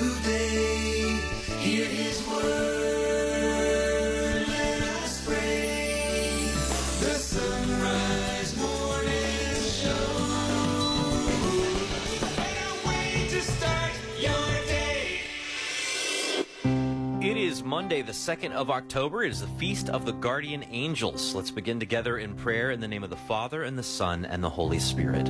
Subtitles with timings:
[17.66, 19.24] Monday, the 2nd of October.
[19.24, 21.34] It is the Feast of the Guardian Angels.
[21.34, 24.42] Let's begin together in prayer in the name of the Father, and the Son, and
[24.42, 25.28] the Holy Spirit.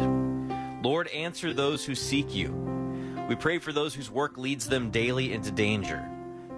[0.82, 2.52] Lord, answer those who seek you.
[3.26, 6.06] We pray for those whose work leads them daily into danger.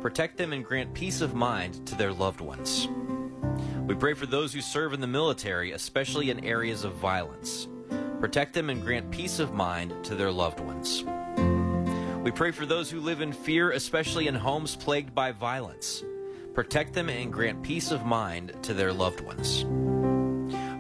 [0.03, 2.89] Protect them and grant peace of mind to their loved ones.
[3.87, 7.69] We pray for those who serve in the military, especially in areas of violence.
[8.19, 11.05] Protect them and grant peace of mind to their loved ones.
[12.23, 16.03] We pray for those who live in fear, especially in homes plagued by violence.
[16.53, 19.65] Protect them and grant peace of mind to their loved ones.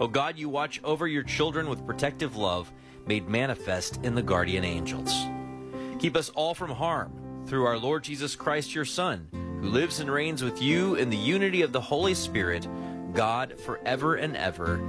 [0.00, 2.72] O God, you watch over your children with protective love
[3.06, 5.14] made manifest in the guardian angels.
[6.00, 10.10] Keep us all from harm through our Lord Jesus Christ, your Son, who lives and
[10.10, 12.66] reigns with you in the unity of the Holy Spirit,
[13.14, 14.80] God, forever and ever.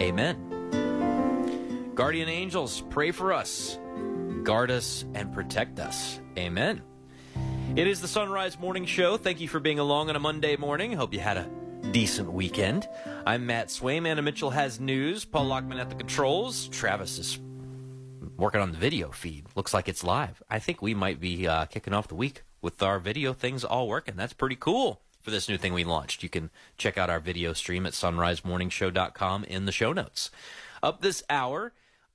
[0.00, 1.92] Amen.
[1.94, 3.78] Guardian angels, pray for us
[4.44, 6.20] guard us, and protect us.
[6.36, 6.82] Amen.
[7.76, 9.16] It is the Son Rise Morning Show.
[9.16, 10.92] Thank you for being along on a Monday morning.
[10.92, 11.48] Hope you had a
[11.92, 12.88] decent weekend.
[13.26, 14.06] I'm Matt Swaim.
[14.06, 15.24] Anna Mitchell has news.
[15.24, 16.68] Paul Lockman at the controls.
[16.68, 17.38] Travis is
[18.36, 19.46] working on the video feed.
[19.54, 20.42] Looks like it's live.
[20.48, 23.88] I think we might be uh, kicking off the week with our video things all
[23.88, 24.16] working.
[24.16, 26.22] That's pretty cool for this new thing we launched.
[26.22, 30.30] You can check out our video stream at sonrisemorningshow.com in the show notes.
[30.82, 31.72] Up this hour,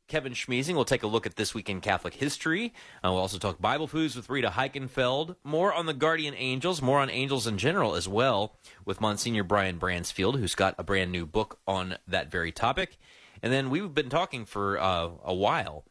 [0.08, 2.74] Kevin Schmiesing will take a look at this week in Catholic history.
[3.04, 5.36] Uh, we'll also talk Bible foods with Rita Heikenfeld.
[5.44, 9.80] More on the guardian angels, more on angels in general as well, with Monsignor Brian
[9.80, 12.98] Bransfield, who's got a brand new book on that very topic.
[13.42, 15.86] And then we've been talking for uh, a while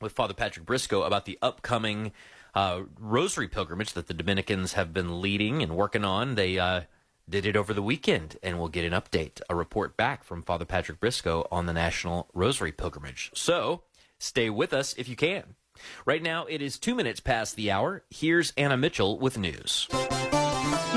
[0.00, 2.12] with Father Patrick Briscoe about the upcoming
[2.54, 6.34] uh, rosary pilgrimage that the Dominicans have been leading and working on.
[6.34, 6.82] They uh,
[7.32, 10.66] did it over the weekend, and we'll get an update, a report back from Father
[10.66, 13.30] Patrick Briscoe on the National Rosary Pilgrimage.
[13.34, 13.84] So
[14.18, 15.56] stay with us if you can.
[16.04, 18.04] Right now, it is two minutes past the hour.
[18.10, 19.88] Here's Anna Mitchell with news.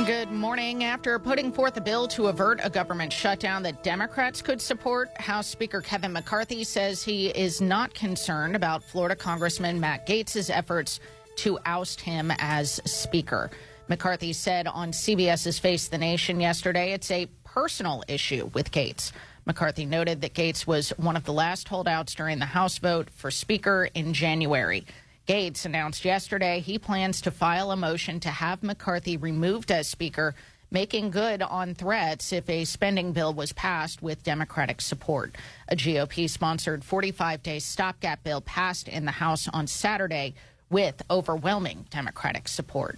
[0.06, 0.84] Good morning.
[0.84, 5.48] After putting forth a bill to avert a government shutdown that Democrats could support, House
[5.48, 11.00] Speaker Kevin McCarthy says he is not concerned about Florida Congressman Matt Gaetz' efforts
[11.38, 13.50] to oust him as Speaker.
[13.88, 19.12] McCarthy said on CBS's Face the Nation yesterday it's a personal issue with Gaetz.
[19.46, 23.30] McCarthy noted that Gaetz was one of the last holdouts during the House vote for
[23.30, 24.88] Speaker in January.
[25.28, 30.34] Gaetz announced yesterday he plans to file a motion to have McCarthy removed as Speaker,
[30.72, 35.36] making good on threats if a spending bill was passed with Democratic support.
[35.68, 40.34] A GOP sponsored 45 day stopgap bill passed in the House on Saturday
[40.72, 42.98] with overwhelming Democratic support.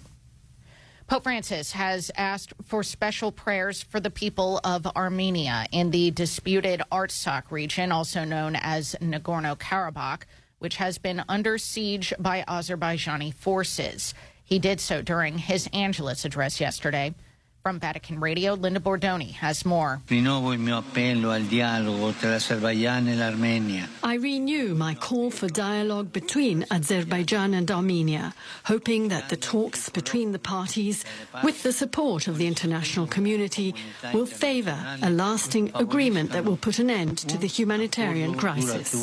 [1.07, 6.81] Pope Francis has asked for special prayers for the people of Armenia in the disputed
[6.91, 10.23] Artsakh region, also known as Nagorno Karabakh,
[10.59, 14.13] which has been under siege by Azerbaijani forces.
[14.43, 17.15] He did so during his Angelus address yesterday.
[17.67, 19.99] From Vatican Radio, Linda Bordoni has more.
[20.07, 23.89] Rinnovo il mio appello al dialogo tra l'Azerbaijan l'Armenia.
[24.03, 28.33] I renew my call for dialogue between Azerbaijan and Armenia,
[28.63, 31.03] hoping that the talks between the parties,
[31.43, 33.75] with the support of the international community,
[34.13, 38.95] will favor a lasting agreement that will put an end to the humanitarian crisis.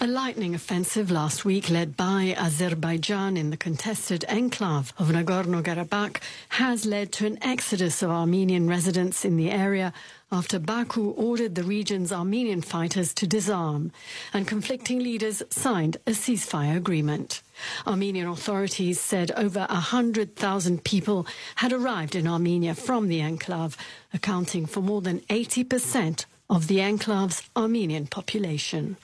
[0.00, 6.18] A lightning offensive last week led by Azerbaijan in the contested enclave of Nagorno-Karabakh
[6.50, 9.92] has led to an exodus of Armenian residents in the area
[10.30, 13.90] after Baku ordered the region's Armenian fighters to disarm
[14.32, 17.42] and conflicting leaders signed a ceasefire agreement.
[17.86, 21.26] Armenian authorities said over 100,000 people
[21.56, 23.76] had arrived in Armenia from the enclave,
[24.12, 28.96] accounting for more than 80% of the enclave's Armenian population.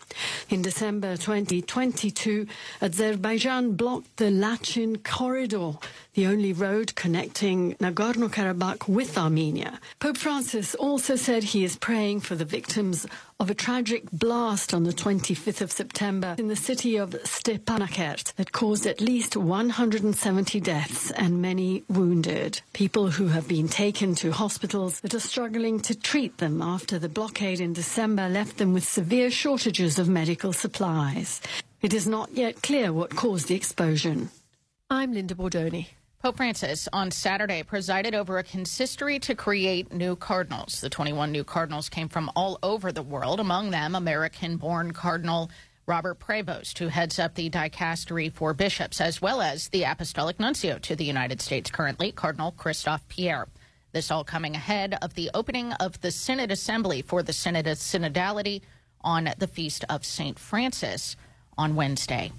[0.50, 2.46] In December 2022,
[2.82, 5.73] Azerbaijan blocked the Lachin Corridor,
[6.14, 9.78] the only road connecting Nagorno-Karabakh with Armenia.
[10.00, 13.06] Pope Francis also said he is praying for the victims
[13.38, 18.52] of a tragic blast on the 25th of September in the city of Stepanakert that
[18.52, 22.60] caused at least 170 deaths and many wounded.
[22.72, 27.08] People who have been taken to hospitals that are struggling to treat them after the
[27.08, 31.40] blockade in December left them with severe shortages of medical supplies.
[31.80, 34.30] It is not yet clear what caused the explosion.
[34.90, 35.86] I'm Linda Bordoni.
[36.22, 40.82] Pope Francis on Saturday presided over a consistory to create new cardinals.
[40.82, 45.50] The 21 new cardinals came from all over the world, among them American born Cardinal
[45.87, 50.78] Robert Prevost, who heads up the dicastery for bishops, as well as the apostolic nuncio
[50.81, 53.49] to the United States currently, Cardinal Christophe Pierre.
[53.93, 57.78] This all coming ahead of the opening of the Synod Assembly for the Synod of
[57.78, 58.61] Synodality
[59.00, 60.38] on the Feast of St.
[60.38, 61.17] Francis
[61.56, 62.31] on Wednesday.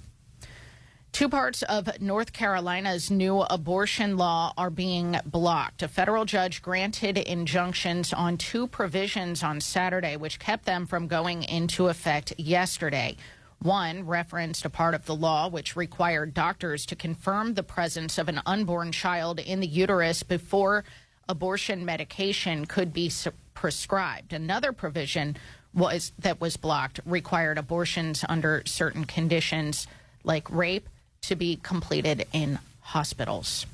[1.12, 5.84] Two parts of North Carolina's new abortion law are being blocked.
[5.84, 11.44] A federal judge granted injunctions on two provisions on Saturday, which kept them from going
[11.44, 13.18] into effect yesterday.
[13.60, 18.30] One referenced a part of the law which required doctors to confirm the presence of
[18.30, 20.86] an unborn child in the uterus before
[21.28, 23.12] abortion medication could be
[23.54, 24.32] prescribed.
[24.32, 25.36] Another provision
[25.74, 29.88] was that was blocked required abortions under certain conditions
[30.24, 30.88] like rape
[31.22, 33.66] to be completed in hospitals.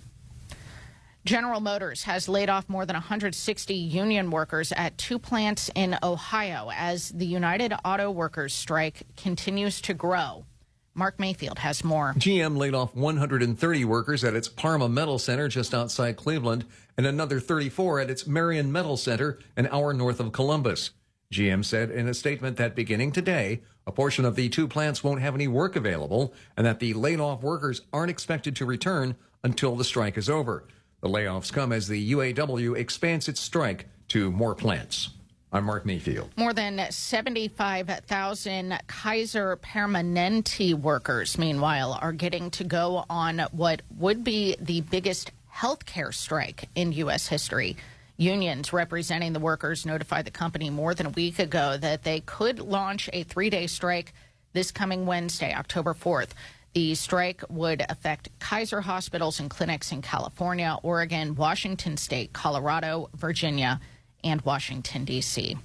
[1.26, 6.70] General Motors has laid off more than 160 union workers at two plants in Ohio
[6.74, 10.46] as the United Auto Workers strike continues to grow.
[10.94, 12.14] Mark Mayfield has more.
[12.18, 16.66] GM laid off 130 workers at its Parma Metal Center just outside Cleveland
[16.98, 20.92] and another 34 at its Marion Metal Center an hour north of Columbus.
[21.34, 25.22] GM said in a statement that beginning today, a portion of the two plants won't
[25.22, 29.78] have any work available and that the laid off workers aren't expected to return until
[29.78, 30.66] the strike is over.
[31.00, 35.12] The layoffs come as the UAW expands its strike to more plants.
[35.54, 36.32] I'm Mark Mayfield.
[36.36, 44.58] More than 75,000 Kaiser Permanente workers, meanwhile, are getting to go on what would be
[44.60, 47.28] the biggest healthcare strike in U.S.
[47.28, 47.78] history.
[48.18, 52.60] Unions representing the workers notified the company more than a week ago that they could
[52.60, 54.14] launch a three day strike
[54.54, 56.30] this coming Wednesday, October 4th.
[56.74, 63.80] The strike would affect Kaiser hospitals and clinics in California, Oregon, Washington State, Colorado, Virginia,
[64.24, 65.56] and Washington, D.C.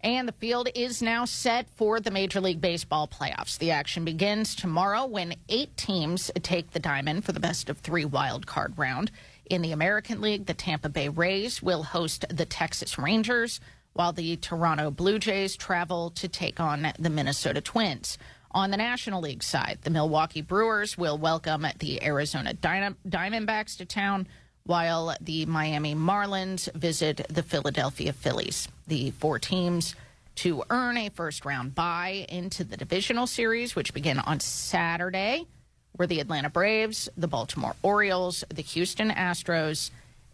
[0.00, 3.58] And the field is now set for the Major League Baseball playoffs.
[3.58, 8.04] The action begins tomorrow when eight teams take the diamond for the best of three
[8.04, 9.10] wild card round.
[9.46, 13.60] In the American League, the Tampa Bay Rays will host the Texas Rangers,
[13.92, 18.16] while the Toronto Blue Jays travel to take on the Minnesota Twins.
[18.52, 24.26] On the National League side, the Milwaukee Brewers will welcome the Arizona Diamondbacks to town,
[24.64, 28.68] while the Miami Marlins visit the Philadelphia Phillies.
[28.86, 29.94] The four teams
[30.36, 35.46] to earn a first round bye into the divisional series, which begin on Saturday,
[35.96, 39.90] were the Atlanta Braves, the Baltimore Orioles, the Houston Astros,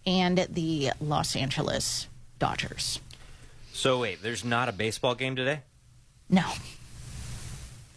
[0.07, 2.09] and the Los Angeles
[2.39, 3.01] Dodgers.
[3.73, 5.61] So wait, there's not a baseball game today?
[6.29, 6.45] No.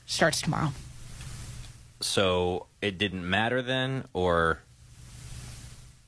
[0.06, 0.74] Starts tomorrow.
[2.02, 4.60] So it didn't matter then, or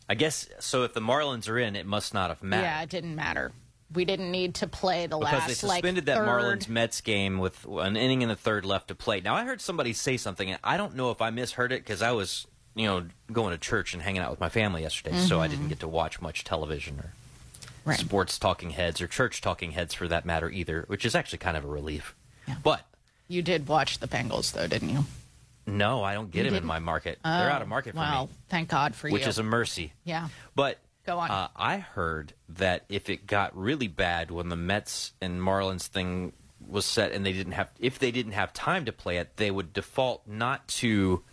[0.10, 0.84] I guess so.
[0.84, 2.64] If the Marlins are in, it must not have mattered.
[2.64, 3.52] Yeah, it didn't matter.
[3.94, 6.28] We didn't need to play the because last Because they suspended like that.
[6.28, 9.22] Marlins Mets game with an inning in the third left to play.
[9.22, 12.02] Now I heard somebody say something, and I don't know if I misheard it because
[12.02, 15.40] I was, you know, going to church and hanging out with my family yesterday, so
[15.40, 17.14] I didn't get to watch much television or
[17.86, 17.92] Mm-hmm.
[17.92, 18.00] Right.
[18.00, 21.56] sports talking heads or church talking heads for that matter either, which is actually kind
[21.56, 22.16] of a relief.
[22.48, 22.56] Yeah.
[22.64, 22.82] But
[23.28, 25.06] You did watch the Bengals though, didn't you?
[25.68, 26.66] no, I don't get them in didn't?
[26.66, 27.20] my market.
[27.24, 29.20] They're out of market for Well, me, thank God for which you.
[29.20, 29.94] Which is a mercy.
[30.04, 30.30] yeah.
[30.56, 31.30] But Go on.
[31.30, 36.34] Uh, I heard that if it got really bad when the Mets and Marlins thing
[36.68, 39.52] was set, and they didn't have, if they didn't have time to play it, they
[39.52, 41.24] would default not to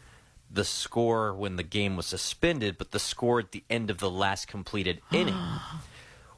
[0.51, 4.11] the score when the game was suspended, but the score at the end of the
[4.11, 5.35] last completed inning,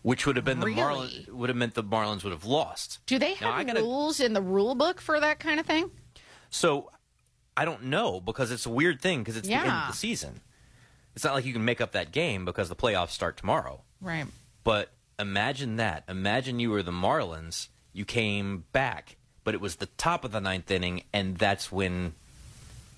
[0.03, 0.81] which would have been the Really?
[0.81, 3.01] Marlins would have meant the Marlins would have lost.
[3.07, 5.91] Do they Now, have gotta- rules in the rule book for that kind of thing?
[6.51, 6.91] So
[7.57, 10.41] I don't know because it's a weird thing because it's the end of the season.
[11.15, 13.83] It's not like you can make up that game because the playoffs start tomorrow.
[14.01, 14.27] Right.
[14.65, 16.05] But imagine that.
[16.09, 17.69] Imagine you were the Marlins.
[17.93, 22.15] You came back, but it was the top of the ninth inning, and that's when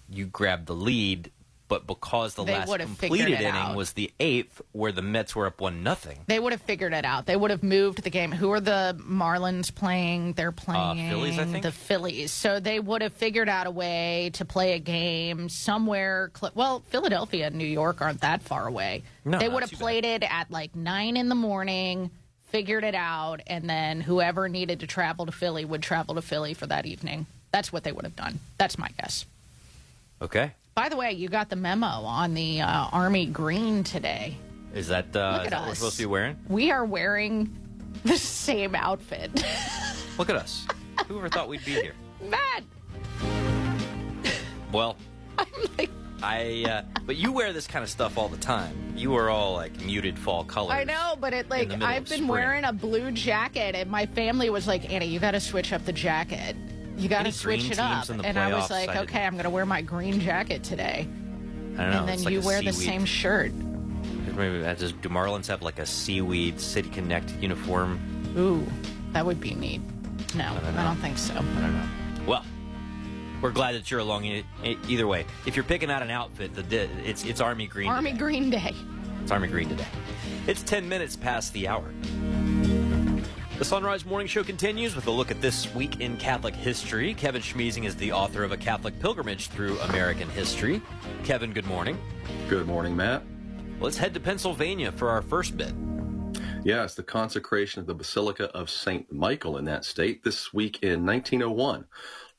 [0.08, 1.30] you grabbed the lead.
[1.68, 3.74] But because the They last would have figured completed inning out.
[3.76, 6.18] was the eighth, where the Mets were up one nothing.
[6.28, 7.26] They would have figured it out.
[7.26, 8.30] They would have moved the game.
[8.30, 10.34] Who are the Marlins playing?
[10.34, 11.64] They're playing Uh, Phillies, I think?
[11.64, 12.30] the Phillies.
[12.30, 16.30] So they would have figured out a way to play a game somewhere.
[16.38, 19.02] Cl- well, Philadelphia and New York aren't that far away.
[19.24, 19.82] No, they would have too bad.
[19.82, 22.10] played it at like nine in the morning,
[22.50, 26.54] figured it out, and then whoever needed to travel to Philly would travel to Philly
[26.54, 27.26] for that evening.
[27.50, 28.38] That's what they would have done.
[28.56, 29.24] That's my guess.
[30.22, 34.36] Okay, By the way, you got the memo on the uh, Army green today.
[34.74, 36.36] is that uh, is that what we're supposed to be wearing?
[36.50, 37.50] We are wearing
[38.04, 39.30] the same outfit.
[40.18, 40.66] Look at us.
[41.08, 41.94] Who ever thought we'd be here?
[42.22, 42.62] Matt,
[44.70, 44.98] Well,
[45.38, 45.46] I'm
[45.78, 45.90] like
[46.22, 46.66] I.
[46.68, 48.76] Uh, but you wear this kind of stuff all the time.
[48.94, 50.72] You are all like muted fall colors.
[50.74, 52.28] I know, but it like I've been spring.
[52.28, 55.86] wearing a blue jacket, and my family was like, "Annie, you got to switch up
[55.86, 56.54] the jacket.
[56.96, 59.24] You got to switch it up." teams in the And I was like, I "Okay,
[59.24, 61.08] I'm going to wear my green jacket today."
[61.78, 61.98] I don't know.
[62.00, 63.52] and then like you wear the same shirt.
[63.52, 64.92] Maybe that does.
[64.92, 68.00] Do Marlins have like a seaweed City Connect uniform?
[68.36, 68.66] Ooh,
[69.12, 69.80] that would be neat.
[70.34, 71.34] No, I don't don't, think so.
[71.34, 71.88] I don't know.
[72.26, 72.44] Well,
[73.40, 74.24] we're glad that you're along.
[74.88, 77.88] Either way, if you're picking out an outfit, the it's it's Army Green.
[77.88, 78.18] Army today.
[78.22, 78.74] Green Day.
[79.22, 79.86] It's Army Green today.
[80.46, 81.84] It's 10 minutes past the hour.
[83.58, 87.14] The Son Rise Morning Show continues with a look at this week in Catholic history.
[87.14, 90.82] Kevin Schmiesing is the author of A Catholic Pilgrimage Through American History.
[91.24, 91.98] Kevin, good morning.
[92.50, 93.22] Good morning, Matt.
[93.80, 95.72] Let's head to Pennsylvania for our first bit.
[96.64, 99.10] Yes, the consecration of the Basilica of St.
[99.10, 101.86] Michael in that state this week in 1901.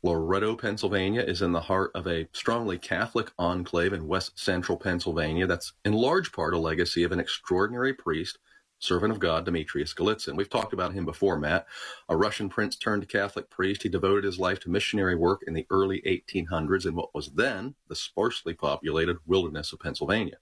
[0.04, 5.48] Loretto, Pennsylvania is in the heart of a strongly Catholic enclave in west central Pennsylvania
[5.48, 8.38] that's in large part a legacy of an extraordinary priest,
[8.80, 10.36] servant of God, Demetrius Golitsyn.
[10.36, 11.66] We've talked about him before, Matt.
[12.10, 13.84] A Russian prince turned Catholic priest.
[13.84, 17.76] He devoted his life to missionary work in the early 1800s in what was then
[17.88, 20.38] the sparsely populated wilderness of Pennsylvania.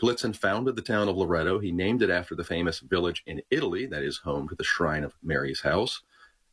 [0.00, 1.58] Golitsyn founded the town of Loretto.
[1.58, 5.04] He named it after the famous village in Italy that is home to the Shrine
[5.04, 6.02] of Mary's House.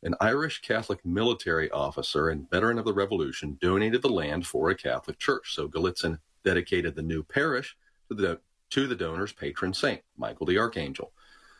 [0.04, 4.74] An Irish Catholic military officer and veteran of the Revolution donated the land for a
[4.74, 5.54] Catholic church.
[5.54, 7.76] So Golitsyn dedicated the new parish
[8.08, 8.40] to the,
[8.72, 11.12] to the donor's patron saint, Michael the Archangel.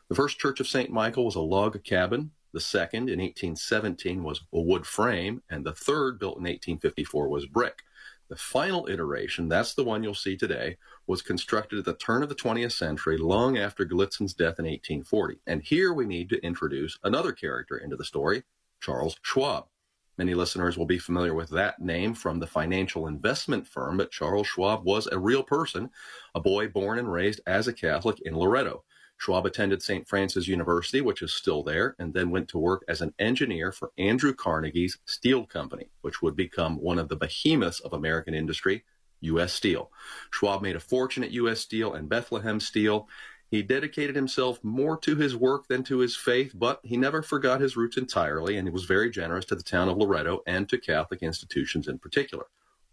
[0.08, 0.90] The first church of St.
[0.90, 2.30] Michael was a log cabin.
[2.52, 5.42] The second, in 1817, was a wood frame.
[5.50, 7.82] And the third, built in 1854, was brick.
[8.28, 12.30] The final iteration, that's the one you'll see today, was constructed at the turn of
[12.30, 15.40] the 20th century, long after Golitsyn's death in 1840.
[15.46, 18.44] And here we need to introduce another character into the story,
[18.80, 19.66] Charles Schwab.
[20.18, 24.46] Many listeners will be familiar with that name from the financial investment firm, but Charles
[24.46, 25.90] Schwab was a real person,
[26.34, 28.84] a boy born and raised as a Catholic in Loretto.
[29.16, 30.06] Schwab attended St.
[30.06, 33.92] Francis University, which is still there, and then went to work as an engineer for
[33.96, 38.84] Andrew Carnegie's Steel Company, which would become one of the behemoths of American industry,
[39.20, 39.52] U.S.
[39.52, 39.90] Steel.
[40.30, 41.60] Schwab made a fortune at U.S.
[41.60, 43.08] Steel and Bethlehem Steel.
[43.52, 47.60] He dedicated himself more to his work than to his faith, but he never forgot
[47.60, 50.78] his roots entirely, and he was very generous to the town of Loretto and to
[50.78, 52.46] Catholic institutions in particular.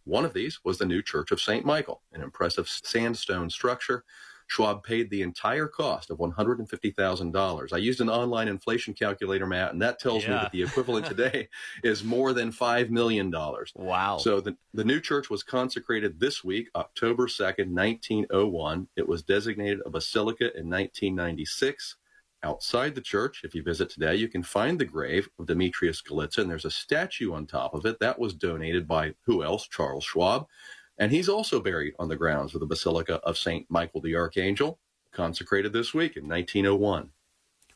[0.04, 1.66] One of these was the new Church of St.
[1.66, 4.04] Michael, an impressive sandstone structure.
[4.50, 7.74] Schwab paid the entire cost of $150,000.
[7.74, 11.48] I used an online inflation calculator, Matt, and that tells me that the equivalent today
[11.84, 13.32] is more than $5 million.
[13.75, 14.18] Wow.
[14.18, 18.88] So the, the new church was consecrated this week, October 2nd, 1901.
[18.96, 21.98] It was designated a basilica in 1996.
[22.41, 26.48] Outside the church, if you visit today, you can find the grave of Demetrius Golitsyn.
[26.48, 29.68] There's a statue on top of it that was donated by who else?
[29.68, 30.48] Charles Schwab.
[31.00, 33.65] And he's also buried on the grounds of the Basilica of St.
[33.70, 34.77] Michael the Archangel,
[35.12, 37.10] consecrated this week in 1901.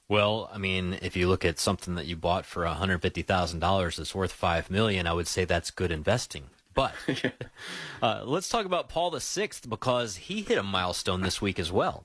[0.09, 4.33] Well, I mean, if you look at something that you bought for $150,000 that's worth
[4.33, 6.49] 5 million, I would say that's good investing.
[6.73, 6.93] But
[8.01, 12.03] uh, let's talk about Paul VI because he hit a milestone this week as well.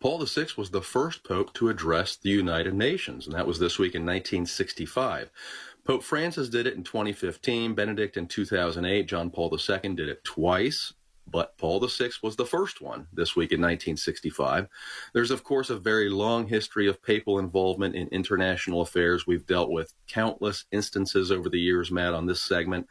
[0.00, 3.78] Paul VI was the first pope to address the United Nations, and that was this
[3.78, 5.30] week in 1965.
[5.84, 10.92] Pope Francis did it in 2015, Benedict in 2008, John Paul II did it twice,
[11.26, 14.68] but Paul VI was the first one this week in 1965.
[15.12, 19.26] There's, of course, a very long history of papal involvement in international affairs.
[19.26, 22.86] We've dealt with countless instances over the years, Matt, on this segment.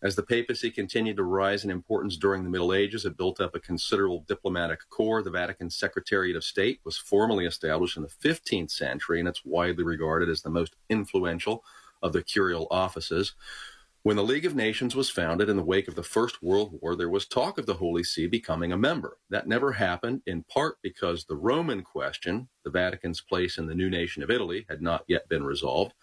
[0.00, 3.56] As the papacy continued to rise in importance during the Middle Ages, it built up
[3.56, 5.24] a considerable diplomatic corps.
[5.24, 9.82] The Vatican Secretariat of State was formally established in the 15th century, and it's widely
[9.82, 11.64] regarded as the most influential
[12.02, 13.34] of the curial offices.
[14.02, 16.94] When the League of Nations was founded in the wake of the First World War,
[16.94, 19.18] there was talk of the Holy See becoming a member.
[19.28, 23.90] That never happened, in part because the Roman question, the Vatican's place in the new
[23.90, 25.94] nation of Italy, had not yet been resolved.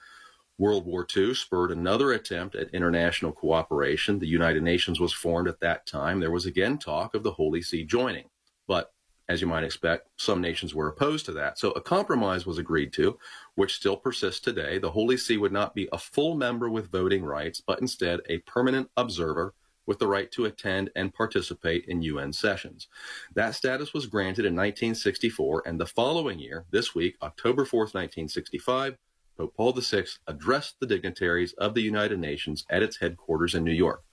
[0.57, 4.19] World War II spurred another attempt at international cooperation.
[4.19, 6.19] The United Nations was formed at that time.
[6.19, 8.29] There was again talk of the Holy See joining.
[8.67, 8.91] But
[9.27, 11.58] as you might expect, some nations were opposed to that.
[11.58, 13.17] So a compromise was agreed to,
[13.55, 14.77] which still persists today.
[14.77, 18.39] The Holy See would not be a full member with voting rights, but instead a
[18.39, 19.53] permanent observer
[19.88, 22.88] with the right to attend and participate in UN sessions.
[23.34, 28.98] That status was granted in 1964, and the following year, this week, October 4th, 1965,
[29.38, 33.74] Pope Paul VI addressed the dignitaries of the United Nations at its headquarters in New
[33.74, 34.03] York.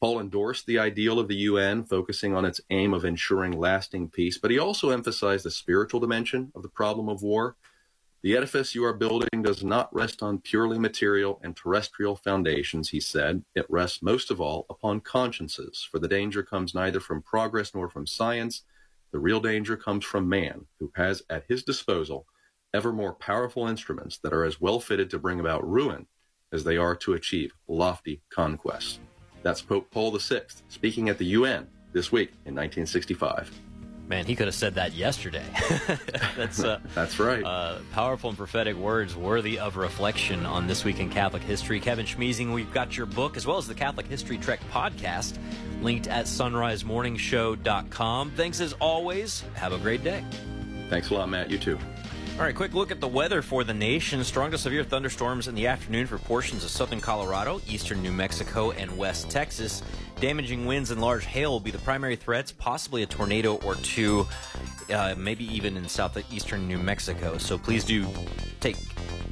[0.00, 4.38] Paul endorsed the ideal of the UN, focusing on its aim of ensuring lasting peace,
[4.38, 7.56] but he also emphasized the spiritual dimension of the problem of war.
[8.22, 13.00] The edifice you are building does not rest on purely material and terrestrial foundations, he
[13.00, 13.44] said.
[13.56, 17.88] It rests most of all upon consciences, for the danger comes neither from progress nor
[17.88, 18.62] from science.
[19.10, 22.26] The real danger comes from man, who has at his disposal
[22.72, 26.06] ever more powerful instruments that are as well fitted to bring about ruin
[26.52, 29.00] as they are to achieve lofty conquests.
[29.42, 33.50] That's Pope Paul VI speaking at the UN this week in 1965.
[34.08, 35.44] Man, he could have said that yesterday.
[36.36, 37.44] That's uh, That's right.
[37.44, 41.78] uh, powerful and prophetic words worthy of reflection on This Week in Catholic History.
[41.78, 45.36] Kevin Schmiesing, we've got your book as well as the Catholic History Trek podcast
[45.82, 48.30] linked at sonrisemorningshow.com.
[48.30, 49.44] Thanks as always.
[49.54, 50.24] Have a great day.
[50.88, 51.50] Thanks a lot, Matt.
[51.50, 51.78] You too.
[52.38, 54.22] All right, quick look at the weather for the nation.
[54.22, 58.70] Strong to severe thunderstorms in the afternoon for portions of southern Colorado, eastern New Mexico,
[58.70, 59.82] and west Texas.
[60.20, 64.24] Damaging winds and large hail will be the primary threats, possibly a tornado or two,
[64.94, 67.38] uh, maybe even in southeastern New Mexico.
[67.38, 68.06] So please do
[68.60, 68.76] take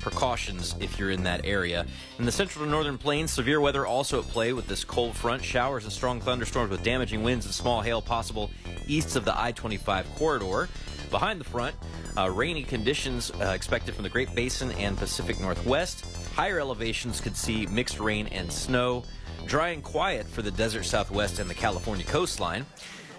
[0.01, 1.87] precautions if you're in that area.
[2.19, 5.45] In the central to northern plains, severe weather also at play with this cold front.
[5.45, 8.51] Showers and strong thunderstorms with damaging winds and small hail possible
[8.89, 10.69] east of the I 25 corridor.
[11.11, 11.75] Behind the front,
[12.17, 16.05] uh, rainy conditions uh, expected from the Great Basin and Pacific Northwest.
[16.35, 19.05] Higher elevations could see mixed rain and snow.
[19.47, 22.67] Dry and quiet for the desert southwest and the California coastline.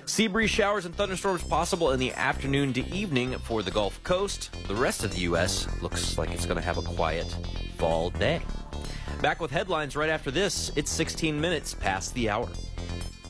[0.05, 4.55] Sea breeze showers and thunderstorms possible in the afternoon to evening for the Gulf Coast.
[4.67, 5.67] The rest of the U.S.
[5.81, 7.27] looks like it's going to have a quiet
[7.77, 8.41] fall day.
[9.21, 10.71] Back with headlines right after this.
[10.75, 12.47] It's 16 minutes past the hour.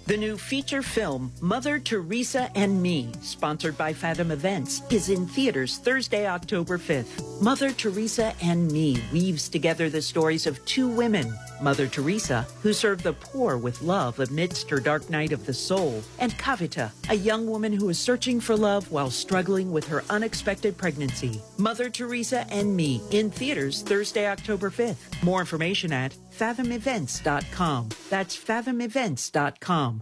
[0.08, 5.80] The new feature film, Mother Teresa and Me, sponsored by Fathom Events, is in theaters
[5.80, 7.42] Thursday, October 5th.
[7.42, 13.04] Mother Teresa and Me weaves together the stories of two women Mother Teresa, who served
[13.04, 17.46] the poor with love amidst her dark night of the soul, and Kavita, a young
[17.46, 21.42] woman who is searching for love while struggling with her unexpected pregnancy.
[21.58, 25.22] Mother Teresa and Me in theaters Thursday, October 5th.
[25.24, 27.90] More information at fathomevents.com.
[28.10, 30.02] That's fathomevents.com.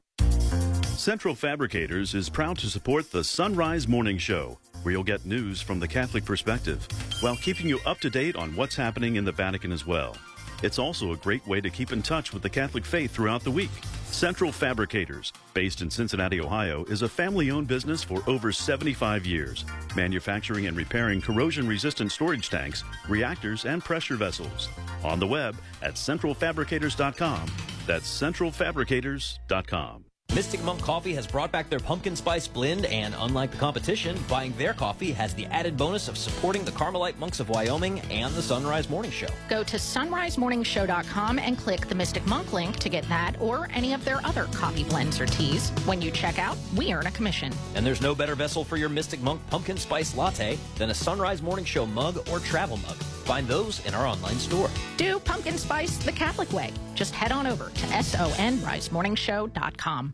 [0.98, 5.62] Central Fabricators is proud to support the Son Rise Morning Show, where you'll get news
[5.62, 6.88] from the Catholic perspective
[7.20, 10.16] while keeping you up to date on what's happening in the Vatican as well.
[10.64, 13.52] It's also a great way to keep in touch with the Catholic faith throughout the
[13.52, 13.70] week.
[14.16, 19.66] Central Fabricators, based in Cincinnati, Ohio, is a family owned business for over 75 years,
[19.94, 24.70] manufacturing and repairing corrosion resistant storage tanks, reactors, and pressure vessels.
[25.04, 27.52] On the web at centralfabricators.com.
[27.86, 30.05] That's centralfabricators.com.
[30.36, 34.52] Mystic Monk Coffee has brought back their pumpkin spice blend, and unlike the competition, buying
[34.58, 38.42] their coffee has the added bonus of supporting the Carmelite monks of Wyoming and the
[38.42, 39.30] Son Rise Morning Show.
[39.48, 44.04] Go to sonrisemorningshow.com and click the Mystic Monk link to get that or any of
[44.04, 45.70] their other coffee blends or teas.
[45.86, 47.54] When you check out, we earn a commission.
[47.74, 51.18] And there's no better vessel for your Mystic Monk pumpkin spice latte than a Son
[51.18, 52.98] Rise Morning Show mug or travel mug.
[53.24, 54.70] Find those in our online store.
[54.98, 56.74] Do pumpkin spice the Catholic way.
[56.94, 60.14] Just head on over to sonrisemorningshow.com.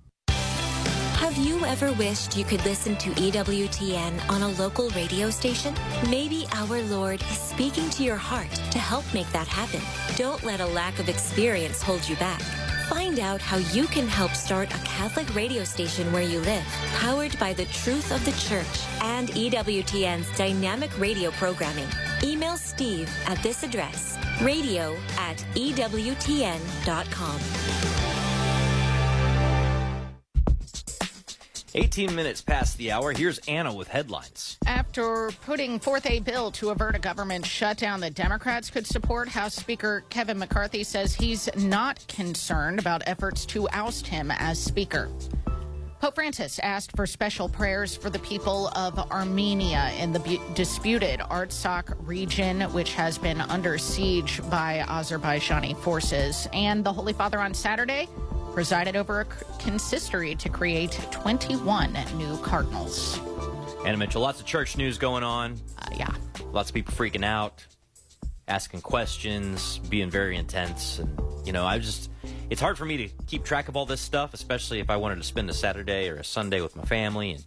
[1.21, 5.75] Have you ever wished you could listen to EWTN on a local radio station?
[6.09, 9.81] Maybe our Lord is speaking to your heart to help make that happen.
[10.17, 12.41] Don't let a lack of experience hold you back.
[12.89, 17.37] Find out how you can help start a Catholic radio station where you live, powered
[17.37, 21.87] by the truth of the church and EWTN's dynamic radio programming.
[22.23, 27.39] Email Steve at this address, radio at EWTN.com.
[31.73, 33.11] 18 minutes past the hour.
[33.11, 34.57] Here's Anna with headlines.
[34.65, 39.55] After putting forth a bill to avert a government shutdown that Democrats could support, House
[39.55, 45.09] Speaker Kevin McCarthy says he's not concerned about efforts to oust him as Speaker.
[46.01, 51.19] Pope Francis asked for special prayers for the people of Armenia in the bu- disputed
[51.19, 56.47] Artsakh region, which has been under siege by Azerbaijani forces.
[56.53, 58.07] And the Holy Father on Saturday
[58.53, 59.25] presided over a
[59.59, 63.19] consistory to create 21 new cardinals.
[63.85, 65.59] Anna Mitchell, lots of church news going on.
[65.77, 66.13] Uh, yeah.
[66.51, 67.65] Lots of people freaking out,
[68.47, 70.99] asking questions, being very intense.
[70.99, 72.11] And, you know, I just,
[72.49, 75.15] it's hard for me to keep track of all this stuff, especially if I wanted
[75.15, 77.31] to spend a Saturday or a Sunday with my family.
[77.31, 77.45] And,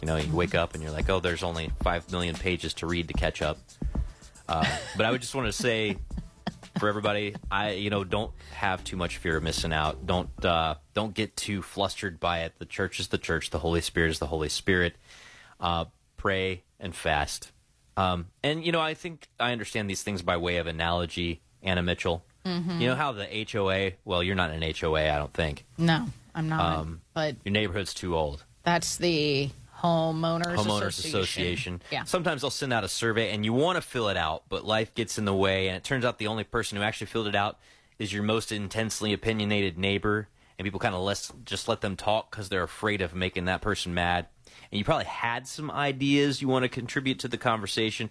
[0.00, 2.86] you know, you wake up and you're like, oh, there's only five million pages to
[2.86, 3.58] read to catch up.
[4.48, 4.64] Uh,
[4.96, 5.96] but I would just want to say
[6.78, 10.06] for everybody, I, you know, don't have too much fear of missing out.
[10.06, 12.54] Don't, uh, don't get too flustered by it.
[12.58, 13.50] The church is the church.
[13.50, 14.94] The Holy Spirit is the Holy Spirit.
[15.60, 17.52] Uh, pray and fast.
[17.96, 21.40] Um, and you know, I think I understand these things by way of analogy.
[21.62, 22.80] Anna Mitchell, Mhm.
[22.80, 23.92] you know how the HOA?
[24.04, 25.64] Well, you're not in an HOA, I don't think.
[25.78, 26.60] No, I'm not.
[26.60, 28.44] Um, but Your neighborhood's too old.
[28.64, 29.48] that's the
[29.80, 31.18] Homeowners, homeowners association.
[31.18, 31.82] association.
[31.90, 32.04] Yeah.
[32.04, 34.94] Sometimes they'll send out a survey and you want to fill it out, but life
[34.94, 35.68] gets in the way.
[35.68, 37.58] And it turns out the only person who actually filled it out
[37.98, 40.28] is your most intensely opinionated neighbor.
[40.58, 43.60] And people kind of less, just let them talk because they're afraid of making that
[43.60, 44.26] person mad.
[44.70, 48.10] And you probably had some ideas you want to contribute to the conversation.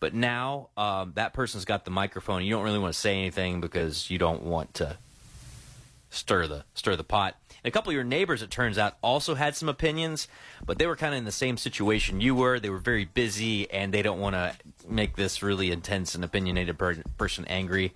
[0.00, 2.44] But now um, that person's got the microphone.
[2.44, 4.98] You don't really want to say anything because you don't want to
[6.10, 7.36] stir the stir the pot.
[7.66, 10.28] A couple of your neighbors, it turns out, also had some opinions,
[10.66, 12.60] but they were kind of in the same situation you were.
[12.60, 14.54] They were very busy, and they don't want to
[14.86, 17.94] make this really intense and opinionated per- person angry.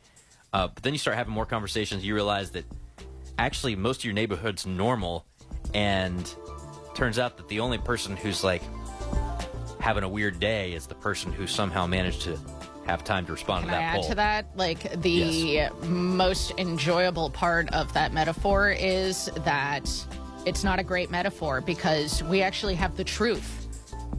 [0.55, 2.03] Uh, but then you start having more conversations.
[2.03, 2.65] You realize that
[3.39, 5.27] actually most of your neighborhood's normal,
[5.75, 6.35] and
[6.95, 8.63] turns out that the only person who's like
[9.81, 12.39] having a weird day is the person who somehow managed to
[12.89, 14.09] have time to respond Can to I that add poll.
[14.09, 14.47] to that?
[14.57, 19.89] Like the most enjoyable part of that metaphor is that
[20.47, 23.67] it's not a great metaphor because we actually have the truth.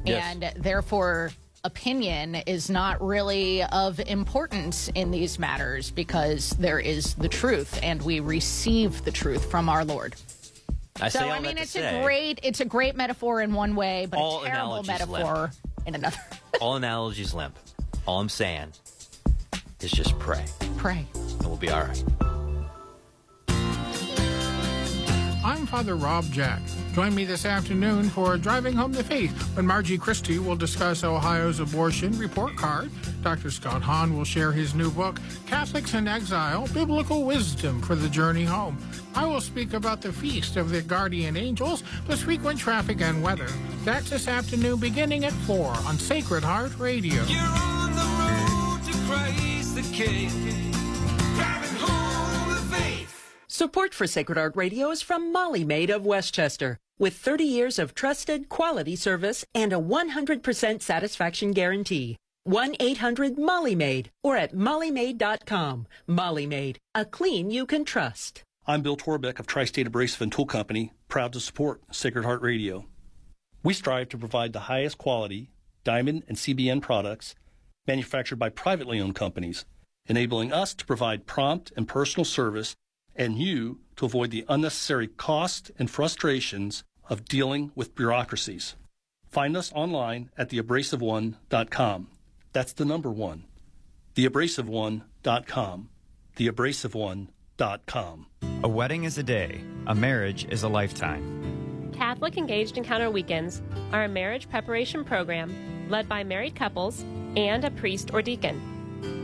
[0.05, 0.23] Yes.
[0.23, 1.31] And therefore,
[1.63, 8.01] opinion is not really of importance in these matters because there is the truth and
[8.01, 10.15] we receive the truth from our Lord.
[11.01, 14.05] I so I mean, it's say, a great it's a great metaphor in one way,
[14.09, 15.51] but All a terrible metaphor
[15.85, 16.17] in another.
[16.61, 17.57] all analogies limp.
[18.09, 18.73] All I'm saying
[19.81, 20.43] is just pray,
[20.77, 21.05] Pray.
[21.13, 22.03] and we'll be all right.
[25.43, 26.61] I'm Father Rob Jack.
[26.93, 31.61] Join me this afternoon for Driving Home the Faith when Margie Christie will discuss Ohio's
[31.61, 32.91] abortion report card.
[33.23, 33.49] Dr.
[33.49, 38.43] Scott Hahn will share his new book, Catholics in Exile Biblical Wisdom for the Journey
[38.43, 38.77] Home.
[39.15, 43.47] I will speak about the Feast of the Guardian Angels, plus frequent traffic and weather.
[43.85, 47.23] That's this afternoon beginning at 4 on Sacred Heart Radio.
[47.23, 50.69] You're on the road to Christ the King.
[53.59, 56.77] Support for Sacred Heart Radio is from Molly Maid of Westchester.
[56.97, 62.15] With 30 years of trusted quality service and a 100% satisfaction guarantee.
[62.45, 65.87] 1 800 Molly Maid or at mollymaid.com.
[66.07, 68.43] Molly Maid, a clean you can trust.
[68.65, 72.41] I'm Bill Torbeck of Tri State Abrasive and Tool Company, proud to support Sacred Heart
[72.41, 72.85] Radio.
[73.61, 75.49] We strive to provide the highest quality
[75.83, 77.35] diamond and CBN products
[77.85, 79.65] manufactured by privately owned companies,
[80.05, 82.77] enabling us to provide prompt and personal service
[83.19, 88.75] and you to avoid the unnecessary cost and frustrations of dealing with bureaucracies.
[89.27, 92.07] Find us online at theabrasiveone.com.
[92.53, 93.43] That's the number one.
[94.15, 95.89] Theabrasiveone.com.
[96.37, 98.25] Theabrasiveone.com.
[98.63, 101.91] A wedding is a day, a marriage is a lifetime.
[101.93, 107.03] Catholic Engaged Encounter Weekends are a marriage preparation program led by married couples
[107.35, 108.61] and a priest or deacon.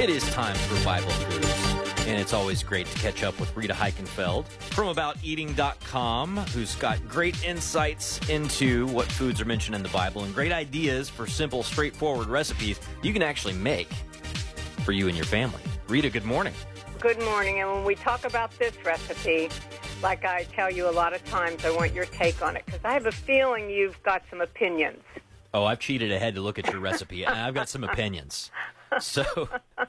[0.00, 1.57] It is time for Bible Foods,
[2.08, 7.44] and it's always great to catch up with Rita Heikenfeld from AboutEating.com, who's got great
[7.44, 12.28] insights into what foods are mentioned in the Bible and great ideas for simple, straightforward
[12.28, 13.88] recipes you can actually make
[14.84, 15.60] for you and your family.
[15.86, 16.54] Rita, good morning.
[16.98, 17.60] Good morning.
[17.60, 19.50] And when we talk about this recipe,
[20.02, 22.80] like I tell you a lot of times, I want your take on it because
[22.84, 25.02] I have a feeling you've got some opinions.
[25.52, 28.50] Oh, I've cheated ahead to look at your recipe, and I've got some opinions.
[29.00, 29.48] So,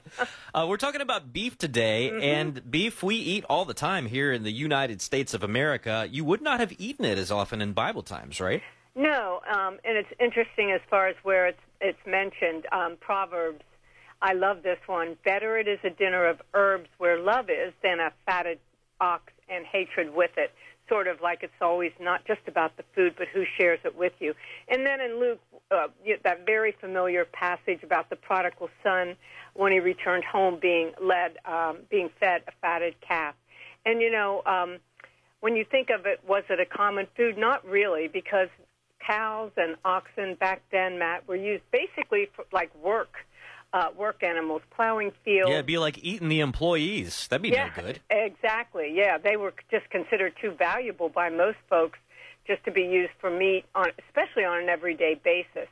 [0.53, 4.43] uh, we're talking about beef today, and beef we eat all the time here in
[4.43, 6.07] the United States of America.
[6.09, 8.61] You would not have eaten it as often in Bible times, right?
[8.95, 12.65] No, um, and it's interesting as far as where it's it's mentioned.
[12.71, 13.63] Um, Proverbs.
[14.21, 15.15] I love this one.
[15.23, 18.59] Better it is a dinner of herbs where love is than a fatted
[18.99, 20.51] ox and hatred with it.
[20.89, 24.13] Sort of like it's always not just about the food, but who shares it with
[24.19, 24.33] you.
[24.67, 25.39] And then in Luke,
[25.71, 25.87] uh,
[26.23, 29.15] that very familiar passage about the prodigal son
[29.53, 33.35] when he returned home being led, um, being fed a fatted calf.
[33.85, 34.77] And you know, um,
[35.41, 37.37] when you think of it, was it a common food?
[37.37, 38.49] Not really, because
[39.05, 43.15] cows and oxen back then, Matt, were used basically for like work,
[43.73, 45.49] uh, work animals, plowing fields.
[45.49, 47.27] Yeah, it'd be like eating the employees.
[47.27, 47.99] That'd be yeah, no good.
[48.09, 48.91] Exactly.
[48.93, 51.99] Yeah, they were just considered too valuable by most folks
[52.47, 55.69] just to be used for meat, on, especially on an everyday basis.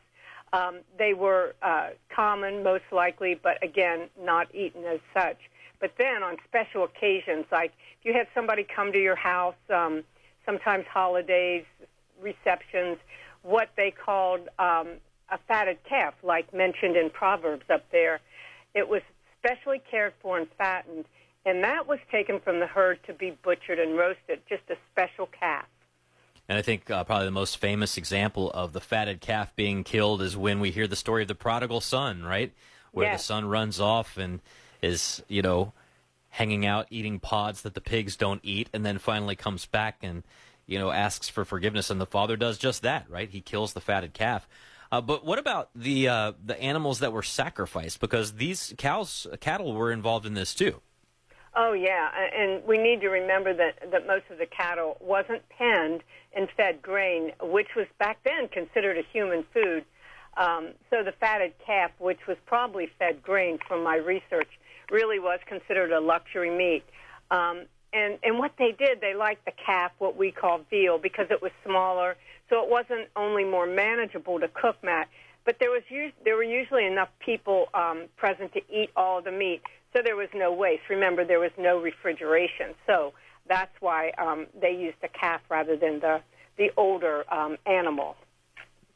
[0.53, 5.37] Um, they were uh, common, most likely, but again, not eaten as such.
[5.79, 10.03] But then on special occasions, like if you had somebody come to your house, um,
[10.45, 11.65] sometimes holidays,
[12.21, 12.97] receptions,
[13.43, 14.87] what they called um,
[15.29, 18.19] a fatted calf, like mentioned in Proverbs up there,
[18.73, 19.01] it was
[19.39, 21.05] specially cared for and fattened,
[21.45, 25.27] and that was taken from the herd to be butchered and roasted, just a special
[25.27, 25.65] calf.
[26.49, 30.21] And I think uh, probably the most famous example of the fatted calf being killed
[30.21, 32.53] is when we hear the story of the prodigal son, right?
[32.91, 33.19] Where Yes.
[33.19, 34.39] the son runs off and
[34.81, 35.73] is, you know,
[36.29, 40.23] hanging out eating pods that the pigs don't eat, and then finally comes back and,
[40.65, 41.89] you know, asks for forgiveness.
[41.89, 43.29] And the father does just that, right?
[43.29, 44.47] He kills the fatted calf.
[44.91, 47.99] Uh, but what about the uh, the animals that were sacrificed?
[47.99, 50.81] Because these cows, cattle, were involved in this too.
[51.55, 56.03] Oh yeah, and we need to remember that that most of the cattle wasn't penned
[56.35, 59.83] and fed grain, which was back then considered a human food.
[60.37, 64.49] Um, so the fatted calf, which was probably fed grain from my research,
[64.91, 66.83] really was considered a luxury meat.
[67.31, 71.27] Um, and and what they did, they liked the calf, what we call veal, because
[71.31, 72.15] it was smaller,
[72.49, 75.07] so it wasn't only more manageable to cook, Matt,
[75.45, 79.31] but there was us- there were usually enough people um, present to eat all the
[79.31, 79.61] meat,
[79.93, 80.83] so there was no waste.
[80.89, 83.13] Remember, there was no refrigeration, so
[83.47, 86.21] that's why um, they used the calf rather than the
[86.57, 88.15] the older um, animal.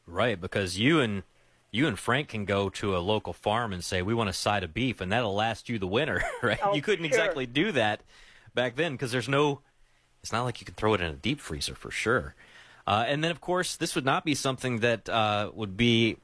[0.06, 1.22] Right, because you and
[1.70, 4.62] you and Frank can go to a local farm and say we want a side
[4.62, 6.58] of beef, and that'll last you the winter, right?
[6.62, 7.08] Oh, you couldn't sure.
[7.08, 8.02] exactly do that
[8.54, 9.60] back then because there's no.
[10.22, 12.34] It's not like you can throw it in a deep freezer for sure.
[12.86, 16.16] Uh, and then, of course, this would not be something that uh, would be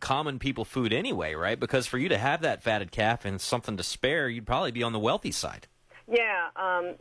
[0.00, 1.58] common people food anyway, right?
[1.58, 4.82] Because for you to have that fatted calf and something to spare, you'd probably be
[4.82, 5.66] on the wealthy side.
[6.08, 6.94] Yeah, um,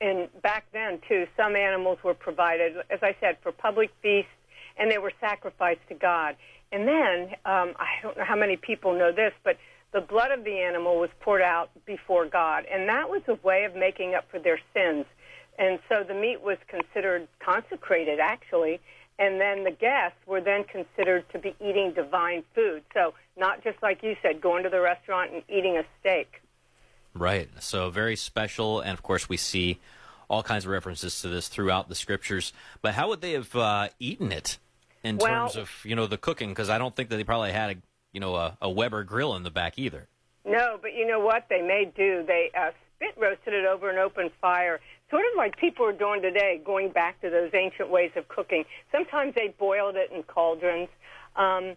[0.00, 4.30] and back then too, some animals were provided, as I said, for public feasts,
[4.78, 6.36] and they were sacrificed to God.
[6.70, 9.56] And then um, I don't know how many people know this, but
[9.92, 13.64] the blood of the animal was poured out before God, and that was a way
[13.64, 15.06] of making up for their sins.
[15.58, 18.80] And so the meat was considered consecrated, actually,
[19.18, 22.82] and then the guests were then considered to be eating divine food.
[22.94, 26.42] So not just like you said, going to the restaurant and eating a steak.
[27.14, 27.48] Right.
[27.60, 29.80] So very special, and of course we see
[30.28, 32.52] all kinds of references to this throughout the scriptures.
[32.82, 34.58] But how would they have uh, eaten it
[35.02, 36.50] in Well- terms of you know the cooking?
[36.50, 37.76] Because I don't think that they probably had a
[38.12, 40.06] you know a, a Weber grill in the back either.
[40.44, 42.22] No, but you know what they may do?
[42.26, 46.22] They uh, spit roasted it over an open fire, sort of like people are doing
[46.22, 48.64] today, going back to those ancient ways of cooking.
[48.92, 50.88] Sometimes they boiled it in cauldrons,
[51.36, 51.74] um,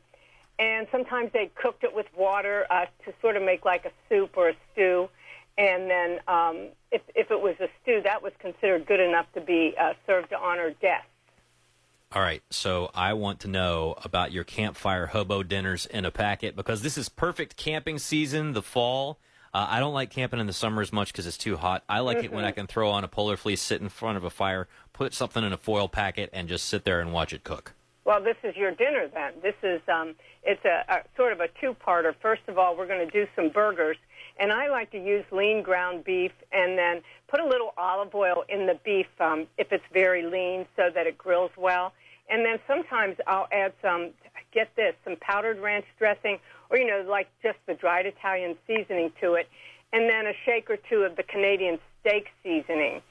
[0.60, 4.32] and sometimes they cooked it with water uh, to sort of make like a soup
[4.36, 5.10] or a stew.
[5.58, 9.42] And then, um, if, if it was a stew, that was considered good enough to
[9.42, 11.08] be uh, served to honor guests.
[12.14, 16.58] All right, so I want to know about your campfire hobo dinners in a packet
[16.58, 19.18] because this is perfect camping season, the fall.
[19.54, 21.84] Uh, I don't like camping in the summer as much because it's too hot.
[21.90, 22.46] I like it when.
[22.46, 25.44] I can throw on a polar fleece, sit in front of a fire, put something
[25.44, 27.74] in a foil packet, and just sit there and watch it cook.
[28.06, 29.34] Well, this is your dinner then.
[29.42, 32.14] This is um, it's a, a sort of a two-parter.
[32.22, 33.98] First of all, we're going to do some burgers,
[34.40, 38.44] and I like to use lean ground beef, and then put a little olive oil
[38.48, 41.94] in the beef um, if it's very lean, so that it grills well.
[42.30, 44.12] And then sometimes I'll add some.
[44.54, 46.38] Get this, some powdered ranch dressing,
[46.72, 49.48] or you know, like just the dried Italian seasoning to it,
[49.94, 53.02] and then a shake or two of the Canadian steak seasoning.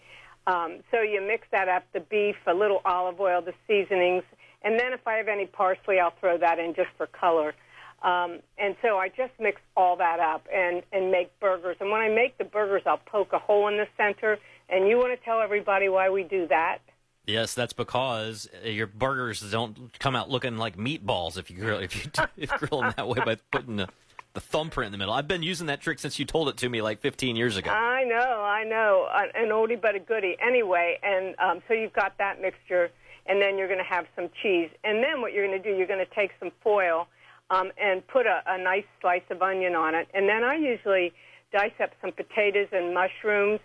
[0.47, 4.25] Um, so you mix that up, the beef, a little olive oil, the seasonings,
[4.63, 7.55] and then if I have any parsley, I'll throw that in just for color.
[8.03, 11.77] Um, and so I just mix all that up and, and make burgers.
[11.81, 14.39] And when I make the burgers, I'll poke a hole in the center.
[14.71, 16.79] And you want to tell everybody why we do that?
[17.27, 21.79] Yes, that's because uh, your burgers don't come out looking like meatballs if you grill
[21.79, 23.89] if you if grill them that way by putting the,
[24.35, 25.15] the thumbprint in the middle.
[25.15, 27.71] I've been using that trick since you told it to me like 15 years ago.
[27.71, 30.37] I know, I know, An- an oldie but a goodie.
[30.45, 32.91] Anyway, and um, so you've got that mixture,
[33.27, 35.77] and then you're going to have some cheese, and then what you're going to do,
[35.77, 37.07] you're going to take some foil
[37.51, 41.13] um, and put a, a nice slice of onion on it, and then I usually
[41.53, 43.61] dice up some potatoes and mushrooms.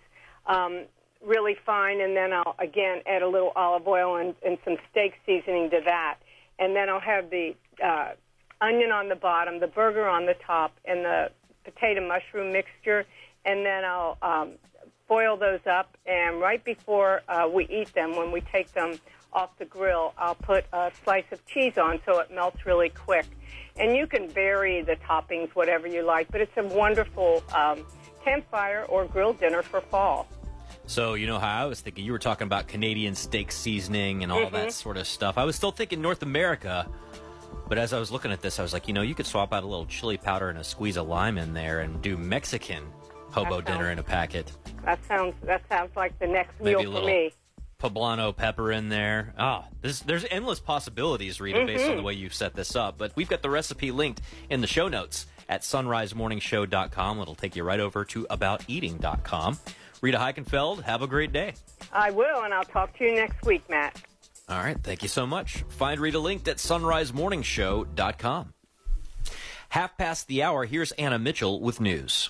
[0.47, 0.85] Um,
[1.25, 5.13] really fine, and then I'll again add a little olive oil and, and some steak
[5.25, 6.17] seasoning to that,
[6.59, 8.11] and then I'll have the uh,
[8.61, 11.31] onion on the bottom, the burger on the top, and the
[11.63, 13.05] potato mushroom mixture,
[13.43, 14.51] and then I'll um,
[15.07, 15.97] boil those up.
[16.05, 18.99] And right before uh, we eat them, when we take them
[19.33, 23.25] off the grill, I'll put a slice of cheese on so it melts really quick.
[23.77, 27.85] And you can vary the toppings, whatever you like, but it's a wonderful um,
[28.23, 30.27] campfire or grill dinner for fall.
[30.87, 32.05] So you know how I was thinking.
[32.05, 34.51] You were talking about Canadian steak seasoning and all Mhm.
[34.51, 35.37] that sort of stuff.
[35.37, 36.87] I was still thinking North America,
[37.67, 39.51] but as I was looking at this, I was like, you know, you could swap
[39.53, 42.83] out a little chili powder and a squeeze of lime in there and do Mexican
[43.31, 44.51] hobo That dinner in a packet.
[44.83, 47.33] That sounds that sounds like the next Maybe meal a for me.
[47.81, 49.33] poblano pepper in there.
[49.37, 52.97] Ah, this, there's endless possibilities, Rita, based on the way you've set this up.
[52.97, 57.19] But we've got the recipe linked in the show notes at sonrisemorningshow.com.
[57.19, 59.59] It'll take you right over to abouteating.com.
[60.01, 61.53] Rita Heikenfeld, have a great day.
[61.91, 64.01] I will, and I'll talk to you next week, Matt.
[64.47, 65.63] All right, thank you so much.
[65.69, 68.53] Find Rita linked at sonrisemorningshow.com.
[69.69, 72.29] Half past the hour, here's Anna Mitchell with news.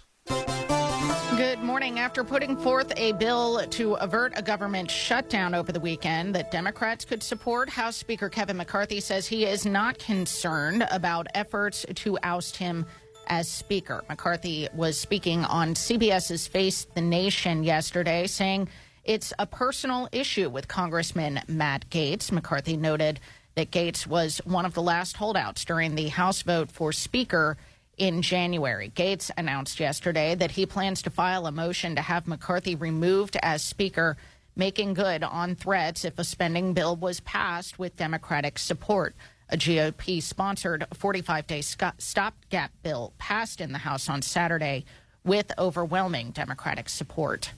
[1.37, 1.99] Good morning.
[1.99, 7.03] After putting forth a bill to avert a government shutdown over the weekend that Democrats
[7.03, 12.55] could support, House Speaker Kevin McCarthy says he is not concerned about efforts to oust
[12.55, 12.85] him
[13.27, 14.03] as Speaker.
[14.09, 18.67] McCarthy was speaking on CBS's Face the Nation yesterday, saying
[19.03, 22.31] it's a personal issue with Congressman Matt Gaetz.
[22.31, 23.19] McCarthy noted
[23.55, 27.57] that Gaetz was one of the last holdouts during the House vote for Speaker
[27.97, 28.91] in January.
[28.95, 33.63] Gaetz announced yesterday that he plans to file a motion to have McCarthy removed as
[33.63, 34.17] Speaker,
[34.55, 39.15] making good on threats if a spending bill was passed with Democratic support.
[39.49, 44.85] A GOP sponsored 45 day stopgap bill passed in the House on Saturday
[45.23, 47.51] with overwhelming Democratic support.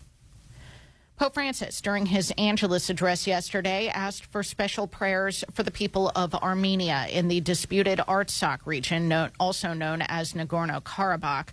[1.16, 6.36] Pope Francis, during his Angelus address yesterday, asked for special prayers for the people of
[6.36, 11.48] Armenia in the disputed Artsakh region, also known as Nagorno Karabakh,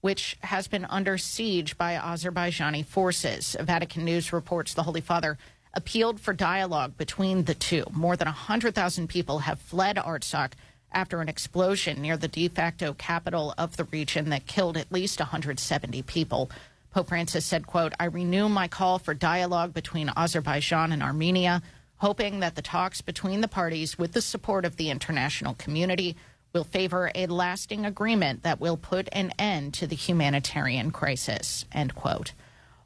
[0.00, 3.56] which has been under siege by Azerbaijani forces.
[3.60, 5.36] Vatican News reports the Holy Father
[5.74, 7.84] appealed for dialogue between the two.
[7.92, 10.52] More than 100,000 people have fled Artsakh
[10.92, 15.20] after an explosion near the de facto capital of the region that killed at least
[15.20, 16.50] 170 people.
[16.90, 21.62] Pope Francis said, quote, I renew my call for dialogue between Azerbaijan and Armenia,
[21.98, 26.16] hoping that the talks between the parties with the support of the international community
[26.52, 31.94] will favor a lasting agreement that will put an end to the humanitarian crisis, end
[31.94, 32.32] quote.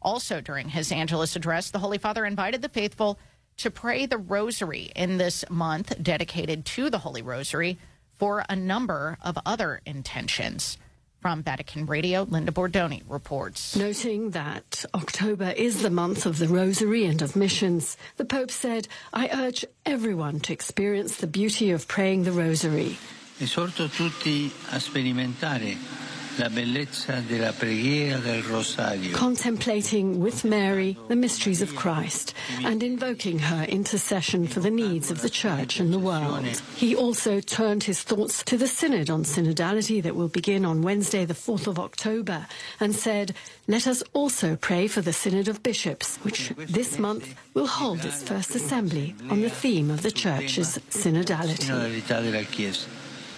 [0.04, 3.18] Also during his Angelus address, the Holy Father invited the faithful
[3.56, 7.78] to pray the rosary in this month dedicated to the Holy Rosary
[8.18, 10.76] for a number of other intentions.
[11.20, 13.74] From Vatican Radio, Linda Bordoni reports.
[13.76, 18.88] Noting that October is the month of the Rosary and of missions, the Pope said,
[19.10, 22.98] I urge everyone to experience the beauty of praying the Rosary.
[23.40, 25.78] Esorto tutti a sperimentare
[26.38, 29.16] la bellezza della preghiera del rosario.
[29.16, 35.20] Contemplating with Mary the mysteries of Christ and invoking her intercession for the needs of
[35.22, 36.46] the Church and the world.
[36.76, 41.24] He also turned his thoughts to the Synod on Synodality that will begin on Wednesday,
[41.24, 42.46] the 4th of October,
[42.80, 43.34] and said,
[43.68, 48.22] Let us also pray for the Synod of Bishops, which this month will hold its
[48.22, 51.70] first assembly on the theme of the Church's synodality.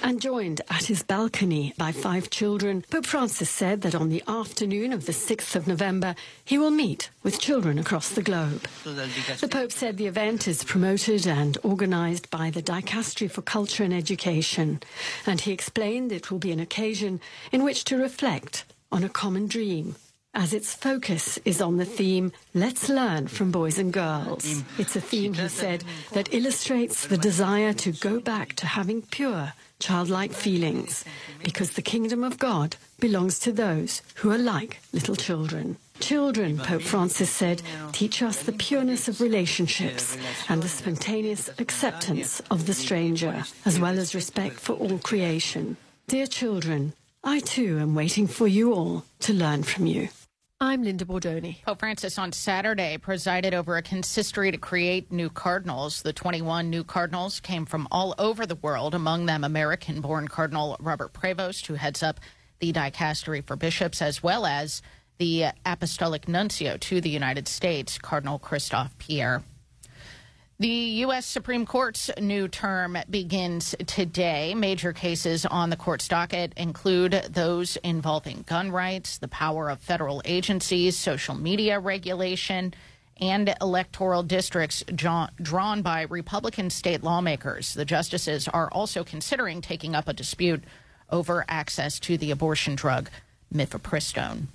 [0.06, 4.92] And joined at his balcony by five children, Pope Francis said that on the afternoon
[4.92, 6.14] of the 6th of November,
[6.44, 8.68] he will meet with children across the globe.
[8.84, 13.92] The Pope said the event is promoted and organized by the Dicastery for Culture and
[13.92, 14.80] Education,
[15.26, 19.48] and he explained it will be an occasion in which to reflect on a common
[19.48, 19.96] dream.
[20.32, 24.62] As its focus is on the theme, Let's Learn from Boys and Girls.
[24.78, 29.54] It's a theme, he said, that illustrates the desire to go back to having pure,
[29.78, 31.04] childlike feelings,
[31.42, 35.76] because the kingdom of God belongs to those who are like little children.
[36.00, 37.62] Children, Pope Francis said,
[37.92, 40.16] teach us the pureness of relationships
[40.48, 45.76] and the spontaneous acceptance of the stranger, as well as respect for all creation.
[46.06, 46.92] Dear children,
[47.24, 50.08] I too am waiting for you all to learn from you.
[50.58, 51.62] I'm Linda Bordoni.
[51.64, 56.00] Pope Francis on Saturday presided over a consistory to create new cardinals.
[56.00, 60.78] The 21 new cardinals came from all over the world, among them American born Cardinal
[60.80, 62.20] Robert Prevost, who heads up
[62.60, 64.80] the dicastery for bishops, as well as
[65.18, 69.42] the apostolic nuncio to the United States, Cardinal Christophe Pierre.
[70.58, 71.26] The U.S.
[71.26, 74.54] Supreme Court's new term begins today.
[74.54, 80.22] Major cases on the court's docket include those involving gun rights, the power of federal
[80.24, 82.72] agencies, social media regulation,
[83.20, 87.74] and electoral districts drawn, by Republican state lawmakers.
[87.74, 90.64] The justices are also considering taking up a dispute
[91.10, 93.10] over access to the abortion drug
[93.52, 94.46] mifepristone.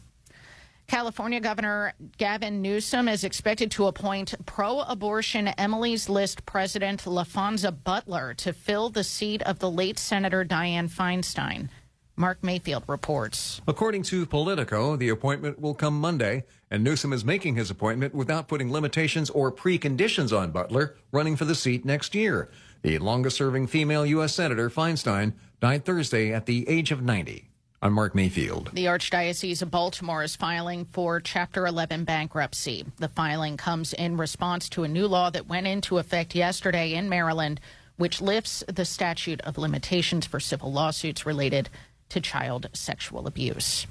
[0.92, 8.34] California Governor Gavin Newsom is expected to appoint pro abortion Emily's List President Laphonza Butler
[8.34, 11.70] to fill the seat of the late Senator Dianne Feinstein.
[12.18, 13.62] Mark Mayfield reports.
[13.70, 18.50] According to Politico, the appointment will come Monday, and Newsom is making his appointment without
[18.50, 22.50] putting limitations or preconditions on Butler running for the seat next year.
[22.82, 24.36] The longest serving female U.S.
[24.36, 27.51] Senator, Feinstein, died Thursday at the age of 90.
[27.84, 28.70] I'm Mark Mayfield.
[28.74, 32.86] The Archdiocese of Baltimore is filing for Chapter 11 bankruptcy.
[33.00, 37.10] The filing comes in response to a new law that went into effect yesterday in
[37.10, 37.60] Maryland,
[37.98, 41.70] which lifts the statute of limitations for civil lawsuits related
[42.10, 43.88] to child sexual abuse.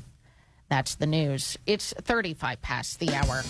[0.69, 1.59] That's the news.
[1.67, 3.43] It's 35 past the hour.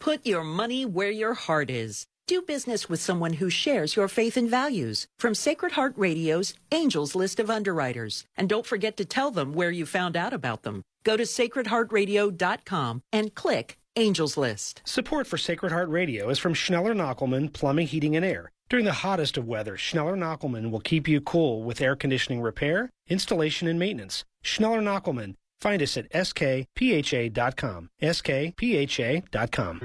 [0.00, 2.06] Put your money where your heart is.
[2.26, 5.06] Do business with someone who shares your faith and values.
[5.18, 8.24] From Sacred Heart Radio's Angels List of Underwriters.
[8.34, 10.80] And don't forget to tell them where you found out about them.
[11.04, 14.80] Go to sacredheartradio.com and click Angels List.
[14.86, 18.50] Support for Sacred Heart Radio is from Schneller Knochelmann Plumbing, Heating, and Air.
[18.70, 22.88] During the hottest of weather, Schneller Knochelmann will keep you cool with air conditioning repair,
[23.06, 24.24] installation, and maintenance.
[24.42, 25.34] Schneller Knochelmann.
[25.60, 27.90] Find us at skpha.com.
[28.02, 29.80] skpha.com.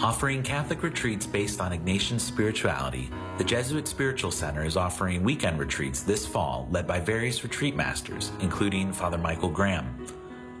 [0.00, 6.02] Offering Catholic retreats based on Ignatian spirituality, the Jesuit Spiritual Center is offering weekend retreats
[6.02, 10.06] this fall led by various retreat masters, including Father Michael Graham.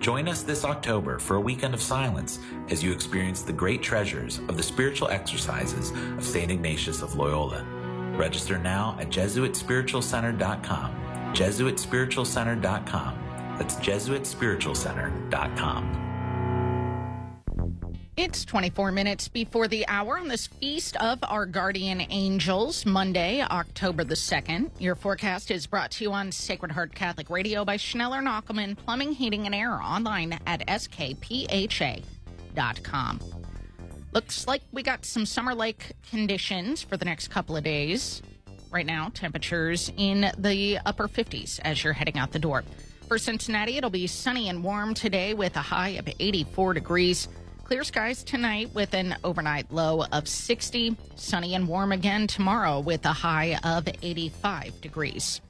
[0.00, 4.38] Join us this October for a weekend of silence as you experience the great treasures
[4.48, 6.50] of the spiritual exercises of St.
[6.50, 7.62] Ignatius of Loyola.
[8.16, 11.34] Register now at JesuitSpiritualCenter.com.
[11.34, 13.18] JesuitSpiritualCenter.com.
[13.58, 16.13] That's JesuitSpiritualCenter.com.
[18.16, 24.04] It's 24 minutes before the hour on this feast of our guardian angels, Monday, October
[24.04, 24.70] the 2nd.
[24.78, 29.14] Your forecast is brought to you on Sacred Heart Catholic Radio by Schneller Knochelmann Plumbing,
[29.14, 32.00] Heating, and Air online at skpha.com.
[34.12, 38.22] Looks like we got some summer like conditions for the next couple of days.
[38.70, 42.62] Right now, temperatures in the upper 50s as you're heading out the door.
[43.08, 47.26] For Cincinnati, it'll be sunny and warm today with a high of 84 degrees.
[47.64, 50.96] Clear skies tonight with an overnight low of 60.
[51.16, 55.40] Sunny and warm again tomorrow with a high of 85 degrees.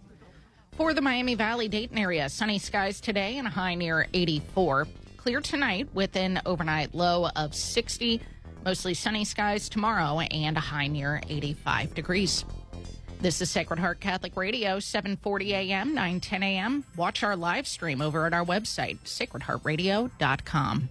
[0.76, 4.86] For the Miami Valley Dayton area, sunny skies today and a high near 84.
[5.16, 8.20] Clear tonight with an overnight low of 60.
[8.64, 12.44] Mostly sunny skies tomorrow and a high near 85 degrees.
[13.20, 16.84] This is Sacred Heart Catholic Radio, 740 a.m., 910 a.m.
[16.96, 20.88] Watch our live stream over at our website, sacredheartradio.com.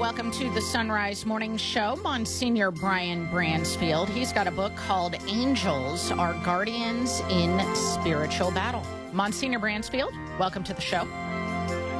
[0.00, 4.08] welcome to the Son Rise Morning Show Monsignor Brian Bransfield.
[4.08, 8.82] He's got a book called Angels Are Guardians in Spiritual Battle.
[9.12, 11.06] Monsignor Bransfield, welcome to the show.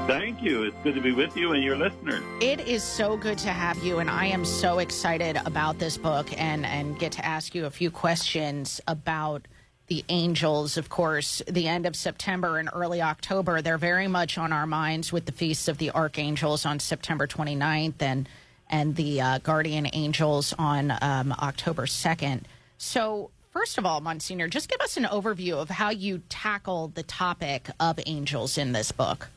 [0.06, 0.62] Thank you.
[0.62, 2.22] It's good to be with you and your listeners.
[2.40, 6.26] It is so good to have you, and I am so excited about this book
[6.40, 9.46] and, and get to ask you a few questions about
[9.90, 10.78] the angels.
[10.78, 15.12] Of course, the end of September and early October, they're very much on our minds
[15.12, 18.28] with the feasts of the archangels on September 29th and,
[18.70, 22.42] and the uh, guardian angels on um, October 2nd.
[22.78, 27.02] So, first of all, Monsignor, just give us an overview of how you tackle the
[27.02, 29.28] topic of angels in this book.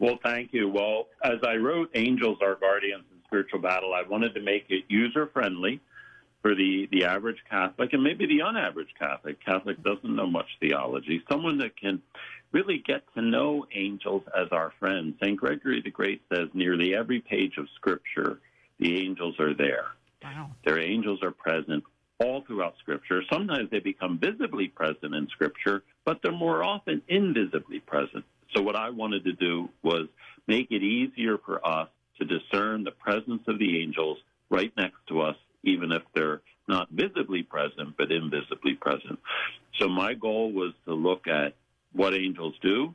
[0.00, 0.68] Well, thank you.
[0.68, 4.82] Well, as I wrote Angels Are Guardians in Spiritual Battle, I wanted to make it
[4.88, 5.80] user friendly
[6.44, 9.42] for the, the average Catholic and maybe the unaverage Catholic.
[9.42, 11.22] Catholic doesn't know much theology.
[11.26, 12.02] Someone that can
[12.52, 15.14] really get to know angels as our friends.
[15.22, 15.40] St.
[15.40, 18.40] Gregory the Great says nearly every page of Scripture,
[18.78, 19.86] the angels are there.
[20.22, 20.50] Wow.
[20.66, 21.82] Their angels are present
[22.18, 23.22] all throughout Scripture.
[23.32, 28.22] Sometimes they become visibly present in Scripture, but they're more often invisibly present.
[28.54, 30.08] So, what I wanted to do was
[30.46, 31.88] make it easier for us
[32.18, 34.18] to discern the presence of the angels
[34.50, 39.18] right next to us, even if they're not visibly present, but invisibly present.
[39.78, 41.54] So, my goal was to look at
[41.92, 42.94] what angels do,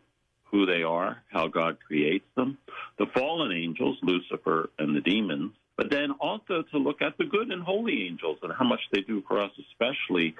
[0.51, 2.57] who they are, how God creates them,
[2.97, 7.51] the fallen angels, Lucifer and the demons, but then also to look at the good
[7.51, 10.35] and holy angels and how much they do for us, especially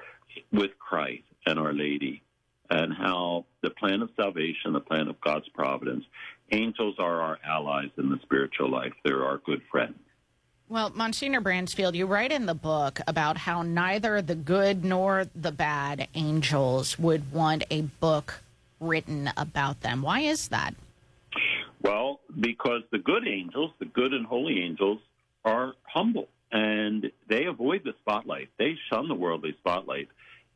[0.52, 2.22] with Christ and Our Lady,
[2.68, 6.04] and how the plan of salvation, the plan of God's providence,
[6.52, 8.92] angels are our allies in the spiritual life.
[9.04, 9.98] They're our good friends.
[10.70, 15.50] Well, Monsignor Bransfield, you write in the book about how neither the good nor the
[15.50, 18.40] bad angels would want a book
[18.78, 20.00] written about them.
[20.00, 20.76] Why is that?
[21.82, 25.00] Well, because the good angels, the good and holy angels,
[25.44, 28.48] are humble and they avoid the spotlight.
[28.56, 30.06] They shun the worldly spotlight.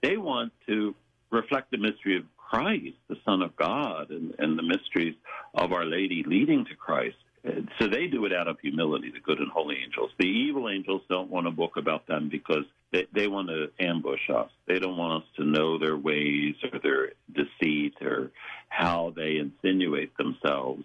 [0.00, 0.94] They want to
[1.32, 5.16] reflect the mystery of Christ, the Son of God, and, and the mysteries
[5.54, 7.16] of Our Lady leading to Christ.
[7.46, 10.10] Uh, so they do it out of humility, the good and holy angels.
[10.18, 14.30] The evil angels don't want a book about them because they, they want to ambush
[14.30, 14.50] us.
[14.66, 18.30] They don't want us to know their ways or their deceit or
[18.68, 20.84] how they insinuate themselves.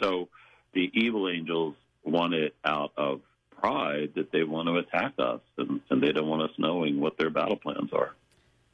[0.00, 0.28] So
[0.72, 3.20] the evil angels want it out of
[3.60, 7.18] pride that they want to attack us and, and they don't want us knowing what
[7.18, 8.14] their battle plans are.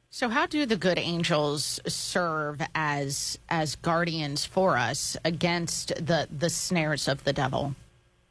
[0.09, 6.49] So, how do the good angels serve as as guardians for us against the the
[6.49, 7.75] snares of the devil?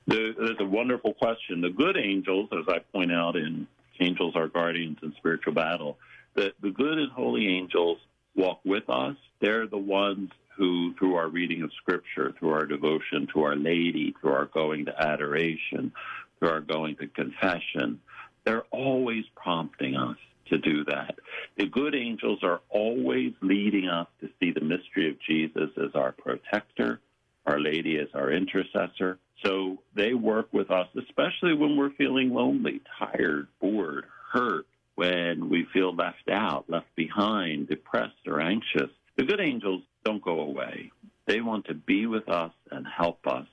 [0.07, 1.61] That's a wonderful question.
[1.61, 3.67] The good angels, as I point out in
[4.01, 5.97] Angels Are Guardians in Spiritual Battle,
[6.35, 7.99] the, the good and holy angels
[8.35, 9.17] walk with us.
[9.41, 14.15] They're the ones who, through our reading of Scripture, through our devotion to Our Lady,
[14.21, 15.93] through our going to adoration,
[16.39, 18.01] through our going to confession,
[18.45, 20.17] they're always prompting us
[20.47, 21.19] to do that.
[21.57, 26.13] The good angels are always leading us to see the mystery of Jesus as our
[26.13, 27.01] protector,
[27.47, 29.19] Our Lady as our intercessor.
[29.45, 35.67] So they work with us, especially when we're feeling lonely, tired, bored, hurt, when we
[35.73, 38.91] feel left out, left behind, depressed, or anxious.
[39.17, 40.93] The good angels don't go away.
[41.27, 43.47] They want to be with us and help us.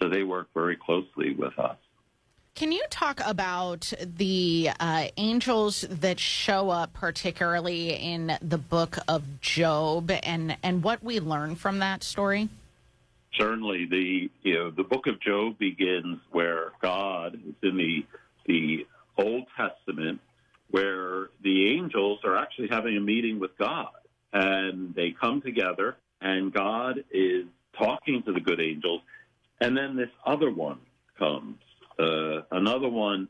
[0.00, 1.78] So they work very closely with us.
[2.58, 9.40] Can you talk about the uh, angels that show up, particularly in the book of
[9.40, 12.48] Job, and, and what we learn from that story?
[13.34, 18.04] Certainly, the you know the book of Job begins where God is in the
[18.46, 20.18] the Old Testament,
[20.72, 23.92] where the angels are actually having a meeting with God,
[24.32, 27.44] and they come together, and God is
[27.78, 29.02] talking to the good angels,
[29.60, 30.80] and then this other one
[31.20, 31.58] comes
[31.98, 33.28] uh, another one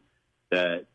[0.51, 0.87] that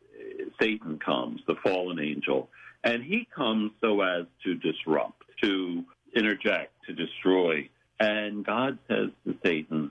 [0.60, 2.48] Satan comes, the fallen angel,
[2.82, 7.68] and he comes so as to disrupt, to interject, to destroy.
[7.98, 9.90] And God says to Satan,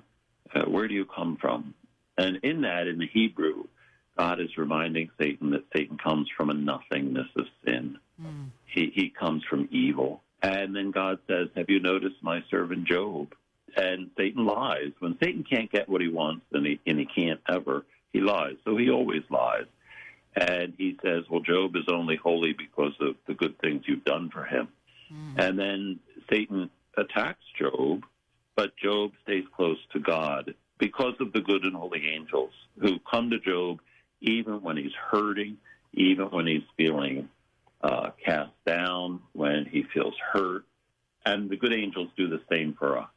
[0.54, 1.74] uh, Where do you come from?
[2.18, 3.66] And in that, in the Hebrew,
[4.18, 7.98] God is reminding Satan that Satan comes from a nothingness of sin.
[8.22, 8.50] Mm.
[8.66, 10.22] He, he comes from evil.
[10.44, 13.34] And then God says, Have you noticed my servant Job?
[13.76, 14.92] And Satan lies.
[15.00, 18.56] When Satan can't get what he wants, and he, and he can't ever, he lies.
[18.66, 19.66] So he always lies.
[20.36, 24.30] And he says, Well, Job is only holy because of the good things you've done
[24.32, 24.68] for him.
[25.14, 25.34] Mm.
[25.38, 26.00] And then
[26.30, 28.04] Satan attacks Job,
[28.56, 33.30] but Job stays close to God because of the good and holy angels who come
[33.30, 33.80] to Job
[34.22, 35.58] even when he's hurting,
[35.94, 37.30] even when he's feeling
[37.82, 40.64] uh, cast down, when he feels hurt.
[41.26, 43.10] And the good angels do the same for us.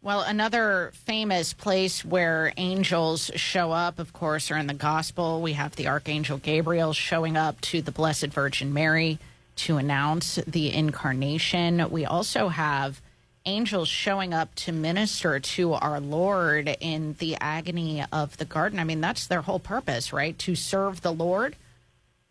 [0.00, 5.42] Well, another famous place where angels show up, of course, are in the gospel.
[5.42, 9.18] We have the Archangel Gabriel showing up to the Blessed Virgin Mary
[9.56, 11.90] to announce the incarnation.
[11.90, 13.02] We also have
[13.44, 18.78] angels showing up to minister to our Lord in the agony of the garden.
[18.78, 20.38] I mean, that's their whole purpose, right?
[20.38, 21.56] To serve the Lord.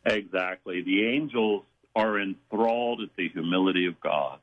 [0.06, 0.84] Exactly.
[0.84, 1.64] The angels
[1.98, 4.40] are enthralled at the humility of God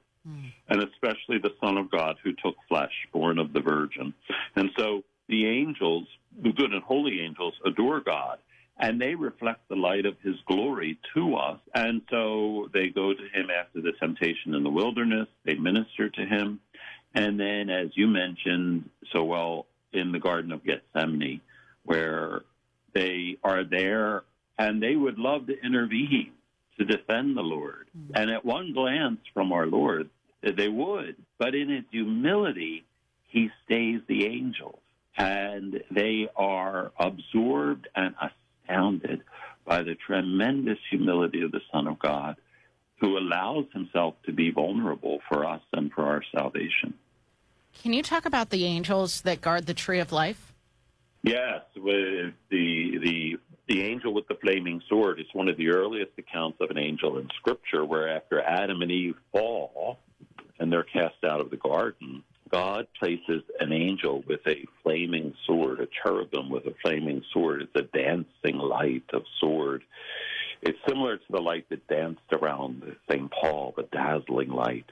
[0.69, 4.15] and especially the Son of God who took flesh, born of the Virgin.
[4.57, 6.07] And so the angels,
[6.43, 8.39] the good and holy angels, adore God.
[8.77, 11.61] And they reflect the light of his glory to us.
[11.75, 15.29] And so they go to him after the temptation in the wilderness.
[15.45, 16.61] They minister to him.
[17.15, 21.41] And then, as you mentioned so well, in the Garden of Gethsemane,
[21.85, 22.43] where
[22.95, 24.25] they are there
[24.59, 26.33] and they would love to intervene
[26.79, 27.87] to defend the Lord.
[27.97, 28.13] Mm-hmm.
[28.17, 30.11] And at one glance from our Lord,
[30.53, 31.17] they would.
[31.39, 32.85] But in his humility,
[33.29, 34.79] he stays the angels.
[35.17, 39.23] And they are absorbed and astounded
[39.65, 42.37] by the tremendous humility of the Son of God,
[43.01, 46.95] who allows himself to be vulnerable for us and for our salvation.
[47.83, 50.53] Can you talk about the angels that guard the tree of life?
[51.23, 53.37] Yes, with the the
[53.67, 57.19] the angel with the flaming sword is one of the earliest accounts of an angel
[57.19, 59.99] in Scripture, where after Adam and Eve fall,
[60.59, 65.81] and they're cast out of the garden, God places an angel with a flaming sword,
[65.81, 67.63] a cherubim with a flaming sword.
[67.63, 69.83] It's a dancing light of sword.
[70.63, 73.31] It's similar to the light that danced around St.
[73.31, 74.87] Paul, the dazzling light.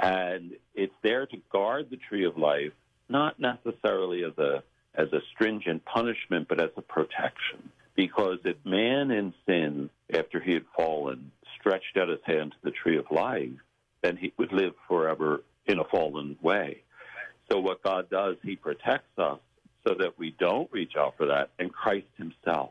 [0.00, 2.72] And it's there to guard the tree of life,
[3.08, 4.62] not necessarily as a
[4.94, 7.70] as a stringent punishment, but as a protection.
[7.94, 12.70] Because if man in sin, after he had fallen, stretched out his hand to the
[12.70, 13.50] tree of life,
[14.02, 16.82] then he would live forever in a fallen way.
[17.50, 19.38] So what God does, he protects us
[19.86, 22.70] so that we don't reach out for that, and Christ himself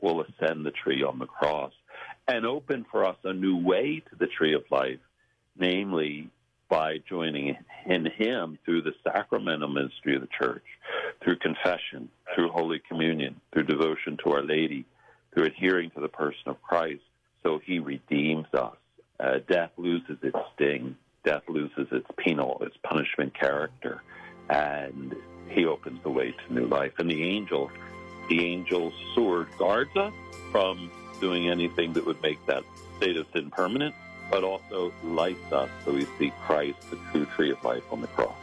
[0.00, 1.72] will ascend the tree on the cross
[2.26, 4.98] and open for us a new way to the tree of life,
[5.58, 6.28] namely
[6.68, 7.56] by joining
[7.86, 10.64] in him through the sacramental ministry of the church,
[11.22, 14.84] through confession, through Holy Communion, through devotion to Our Lady,
[15.32, 17.02] through adhering to the person of Christ.
[17.42, 18.76] So he redeems us.
[19.20, 20.96] Uh, death loses its sting.
[21.24, 24.02] Death loses its penal, its punishment character,
[24.48, 25.14] and
[25.48, 26.92] he opens the way to new life.
[26.98, 27.70] And the angel,
[28.28, 30.12] the angel's sword guards us
[30.52, 30.90] from
[31.20, 32.62] doing anything that would make that
[32.96, 33.94] state of sin permanent,
[34.30, 38.06] but also lights us so we see Christ, the true tree of life on the
[38.08, 38.36] cross.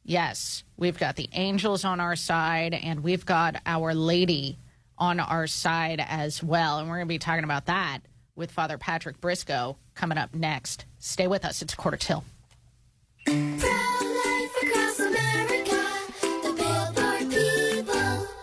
[0.03, 4.57] Yes, we've got the angels on our side, and we've got Our Lady
[4.97, 6.79] on our side as well.
[6.79, 7.99] And we're going to be talking about that
[8.35, 10.85] with Father Patrick Briscoe coming up next.
[10.99, 11.61] Stay with us.
[11.61, 12.23] It's quarter till.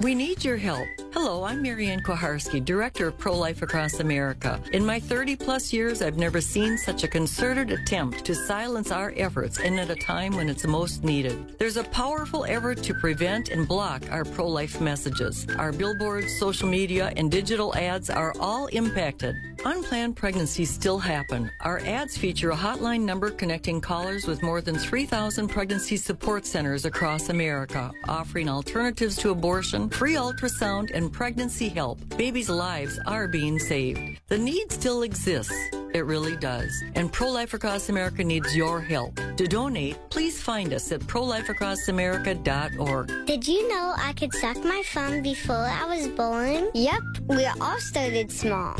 [0.06, 0.86] We need your help.
[1.12, 4.60] Hello, I'm Marianne Kuharski, Director of Pro Life Across America.
[4.72, 9.12] In my 30 plus years, I've never seen such a concerted attempt to silence our
[9.16, 11.58] efforts and at a time when it's most needed.
[11.58, 15.44] There's a powerful effort to prevent and block our pro life messages.
[15.58, 19.34] Our billboards, social media, and digital ads are all impacted.
[19.64, 21.50] Unplanned pregnancies still happen.
[21.62, 26.84] Our ads feature a hotline number connecting callers with more than 3,000 pregnancy support centers
[26.84, 31.98] across America, offering alternatives to abortion, free ultrasound, and pregnancy help.
[32.18, 34.20] Babies' lives are being saved.
[34.28, 35.54] The need still exists.
[35.94, 36.70] It really does.
[36.94, 39.18] And Pro Life Across America needs your help.
[39.38, 43.26] To donate, please find us at prolifeacrossamerica.org.
[43.26, 46.68] Did you know I could suck my thumb before I was born?
[46.74, 48.76] Yep, we all started small.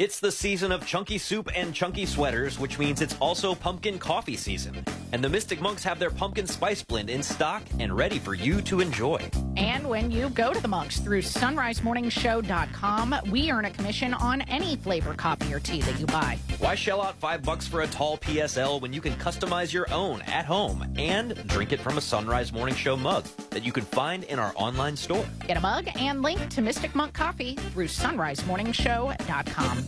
[0.00, 4.36] It's the season of chunky soup and chunky sweaters, which means it's also pumpkin coffee
[4.36, 4.84] season.
[5.12, 8.60] And the Mystic Monks have their pumpkin spice blend in stock and ready for you
[8.62, 9.20] to enjoy.
[9.56, 14.74] And when you go to the monks through sonrisemorningshow.com, we earn a commission on any
[14.74, 16.40] flavor coffee or tea that you buy.
[16.58, 20.22] Why shell out five bucks for a tall PSL when you can customize your own
[20.22, 23.84] at home and drink it from a Son Rise Morning Show mug that you can
[23.84, 25.24] find in our online store?
[25.46, 29.84] Get a mug and link to Mystic Monk Coffee through sonrisemorningshow.com.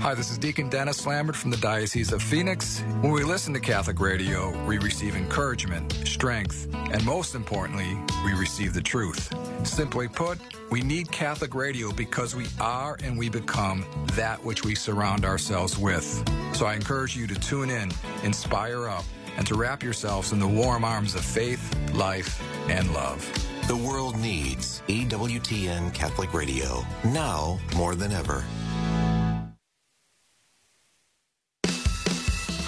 [0.00, 2.80] Hi, this is Deacon Dennis Lambert from the Diocese of Phoenix.
[3.02, 8.72] When we listen to Catholic radio, we receive encouragement, strength, and most importantly, we receive
[8.72, 9.30] the truth.
[9.62, 10.38] Simply put,
[10.70, 13.84] we need Catholic radio because we are and we become
[14.14, 16.24] that which we surround ourselves with.
[16.54, 17.92] So I encourage you to tune in,
[18.24, 19.04] inspire up,
[19.36, 23.30] and to wrap yourselves in the warm arms of faith, life, and love.
[23.66, 28.42] The world needs EWTN Catholic Radio now more than ever.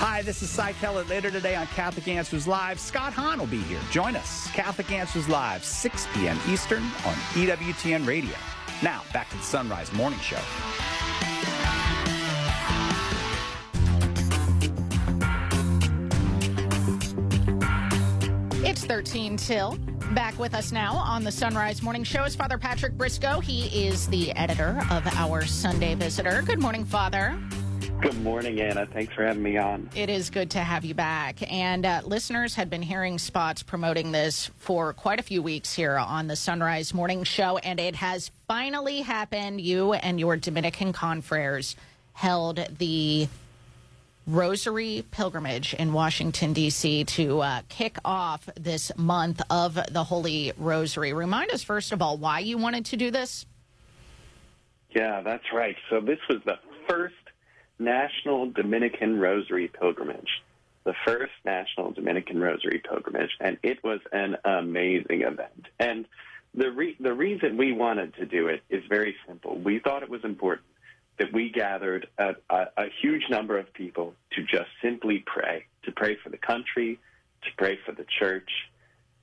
[0.04, 1.08] Hi, this is Cy Kellett.
[1.08, 3.78] Later today on Catholic Answers Live, Scott Hahn will be here.
[3.92, 6.36] Join us, Catholic Answers Live, 6 p.m.
[6.48, 8.34] Eastern on EWTN Radio.
[8.82, 10.40] Now, back to the Son Rise Morning Show.
[18.66, 19.78] It's 13 till.
[20.14, 23.38] Back with us now on the Son Rise Morning Show is Father Patrick Briscoe.
[23.38, 26.42] He is the editor of our Sunday Visitor.
[26.44, 27.40] Good morning, Father.
[28.02, 28.84] Good morning, Anna.
[28.84, 29.88] Thanks for having me on.
[29.94, 31.40] It is good to have you back.
[31.52, 35.96] And uh, listeners had been hearing spots promoting this for quite a few weeks here
[35.96, 39.60] on the Son Rise Morning Show, and it has finally happened.
[39.60, 41.76] You and your Dominican confreres
[42.12, 43.28] held the
[44.26, 47.04] Rosary Pilgrimage in Washington, D.C.
[47.04, 51.12] to uh, kick off this month of the Holy Rosary.
[51.12, 53.46] Remind us, first of all, why you wanted to do this.
[54.90, 55.76] Yeah, that's right.
[55.88, 57.14] So, this was the first
[57.78, 60.42] National Dominican Rosary Pilgrimage.
[60.84, 65.66] The first National Dominican Rosary Pilgrimage, and it was an amazing event.
[65.78, 66.06] And
[66.54, 69.56] the re- the reason we wanted to do it is very simple.
[69.56, 70.66] We thought it was important
[71.18, 75.92] that we gathered a, a, a huge number of people to just simply pray, to
[75.92, 76.98] pray for the country,
[77.42, 78.50] to pray for the church,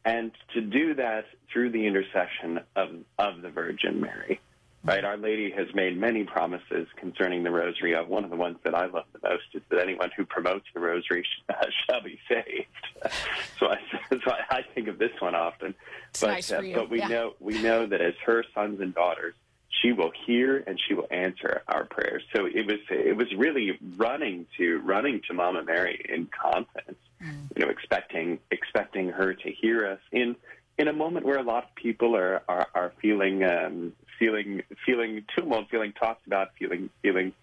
[0.05, 4.39] and to do that through the intercession of, of the Virgin Mary.
[4.84, 7.95] Right, Our Lady has made many promises concerning the Rosary.
[7.95, 10.65] Uh, one of the ones that I love the most is that anyone who promotes
[10.73, 12.67] the Rosary sh- uh, shall be saved.
[13.59, 13.77] so, I,
[14.11, 15.75] so I, I think of this one often.
[16.11, 17.07] It's but nice uh, but we Yeah.
[17.09, 19.36] know we know that as her sons and daughters,
[19.82, 22.23] she will hear and she will answer our prayers.
[22.34, 27.65] So it was it was really running to running to Mama Mary in confidence, you
[27.65, 30.36] know, expecting expecting her to hear us in
[30.77, 35.26] in a moment where a lot of people are are, are feeling um, feeling feeling
[35.36, 37.34] tumult, feeling tossed about, feeling feeling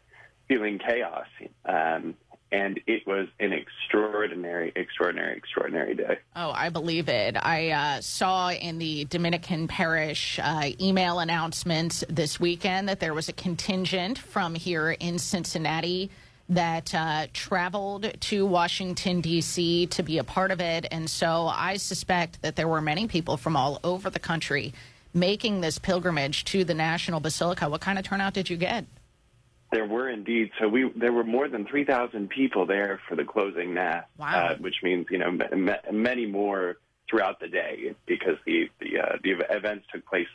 [0.47, 1.27] feeling chaos.
[1.65, 2.15] Um,
[2.53, 6.19] and it was an extraordinary, extraordinary, extraordinary day.
[6.37, 7.37] Oh, I believe it.
[7.37, 13.29] I uh, saw in the Dominican Parish uh, email announcements this weekend that there was
[13.29, 16.09] a contingent from here in Cincinnati
[16.49, 19.89] that uh, traveled to Washington, D.C.
[19.89, 20.87] to be a part of it.
[20.93, 24.73] And so I suspect that there were many people from all over the country
[25.21, 27.69] making this pilgrimage to the National Basilica.
[27.69, 28.85] What kind of turnout did you get?
[29.73, 30.51] There were indeed.
[30.61, 34.51] So we there were more than three thousand people there for the closing mass, Wow.
[34.51, 36.77] uh, which means you know m- m- many more
[37.11, 40.29] throughout the day because the the uh, the events took place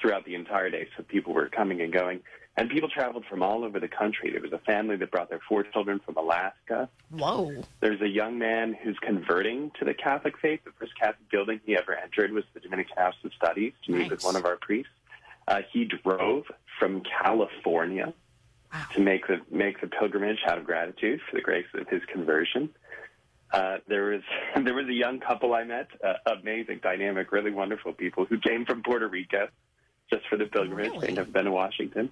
[0.00, 0.88] throughout the entire day.
[0.96, 2.20] So people were coming and going,
[2.56, 4.30] and people traveled from all over the country.
[4.30, 6.88] There was a family that brought their four children from Alaska.
[7.10, 7.64] Whoa.
[7.80, 10.60] There's a young man who's converting to the Catholic faith.
[10.64, 14.10] The first Catholic building he ever entered was the Dominican House of Studies to meet
[14.10, 14.92] with one of our priests.
[15.48, 16.44] Uh, he drove
[16.78, 18.14] from California
[18.92, 22.70] to make the make the pilgrimage out of gratitude for the grace of his conversion.
[23.52, 24.22] Uh, there was
[24.64, 28.64] there was a young couple I met, uh, amazing, dynamic, really wonderful people who came
[28.64, 29.48] from Puerto Rico
[30.14, 31.00] just for the pilgrimage.
[31.00, 32.10] They'd never been to Washington.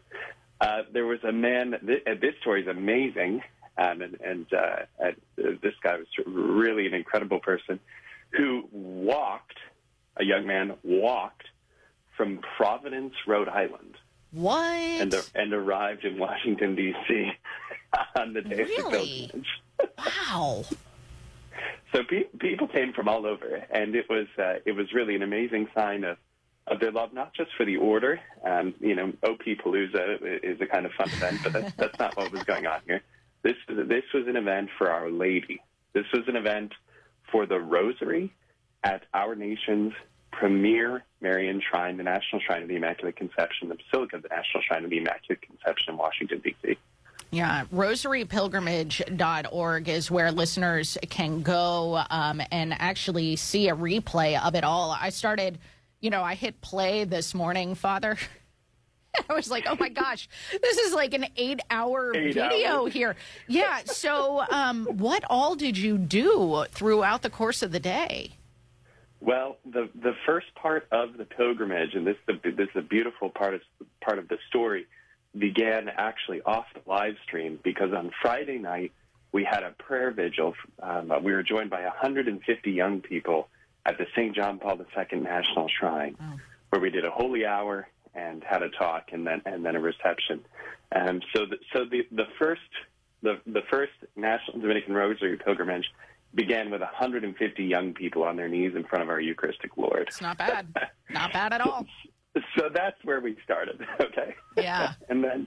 [0.61, 1.75] Uh, there was a man.
[1.85, 3.43] Th- uh, this story is amazing,
[3.79, 7.81] um, and, and uh, uh, this guy was really an incredible person
[8.31, 9.59] who walked.
[10.19, 11.45] A young man walked
[12.17, 13.95] from Providence, Rhode Island,
[14.33, 14.61] What?
[14.67, 17.31] and and arrived in Washington D.C.
[18.17, 19.29] on the day of the Really?
[19.33, 19.49] pilgrimage.
[19.99, 20.65] Wow.
[21.95, 25.23] So pe- people came from all over, and it was uh, it was really an
[25.23, 26.17] amazing sign of
[26.67, 28.21] of their love, not just for the order.
[28.45, 32.17] Um, you know, OP Palooza is a kind of fun event, but that's, that's not
[32.17, 33.03] what was going on here.
[33.43, 35.61] This this was an event for Our Lady.
[35.93, 36.73] This was an event
[37.31, 38.33] for the Rosary
[38.85, 39.93] at our nation's
[40.31, 44.63] premier Marian Shrine, the National Shrine of the Immaculate Conception, the Basilica of the National
[44.63, 46.77] Shrine of the Immaculate Conception in Washington D.C.
[47.31, 54.65] Yeah, rosarypilgrimage.org is where listeners can go um, and actually see a replay of it
[54.65, 54.91] all.
[54.91, 55.59] I started,
[56.03, 58.19] you know, I hit play this morning, Father.
[59.31, 60.29] I was like, oh my gosh,
[60.61, 62.93] this is like an eight hour Eight video hours.
[62.93, 63.17] here.
[63.47, 63.81] Yeah.
[63.85, 68.33] So, um, what all did you do throughout the course of the day?
[69.21, 72.83] Well, the the first part of the pilgrimage, and this is the this is a
[72.83, 73.61] beautiful part of
[74.01, 74.87] part of the story,
[75.39, 78.93] began actually off the live stream because on Friday night
[79.31, 80.55] we had a prayer vigil.
[80.83, 83.49] Um, we were joined by 150 young people
[83.87, 84.35] at the St.
[84.35, 86.17] John Paul II National Shrine,
[86.71, 89.81] where we did a holy hour and had a talk, and then and then a
[89.81, 90.45] reception.
[90.91, 92.61] And so, the, so the the first
[93.23, 95.87] the the first National Dominican Rosary pilgrimage
[96.35, 100.05] began with 150 young people on their knees in front of our Eucharistic Lord.
[100.09, 100.75] It's not bad.
[101.11, 101.87] Not bad at all.
[102.57, 103.79] So that's where we started.
[104.01, 104.35] Okay.
[104.57, 104.95] Yeah.
[105.11, 105.47] and then,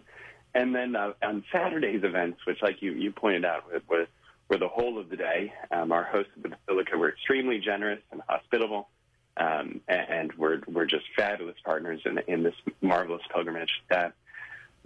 [0.53, 4.05] and then uh, on Saturday's events, which, like you you pointed out, were,
[4.49, 5.53] were the whole of the day.
[5.71, 8.89] Um, our hosts at the Basilica were extremely generous and hospitable,
[9.37, 13.71] um, and, we're we're just fabulous partners in in this marvelous pilgrimage.
[13.91, 14.09] Uh,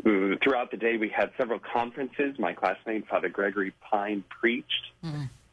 [0.03, 2.37] throughout the day, we had several conferences.
[2.39, 4.91] My classmate, Father Gregory Pine, preached.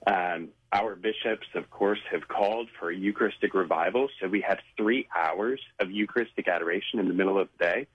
[0.07, 4.09] Um, our bishops, of course, have called for a Eucharistic revival.
[4.21, 7.87] So we had three hours of Eucharistic adoration in the middle of the day.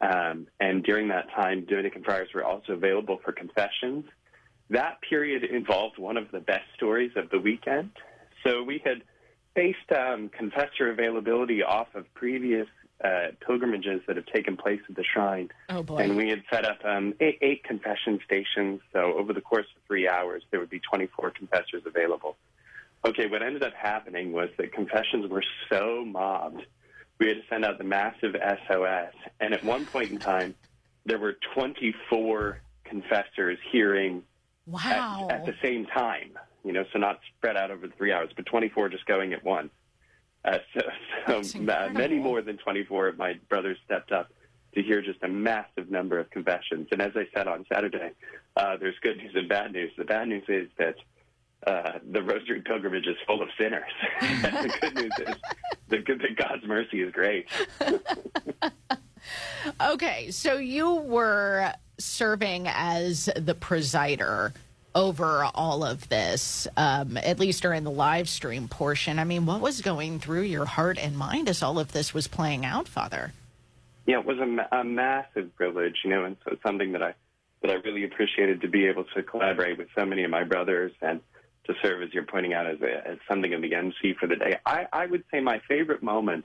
[0.00, 4.04] Um, and during that time, Dominican friars were also available for confessions.
[4.70, 7.90] That period involved one of the best stories of the weekend.
[8.44, 9.02] So we had
[9.54, 12.66] based um, confessor availability off of previous
[13.04, 15.50] uh, pilgrimages that have taken place at the shrine.
[15.68, 15.98] Oh boy.
[15.98, 18.80] And we had set up um, eight, eight confession stations.
[18.92, 22.36] So over the course of three hours, there would be 24 confessors available.
[23.04, 26.62] Okay, what ended up happening was that confessions were so mobbed,
[27.18, 28.34] we had to send out the massive
[28.68, 29.12] SOS.
[29.40, 30.54] And at one point in time,
[31.04, 34.22] there were 24 confessors hearing
[34.66, 35.28] Wow.
[35.30, 36.38] at, at the same time.
[36.64, 39.70] You know, so not spread out over three hours, but 24 just going at once.
[40.44, 40.58] Uh,
[41.26, 44.30] so so uh, many more than 24 of my brothers stepped up
[44.74, 46.88] to hear just a massive number of confessions.
[46.92, 48.12] And as I said on Saturday,
[48.56, 49.92] uh, there's good news and bad news.
[49.98, 50.94] The bad news is that
[51.66, 53.90] uh, the Rosary pilgrimage is full of sinners.
[54.20, 55.34] the good news is
[55.88, 57.46] that, that God's mercy is great.
[59.80, 61.72] Okay, so you were
[62.02, 64.52] serving as the presider
[64.94, 69.18] over all of this, um, at least during the live stream portion.
[69.18, 72.28] I mean, what was going through your heart and mind as all of this was
[72.28, 73.32] playing out, Father?
[74.06, 77.14] Yeah, it was a, a massive privilege, you know, and so something that I
[77.62, 80.90] that I really appreciated to be able to collaborate with so many of my brothers
[81.00, 81.20] and
[81.64, 84.34] to serve, as you're pointing out, as, a, as something of the MC for the
[84.34, 84.58] day.
[84.66, 86.44] I, I would say my favorite moment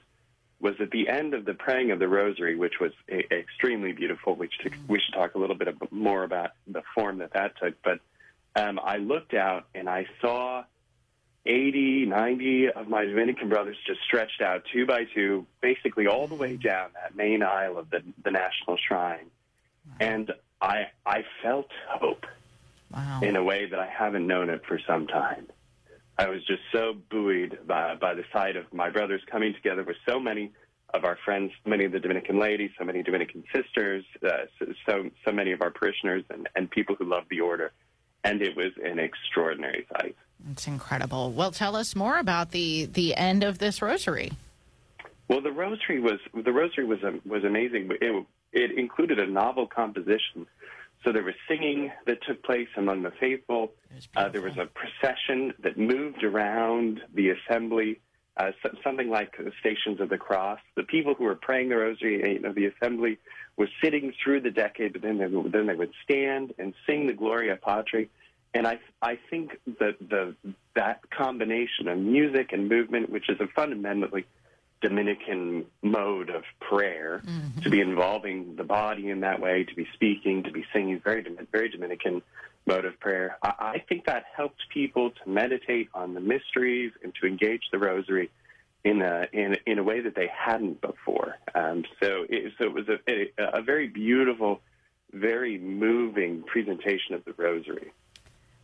[0.60, 4.36] was at the end of the praying of the Rosary, which was a, extremely beautiful.
[4.36, 7.76] Which to, we should talk a little bit more about the form that that took,
[7.84, 8.00] but.
[8.58, 10.64] um, I looked out and I saw
[11.46, 16.36] 80, 90 of my Dominican brothers just stretched out two by two, basically all the
[16.36, 19.30] way down that main aisle of the, the National Shrine.
[20.00, 22.26] And I, I felt hope
[22.92, 23.22] wow.
[23.22, 25.48] in a way that I haven't known it for some time.
[26.20, 29.98] I was just so buoyed by, by the sight of my brothers coming together with
[30.08, 30.52] so many
[30.94, 35.10] of our friends, many of the Dominican ladies, so many Dominican sisters, uh, so, so,
[35.26, 37.72] so many of our parishioners and, and people who love the order.
[38.24, 40.16] And it was an extraordinary sight.
[40.52, 41.32] It's incredible.
[41.32, 44.32] Well, tell us more about the the end of this rosary.
[45.28, 47.90] Well, the rosary was the rosary was um, was amazing.
[48.02, 50.48] It, it included a novel composition.
[51.08, 53.72] So there was singing that took place among the faithful.
[54.18, 58.02] Uh, there was a procession that moved around the assembly,
[58.36, 60.60] uh, so, something like the Stations of the Cross.
[60.76, 63.20] The people who were praying the rosary, you know, the assembly
[63.56, 67.14] was sitting through the decade, but then they, then they would stand and sing the
[67.14, 68.10] Gloria Patri.
[68.54, 70.36] And I, I think that the
[70.76, 74.26] that combination of music and movement, which is a fundamentally
[74.82, 77.62] Dominican mode of prayer, mm-hmm.
[77.62, 81.26] to be involving the body in that way, to be speaking, to be singing, very
[81.52, 82.22] very Dominican
[82.66, 83.38] mode of prayer.
[83.42, 87.80] I, I think that helped people to meditate on the mysteries and to engage the
[87.80, 88.30] Rosary
[88.84, 91.38] in a in, in a way that they hadn't before.
[91.56, 94.62] Um, so it, so it was a, a, a very beautiful,
[95.12, 97.92] very moving presentation of the Rosary.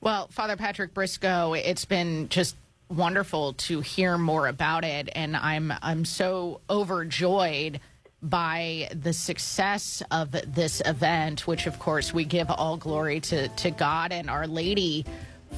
[0.02, 2.58] Well, Father Patrick Briscoe, it's been just
[2.90, 7.80] wonderful to hear more about it, and I'm I'm so overjoyed
[8.22, 13.72] by the success of this event, which of course we give all glory to to
[13.72, 15.06] God and Our Lady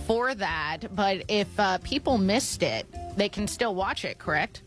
[0.06, 0.80] for that.
[0.96, 4.64] But if uh, people missed it, they can still watch it, correct?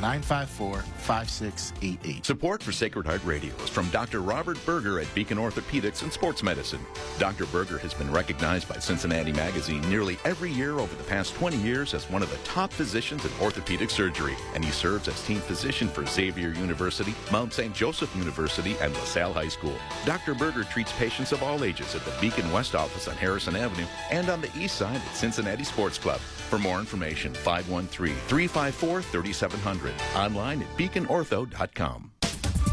[0.00, 2.24] 855-954-5688.
[2.24, 4.20] Support for Sacred Heart Radio is from Dr.
[4.20, 6.80] Robert Berger at Beacon Orthopedics and Sports Medicine.
[7.18, 7.46] Dr.
[7.46, 11.92] Berger has been recognized by Cincinnati Magazine nearly every year over the past 20 years
[11.92, 15.86] as one of the top physicians in orthopedic surgery, and he serves as team physician
[15.86, 17.74] for Xavier University, Mount St.
[17.74, 19.74] Joseph University, and LaSalle High School.
[20.06, 20.34] Dr.
[20.34, 24.30] Berger treats patients of all ages at the Beacon West office on Harrison Avenue and
[24.30, 26.20] on the east side at Cincinnati Sports Club.
[26.20, 29.92] For more information, 513-354-3700.
[30.16, 32.12] Online at beaconortho.com.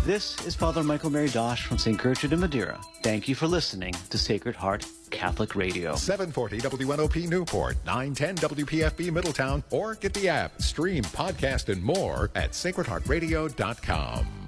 [0.05, 1.97] This is Father Michael Mary Dosh from St.
[1.97, 2.77] Gertrude in Madeira.
[3.03, 5.95] Thank you for listening to Sacred Heart Catholic Radio.
[5.95, 12.51] 740 WNOP Newport, 910 WPFB Middletown, or get the app, stream, podcast, and more at
[12.51, 14.42] sacredheartradio.com.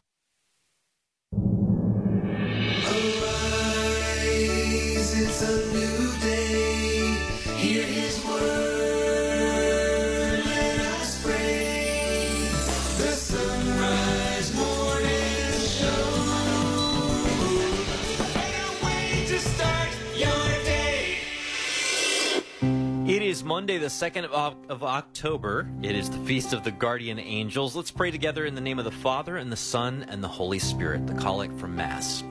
[23.35, 25.67] is Monday, the 2nd of, October.
[25.81, 27.75] It is the Feast of the Guardian Angels.
[27.75, 30.57] Let's pray together in the name of the Father, and the Son, and the Holy
[30.57, 32.23] Spirit, the collect from Mass.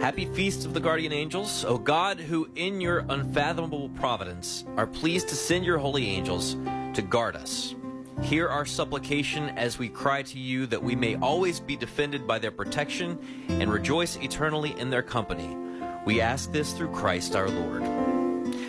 [0.00, 1.66] Happy Feast of the Guardian Angels.
[1.66, 6.56] O God, who in your unfathomable providence are pleased to send your holy angels
[6.94, 7.74] to guard us.
[8.22, 12.38] Hear our supplication as we cry to you that we may always be defended by
[12.38, 13.18] their protection
[13.50, 15.54] and rejoice eternally in their company.
[16.06, 18.13] We ask this through Christ our Lord.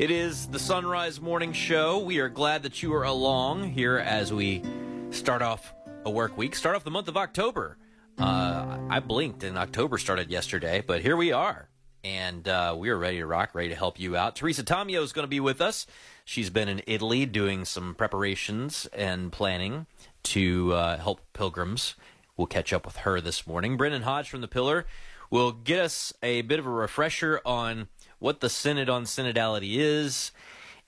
[0.00, 1.98] It is the Son Rise Morning Show.
[1.98, 4.62] We are glad that you are along here as we
[5.10, 5.74] start off
[6.06, 7.76] a work week, start off the month of October.
[8.16, 11.68] Uh, I blinked and October started yesterday, but here we are.
[12.02, 14.36] And uh, we are ready to rock, ready to help you out.
[14.36, 15.86] Teresa Tomeo is going to be with us.
[16.24, 19.84] She's been in Italy doing some preparations and planning
[20.22, 21.94] to uh, help pilgrims.
[22.38, 23.76] We'll catch up with her this morning.
[23.76, 24.86] Brendan Hodge from The Pillar
[25.28, 27.88] will get us a bit of a refresher on
[28.20, 30.30] what the Synod on Synodality is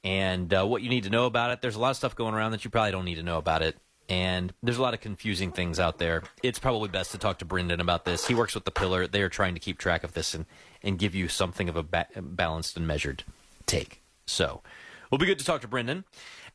[0.04, 1.60] and uh, what you need to know about it.
[1.60, 3.62] There's a lot of stuff going around that you probably don't need to know about
[3.62, 3.76] it.
[4.08, 6.22] And there's a lot of confusing things out there.
[6.42, 8.26] It's probably best to talk to Brendan about this.
[8.26, 9.06] He works with the Pillar.
[9.06, 10.44] They are trying to keep track of this and,
[10.82, 13.24] and give you something of a ba- balanced and measured
[13.64, 14.02] take.
[14.26, 14.62] So,
[15.10, 16.04] we'll be good to talk to Brendan.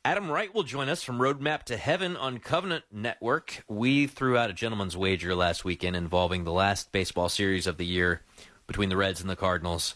[0.06, 3.64] Adam Wright will join us from Roadmap to Heaven on Covenant Network.
[3.68, 7.86] We threw out a gentleman's wager last weekend involving the last baseball series of the
[7.86, 8.22] year
[8.68, 9.96] between the Reds and the Cardinals.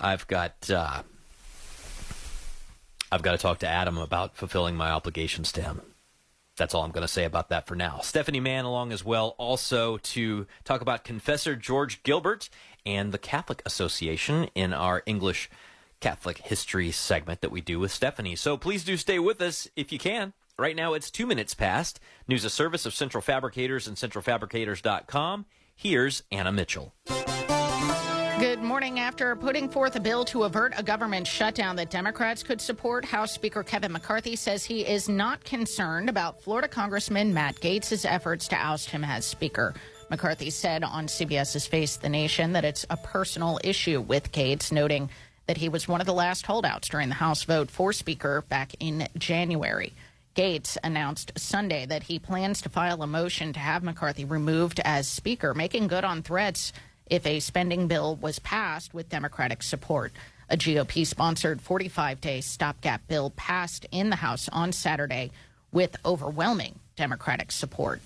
[0.00, 1.02] I've got uh,
[3.12, 5.82] I've got to talk to Adam about fulfilling my obligations to him.
[6.56, 8.00] That's all I'm going to say about that for now.
[8.02, 12.50] Stephanie Mann along as well, also to talk about Confessor George Gilbert
[12.84, 15.48] and the Catholic Association in our English
[16.00, 18.36] Catholic history segment that we do with Stephanie.
[18.36, 20.32] So please do stay with us if you can.
[20.58, 22.00] Right now it's two minutes past.
[22.28, 25.46] News a service of Central Fabricators and centralfabricators.com.
[25.74, 26.94] Here's Anna Mitchell.
[28.40, 29.00] Good morning.
[29.00, 33.32] After putting forth a bill to avert a government shutdown that Democrats could support, House
[33.32, 38.56] Speaker Kevin McCarthy says he is not concerned about Florida Congressman Matt Gaetz' efforts to
[38.56, 39.74] oust him as Speaker.
[40.08, 45.10] McCarthy said on CBS's Face the Nation that it's a personal issue with Gaetz, noting
[45.46, 48.72] that he was one of the last holdouts during the House vote for Speaker back
[48.80, 49.92] in January.
[50.34, 55.06] Gaetz announced Sunday that he plans to file a motion to have McCarthy removed as
[55.06, 56.72] Speaker, making good on threats
[57.10, 60.12] if a spending bill was passed with Democratic support.
[60.48, 65.30] A GOP sponsored 45 day stopgap bill passed in the House on Saturday
[65.72, 68.00] with overwhelming Democratic support.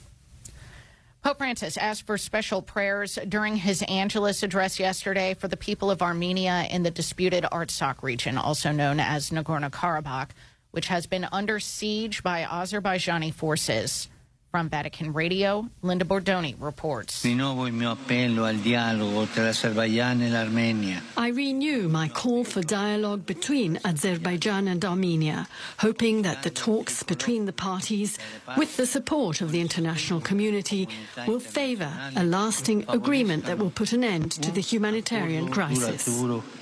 [1.22, 6.02] Pope Francis asked for special prayers during his Angelus address yesterday for the people of
[6.02, 10.28] Armenia in the disputed Artsakh region, also known as Nagorno Karabakh,
[10.70, 14.08] which has been under siege by Azerbaijani forces
[14.54, 17.24] From Vatican Radio, Linda Bordoni reports.
[17.24, 21.02] Rinnovo il mio appello al dialogo tra l'Azerbaijan e l'Armenia.
[21.16, 25.48] I renew my call for dialogue between Azerbaijan and Armenia,
[25.78, 28.16] hoping that the talks between the parties,
[28.56, 30.88] with the support of the international community,
[31.26, 36.06] will favor a lasting agreement that will put an end to the humanitarian crisis.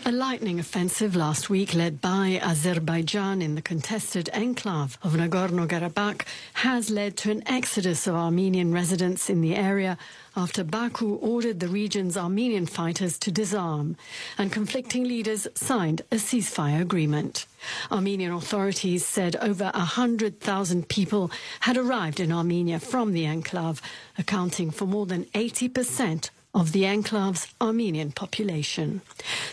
[0.07, 6.23] A lightning offensive last week led by Azerbaijan in the contested enclave of Nagorno-Karabakh
[6.55, 9.99] has led to an exodus of Armenian residents in the area
[10.37, 13.97] after Baku ordered the region's Armenian fighters to disarm
[14.39, 17.47] and conflicting leaders signed a ceasefire agreement.
[17.91, 21.31] Armenian authorities said over 100,000 people
[21.61, 23.83] had arrived in Armenia from the enclave,
[24.17, 29.01] accounting for more than 80% of the enclave's Armenian population.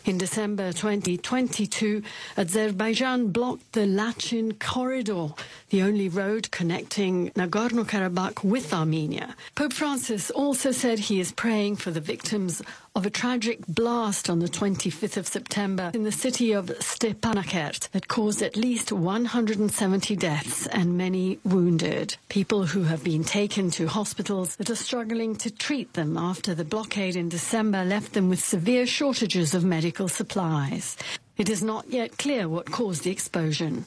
[0.04, 2.04] In December 2022,
[2.38, 5.30] Azerbaijan blocked the Lachin Corridor,
[5.70, 9.36] the only road connecting Nagorno Karabakh with Armenia.
[9.56, 12.62] Pope Francis also said he is praying for the victims
[13.00, 18.10] of a tragic blast on the 25th of September in the city of Stepanakert that
[18.10, 22.18] caused at least 170 deaths and many wounded.
[22.28, 26.66] People who have been taken to hospitals that are struggling to treat them after the
[26.66, 30.98] blockade in December left them with severe shortages of medical supplies.
[31.38, 33.86] It is not yet clear what caused the explosion.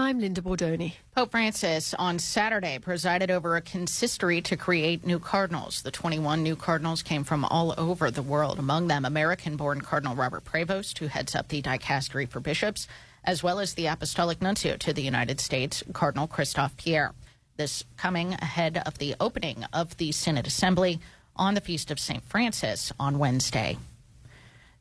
[0.00, 0.94] I'm Linda Bordoni.
[1.14, 5.82] Pope Francis on Saturday presided over a consistory to create new cardinals.
[5.82, 10.16] The 21 new cardinals came from all over the world, among them American born Cardinal
[10.16, 12.88] Robert Prevost, who heads up the dicastery for bishops,
[13.24, 17.12] as well as the Apostolic Nuncio to the United States, Cardinal Christophe Pierre.
[17.58, 20.98] This coming ahead of the opening of the Synod Assembly
[21.36, 22.24] on the Feast of St.
[22.24, 23.76] Francis on Wednesday.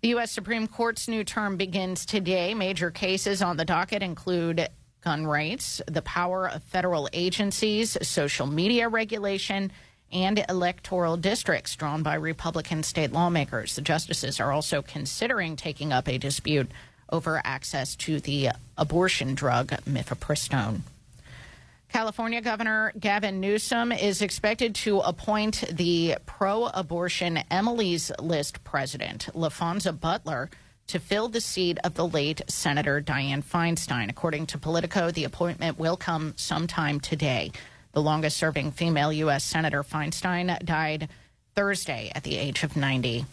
[0.01, 0.32] The U.S.
[0.32, 2.53] Supreme Court's new term begins today.
[2.53, 4.70] Major cases on the docket include
[5.02, 9.72] gun rights, the power of federal agencies, social media regulation,
[10.12, 13.76] and electoral districts drawn by Republican state lawmakers.
[13.76, 16.70] The justices are also considering taking up a dispute
[17.12, 20.82] over access to the abortion drug mifepristone.
[21.89, 29.91] California Governor Gavin Newsom is expected to appoint the pro abortion Emily's List president, Laphonza
[29.91, 30.52] Butler,
[30.89, 34.09] to fill the seat of the late Senator Dianne Feinstein.
[34.09, 37.51] According to Politico, the appointment will come sometime today.
[37.91, 39.43] The longest serving female U.S.
[39.43, 41.09] Senator Feinstein died
[41.53, 43.25] Thursday at the age of 90.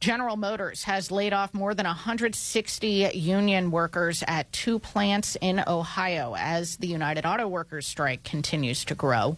[0.00, 6.34] General Motors has laid off more than 160 union workers at two plants in Ohio
[6.38, 9.36] as the United Auto Workers strike continues to grow.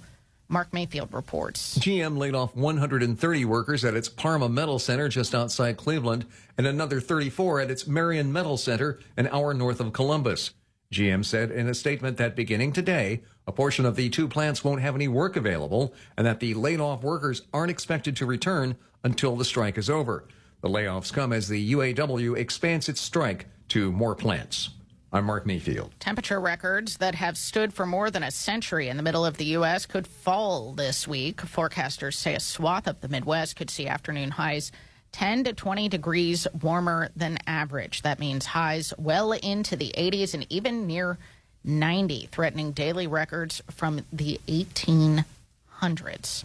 [0.51, 1.78] Mark Mayfield reports.
[1.78, 6.24] GM laid off 130 workers at its Parma Metal Center just outside Cleveland
[6.57, 10.53] and another 34 at its Marion Metal Center an hour north of Columbus.
[10.90, 14.80] GM said in a statement that beginning today, a portion of the two plants won't
[14.80, 18.74] have any work available and that the laid off workers aren't expected to return
[19.05, 20.24] until the strike is over.
[20.62, 24.70] The layoffs come as the UAW expands its strike to more plants.
[25.11, 25.94] I'm Mark Mayfield.
[26.00, 29.46] Temperature records that have stood for more than a century in the middle of the
[29.46, 29.86] U.S.
[29.86, 31.38] could fall this week.
[31.38, 34.70] Forecasters say a swath of the Midwest could see afternoon highs
[35.12, 38.02] 10 to 20 degrees warmer than average.
[38.02, 41.16] That means highs well into the 80s and even near
[41.64, 46.44] 90, threatening daily records from the 1800s.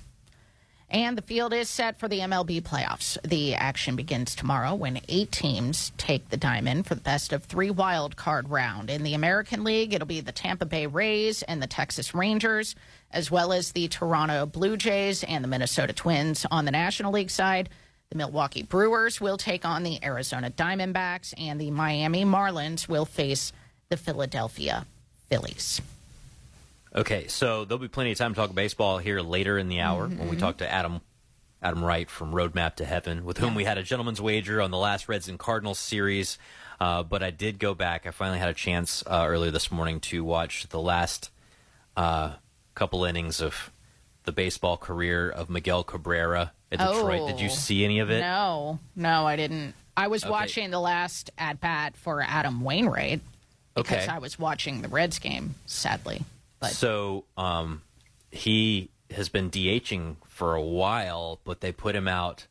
[0.94, 3.18] And the field is set for the MLB playoffs.
[3.24, 7.72] The action begins tomorrow when eight teams take the diamond for the best of three
[7.72, 8.92] wild card round.
[8.92, 12.76] In the American League, it'll be the Tampa Bay Rays and the Texas Rangers,
[13.10, 16.46] as well as the Toronto Blue Jays and the Minnesota Twins.
[16.52, 17.70] On the National League side,
[18.12, 23.52] the Milwaukee Brewers will take on the Arizona Diamondbacks, and the Miami Marlins will face
[23.90, 24.86] the Philadelphia
[25.28, 25.82] Phillies.
[26.96, 30.08] Okay, so there'll be plenty of time to talk baseball here later in the hour
[30.08, 30.40] when we Mhm.
[30.40, 31.02] talk to Adam
[31.62, 34.78] Adam Wright from Roadmap to Heaven, with whom we had a gentleman's wager on the
[34.78, 36.38] last Reds and Cardinals series.
[36.78, 38.06] Uh, but I did go back.
[38.06, 41.30] I finally had a chance uh, earlier this morning to watch the last
[41.96, 42.34] uh,
[42.76, 43.72] couple innings of
[44.26, 47.28] the baseball career of Miguel Cabrera at Detroit.
[47.30, 47.54] Did you Oh.
[47.54, 48.20] see any of it?
[48.20, 49.74] No, no, I didn't.
[49.96, 50.32] I was Okay.
[50.32, 53.22] watching the last at bat for Adam Wainwright
[53.74, 54.08] because Okay.
[54.12, 56.26] I was watching the Reds game, sadly.
[56.64, 57.82] But So um,
[58.32, 62.48] he has been DHing for a while, but they put him out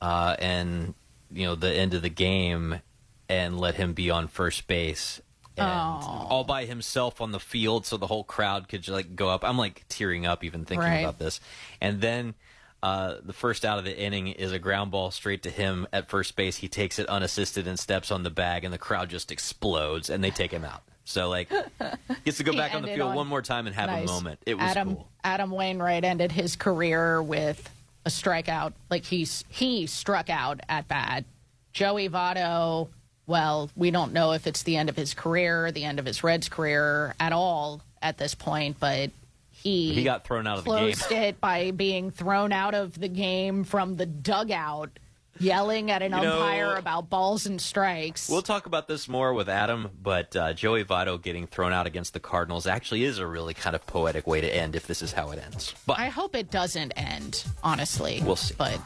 [0.00, 0.94] uh, and
[1.32, 2.80] you know the end of the game
[3.28, 5.20] and let him be on first base
[5.56, 6.26] and Oh.
[6.28, 9.44] all by himself on the field, so the whole crowd could like go up.
[9.44, 10.98] I'm like tearing up even thinking Right.
[10.98, 11.40] about this.
[11.80, 12.34] And then
[12.82, 16.10] uh, the first out of the inning is a ground ball straight to him at
[16.10, 16.58] first base.
[16.58, 20.22] He takes it unassisted and steps on the bag, and the crowd just explodes, and
[20.22, 20.82] they take him out.
[21.04, 21.50] So like,
[22.24, 24.08] gets to go back on the field on- one more time and have Nice.
[24.08, 24.40] a moment.
[24.46, 25.08] It was Adam cool.
[25.22, 27.68] Adam Wainwright ended his career with
[28.06, 28.72] a strikeout.
[28.90, 31.24] Like he's he struck out at bat.
[31.72, 32.88] Joey Votto,
[33.26, 36.22] well, we don't know if it's the end of his career, the end of his
[36.22, 39.10] Reds career at all at this point, but
[39.50, 40.78] he He got thrown out of the game.
[40.94, 44.90] closed it by being thrown out of the game from the dugout,
[45.38, 48.28] yelling at an You know- umpire about balls and strikes.
[48.28, 52.12] We'll talk about this more with Adam, but uh, Joey Votto getting thrown out against
[52.12, 55.12] the Cardinals actually is a really kind of poetic way to end if this is
[55.12, 55.74] how it ends.
[55.86, 58.20] But I hope it doesn't end, honestly.
[58.24, 58.54] We'll see.
[58.56, 58.78] But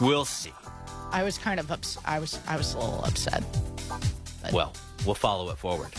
[0.00, 0.52] we'll see.
[1.10, 3.44] I was kind of ups- I was I was a little upset.
[4.52, 4.72] Well,
[5.06, 5.90] we'll follow it forward.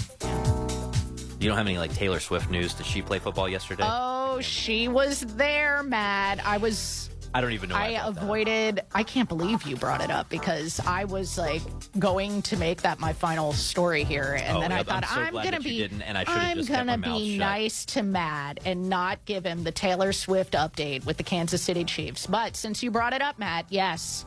[1.39, 2.73] You don't have any like Taylor Swift news?
[2.73, 3.83] Did she play football yesterday?
[3.85, 6.45] Oh, she was there, Matt.
[6.45, 7.75] I was I don't even know.
[7.75, 8.07] I that.
[8.09, 11.61] avoided I can't believe you brought it up because I was like
[11.97, 15.09] going to make that my final story here and Oh, then I yep, I'm thought
[15.09, 18.87] so I'm gonna that be didn't, and I I'm gonna be nice to Matt and
[18.87, 22.27] not give him the Taylor Swift update with the Kansas City Chiefs.
[22.27, 24.25] But since you brought it up, Matt, yes,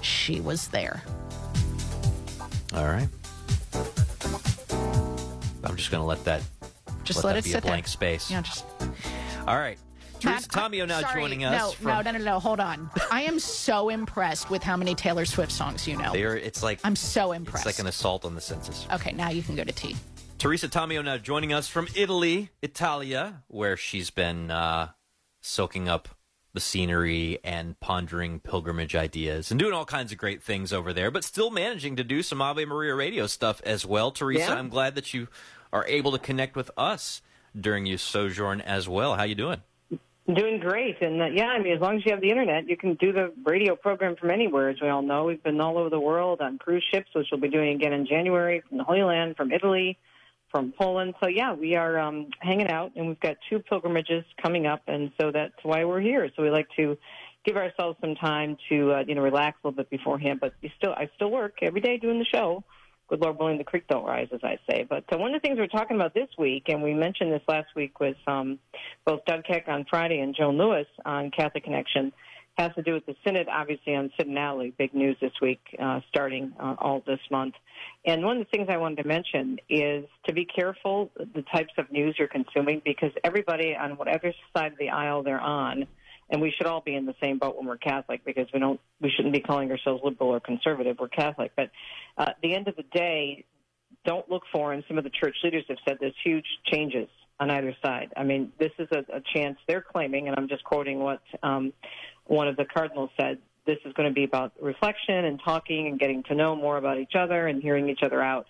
[0.00, 1.02] she was there.
[2.72, 3.08] All right.
[5.64, 6.42] I'm just going to let that
[7.04, 7.90] Just let, let, that it be sit a blank there.
[7.90, 8.30] space.
[8.30, 8.64] Yeah, just
[9.48, 9.78] All right.
[10.24, 11.60] Teresa Matt, Tomeo now sorry, joining us.
[11.60, 12.40] No, from, no, no, no, no.
[12.40, 12.90] Hold on.
[13.10, 16.12] I am so impressed with how many Taylor Swift songs you know.
[16.12, 17.66] They're, it's like I'm so impressed.
[17.66, 18.86] it's like an assault on the senses.
[18.92, 19.96] okay, now you can go to tea.
[20.38, 24.88] Teresa Tomeo now joining us from Italy, Italia, where she's been uh,
[25.40, 26.08] soaking up
[26.52, 31.10] the scenery and pondering pilgrimage ideas and doing all kinds of great things over there,
[31.10, 34.10] but still managing to do some Ave Maria radio stuff as well.
[34.12, 34.54] Teresa, Yeah.
[34.54, 35.28] I'm glad that you
[35.72, 37.22] are able to connect with us
[37.58, 39.16] during your sojourn as well.
[39.16, 39.62] How you doing?
[40.26, 42.78] Doing great, and uh, yeah, I mean, as long as you have the internet, you
[42.78, 44.70] can do the radio program from anywhere.
[44.70, 47.42] As we all know, we've been all over the world on cruise ships, which we'll
[47.42, 49.98] be doing again in January from the Holy Land, from Italy,
[50.50, 51.12] from Poland.
[51.22, 55.12] So yeah, we are um, hanging out, and we've got two pilgrimages coming up, and
[55.20, 56.30] so that's why we're here.
[56.34, 56.96] So we like to
[57.44, 60.38] give ourselves some time to uh, you know relax a little bit beforehand.
[60.40, 62.64] But you still, I still work every day doing the show.
[63.08, 64.86] Good Lord willing, the creek don't rise, as I say.
[64.88, 67.42] But uh, one of the things we're talking about this week, and we mentioned this
[67.46, 68.58] last week with um,
[69.04, 72.12] both Doug Keck on Friday and Joan Lewis on Catholic Connection,
[72.56, 76.52] has to do with the Synod, obviously on Synodality, big news this week, uh, starting
[76.58, 77.54] uh, all this month.
[78.06, 81.72] And one of the things I wanted to mention is to be careful the types
[81.78, 85.86] of news you're consuming because everybody on whatever side of the aisle they're on,
[86.34, 88.80] and we should all be in the same boat when we're Catholic because we don't
[89.00, 90.96] we shouldn't be calling ourselves liberal or conservative.
[90.98, 91.70] We're Catholic, but
[92.18, 93.44] uh, at the end of the day,
[94.04, 97.08] don't look for, and some of the church leaders have said this, huge changes
[97.38, 98.12] on either side.
[98.16, 101.72] I mean, this is a, a chance they're claiming, and I'm just quoting what um,
[102.24, 103.38] one of the cardinals said.
[103.64, 106.98] This is going to be about reflection and talking and getting to know more about
[106.98, 108.46] each other and hearing each other out.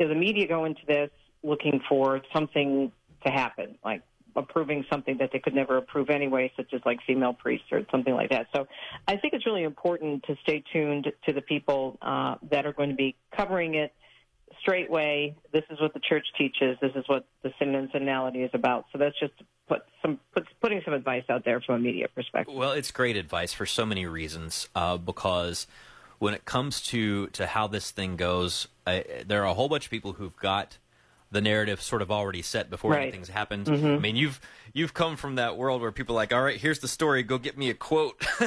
[0.00, 1.10] So the media go into this
[1.42, 2.92] looking for something
[3.26, 4.02] to happen, like
[4.36, 8.14] approving something that they could never approve anyway, such as like female priests or something
[8.14, 8.46] like that.
[8.54, 8.66] So
[9.08, 12.90] I think it's really important to stay tuned to the people uh, that are going
[12.90, 13.92] to be covering it
[14.60, 15.36] straight way.
[15.52, 16.76] This is what the church teaches.
[16.80, 18.86] This is what the synod and synodality is about.
[18.92, 19.32] So that's just
[19.68, 22.54] put some put, putting some advice out there from a media perspective.
[22.54, 24.68] Well, it's great advice for so many reasons.
[24.74, 25.66] Uh, because
[26.18, 29.84] when it comes to to how this thing goes, uh, there are a whole bunch
[29.84, 30.78] of people who've got
[31.30, 33.02] the narrative sort of already set before Right.
[33.02, 33.66] anything's happened.
[33.66, 33.96] Mhm.
[33.96, 34.40] I mean, you've
[34.72, 37.38] you've come from that world where people are like, all right, here's the story, go
[37.38, 38.22] get me a quote.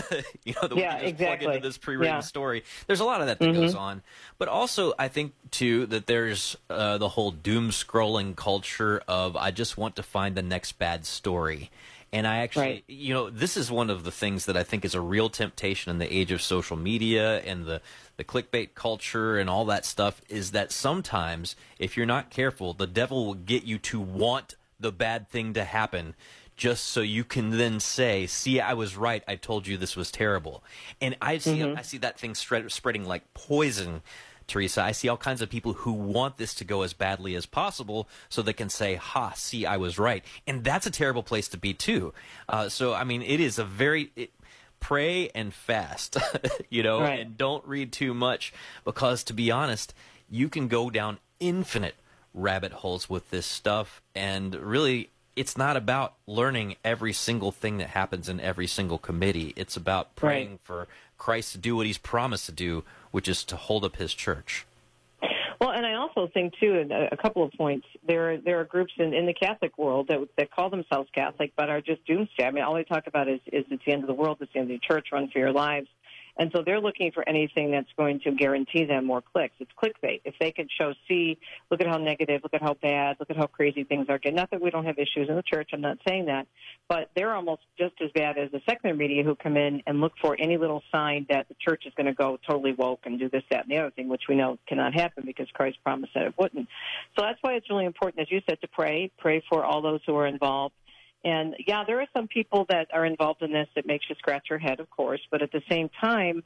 [0.46, 1.46] you know, that we Yeah, can just exactly.
[1.48, 2.20] plug into this pre-written Yeah.
[2.22, 2.64] story.
[2.88, 3.80] There's a lot of that that goes Mhm.
[3.80, 4.04] on,
[4.38, 9.52] but also I think too that there's uh, the whole doom scrolling culture of I
[9.52, 11.72] just want to find the next bad story.
[12.14, 12.84] And I actually, Right.
[12.88, 15.92] you know, this is one of the things that I think is a real temptation
[15.92, 17.82] in the age of social media and the,
[18.20, 22.86] the clickbait culture and all that stuff is that sometimes, if you're not careful, the
[22.86, 26.16] devil will get you to want the bad thing to happen
[26.58, 29.24] just so you can then say, "See, I was right.
[29.26, 30.62] I told you this was terrible."
[31.00, 31.78] And I see, Mhm.
[31.78, 34.02] I see that thing spread, spreading like poison.
[34.48, 37.46] Teresa, I see all kinds of people who want this to go as badly as
[37.46, 40.26] possible so they can say, ha, see, I was right.
[40.48, 42.16] And that's a terrible place to be, too.
[42.50, 44.12] Uh, so, I mean, it is a very.
[44.16, 44.32] It,
[44.80, 46.18] pray and fast,
[46.70, 47.20] you know, Right.
[47.22, 48.54] and don't read too much
[48.84, 49.94] because, to be honest,
[50.30, 51.96] you can go down infinite
[52.34, 54.02] rabbit holes with this stuff.
[54.16, 59.54] And really, it's not about learning every single thing that happens in every single committee.
[59.56, 60.88] It's about praying for
[61.18, 64.66] Christ to do what he's promised to do, which is to hold up his church.
[65.60, 67.86] Well, and I also think too, a couple of points.
[68.08, 71.52] There, are, there are groups in, in the Catholic world that that call themselves Catholic,
[71.58, 72.46] but are just doomsday.
[72.46, 74.54] I mean, all they talk about is is it's the end of the world, it's
[74.54, 75.08] the end of the church.
[75.12, 75.88] Run for your lives.
[76.40, 79.54] And so they're looking for anything that's going to guarantee them more clicks.
[79.60, 80.22] It's clickbait.
[80.24, 81.38] If they can show, see,
[81.70, 84.38] look at how negative, look at how bad, look at how crazy things are getting.
[84.38, 86.48] Not that we don't have issues in the church, I'm not saying that,
[86.88, 90.14] but they're almost just as bad as the secular media who come in and look
[90.22, 93.30] for any little sign that the church is going to go totally woke and do
[93.30, 96.24] this, that, and the other thing, which we know cannot happen because Christ promised that
[96.24, 96.70] it wouldn't.
[97.18, 99.12] So that's why it's really important, as you said, to pray.
[99.18, 100.74] Pray for all those who are involved.
[101.24, 104.48] And yeah, there are some people that are involved in this that makes you scratch
[104.50, 106.44] your head, of course, but at the same time,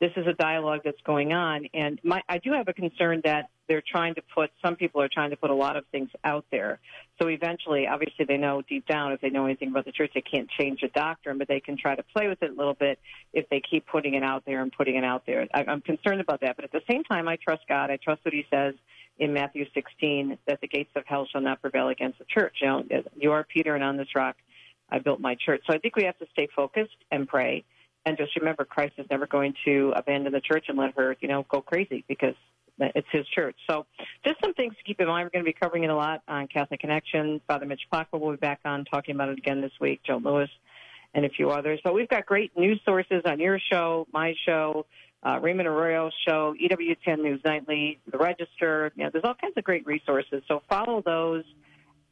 [0.00, 1.66] this is a dialogue that's going on.
[1.74, 5.10] And my, I do have a concern that they're trying to put, some people are
[5.12, 6.80] trying to put a lot of things out there.
[7.20, 10.22] So eventually, obviously, they know deep down, if they know anything about the church, they
[10.22, 12.98] can't change the doctrine, but they can try to play with it a little bit
[13.34, 15.46] if they keep putting it out there and putting it out there.
[15.52, 16.56] I, I'm concerned about that.
[16.56, 17.90] But at the same time, I trust God.
[17.90, 18.74] I trust what He says
[19.18, 22.56] in Matthew 16 that the gates of hell shall not prevail against the church.
[22.62, 22.84] You know,
[23.16, 24.36] you are Peter, and on this rock
[24.90, 25.62] I built my church.
[25.68, 27.64] So I think we have to stay focused and pray,
[28.06, 31.28] and just remember Christ is never going to abandon the church and let her, you
[31.28, 32.34] know, go crazy because
[32.78, 33.56] it's his church.
[33.68, 33.86] So
[34.24, 35.26] just some things to keep in mind.
[35.26, 37.40] We're going to be covering it a lot on Catholic Connection.
[37.46, 40.00] Father Mitch Pacwa will be back on talking about it again this week.
[40.06, 40.48] Joe Lewis
[41.14, 41.80] and a few others.
[41.82, 44.86] But we've got great news sources on your show, my show,
[45.22, 48.90] uh, Raymond Arroyo show, EWTN News Nightly, The Register.
[48.96, 50.42] You know, there's all kinds of great resources.
[50.48, 51.44] So follow those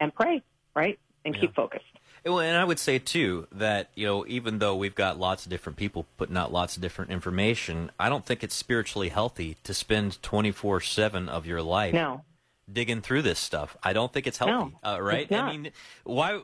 [0.00, 0.42] and pray,
[0.74, 0.98] right?
[1.24, 1.40] And Yeah.
[1.42, 1.84] keep focused.
[2.24, 5.50] Well, and I would say too that you know even though we've got lots of
[5.50, 9.72] different people putting out lots of different information, I don't think it's spiritually healthy to
[9.72, 12.24] spend twenty four seven of your life No.
[12.70, 13.76] digging through this stuff.
[13.82, 14.74] I don't think it's healthy.
[14.84, 15.26] No, uh, right?
[15.30, 15.32] it's.
[15.32, 15.72] I mean,
[16.04, 16.40] why?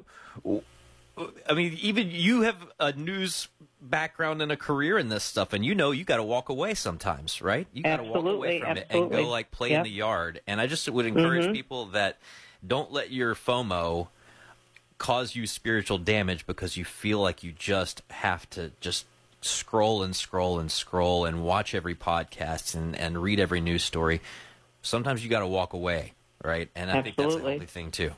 [1.49, 3.49] I mean, even you have a news
[3.91, 6.75] background and a career in this stuff, and you know you got to walk away
[6.75, 7.67] sometimes, right?
[7.73, 10.41] You got to walk away Absolutely, from it and go like play in the yard.
[10.47, 11.53] And I just would encourage Mhm.
[11.53, 12.19] people that
[12.67, 14.09] don't let your FOMO
[14.99, 19.07] cause you spiritual damage because you feel like you just have to just
[19.43, 24.21] scroll and scroll and scroll and watch every podcast and, and read every news story.
[24.81, 26.13] Sometimes you got to walk away,
[26.43, 26.71] right?
[26.75, 27.53] And I think that's a Absolutely.
[27.53, 28.13] healthy thing too.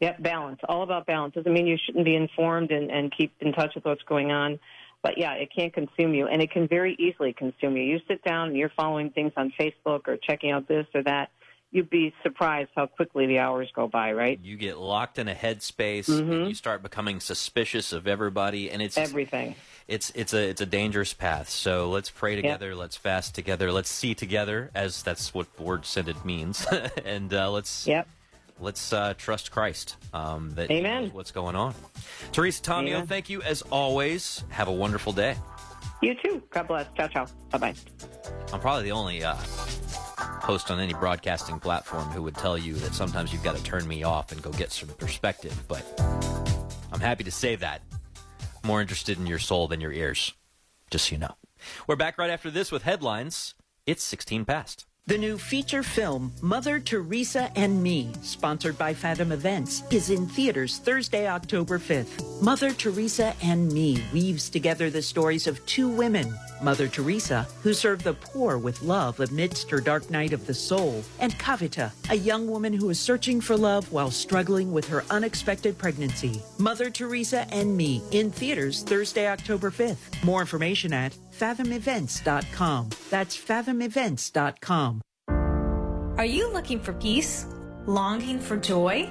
[0.00, 0.60] Yep, balance.
[0.68, 1.34] All about balance.
[1.34, 4.60] Doesn't mean you shouldn't be informed and, and keep in touch with what's going on.
[5.02, 7.84] But yeah, it can consume you, and it can very easily consume you.
[7.84, 11.30] You sit down and you're following things on Facebook or checking out this or that.
[11.70, 14.40] You'd be surprised how quickly the hours go by, right?
[14.42, 16.32] You get locked in a headspace Mhm.
[16.32, 19.54] and you start becoming suspicious of everybody and it's Everything.
[19.86, 21.50] it's it's a it's a dangerous path.
[21.50, 26.24] So let's pray together, let's fast together, let's see together as that's what word synod
[26.24, 26.66] means.
[27.04, 28.08] and uh, let's Yep.
[28.60, 29.96] Let's uh, trust Christ.
[30.12, 31.10] Um, that Amen.
[31.12, 31.74] what's going on.
[32.32, 33.06] Teresa Tomeo, Amen.
[33.06, 34.44] thank you as always.
[34.50, 35.36] Have a wonderful day.
[36.02, 36.42] You too.
[36.50, 36.86] God bless.
[36.96, 37.26] Ciao, ciao.
[37.50, 37.74] Bye bye.
[38.52, 39.34] I'm probably the only uh,
[40.16, 43.86] host on any broadcasting platform who would tell you that sometimes you've got to turn
[43.86, 45.84] me off and go get some perspective, but
[46.92, 47.82] I'm happy to say that.
[48.64, 50.34] More interested in your soul than your ears,
[50.90, 51.34] just so you know.
[51.86, 53.54] We're back right after this with headlines.
[53.86, 54.86] It's 16 past.
[55.08, 60.76] The new feature film, Mother Teresa and Me, sponsored by Fathom Events, is in theaters
[60.76, 62.42] Thursday, October 5th.
[62.42, 68.04] Mother Teresa and Me weaves together the stories of two women Mother Teresa, who served
[68.04, 72.46] the poor with love amidst her dark night of the soul, and Kavita, a young
[72.46, 76.42] woman who is searching for love while struggling with her unexpected pregnancy.
[76.58, 80.22] Mother Teresa and Me in theaters Thursday, October 5th.
[80.22, 82.90] More information at fathomevents.com.
[83.10, 85.00] That's fathomevents.com.
[86.18, 87.46] Are you looking for peace?
[87.86, 89.08] Longing for joy?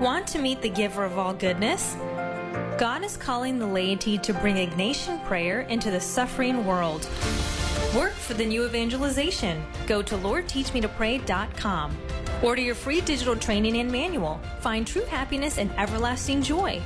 [0.00, 1.96] Want to meet the giver of all goodness?
[2.78, 7.08] God is calling the laity to bring Ignatian prayer into the suffering world.
[7.96, 9.64] Work for the new evangelization.
[9.86, 11.96] Go to LordTeachMeToPray.com.
[12.42, 14.40] Order your free digital training and manual.
[14.60, 16.82] Find true happiness and everlasting joy.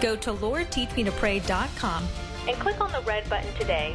[0.00, 2.08] Go to LordTeachMeToPray.com
[2.48, 3.94] and click on the red button today.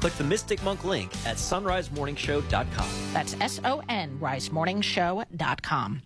[0.00, 2.88] Click the Mystic Monk link at sonrisemorningshow.com.
[3.12, 6.02] That's S O N risemorningshow.com.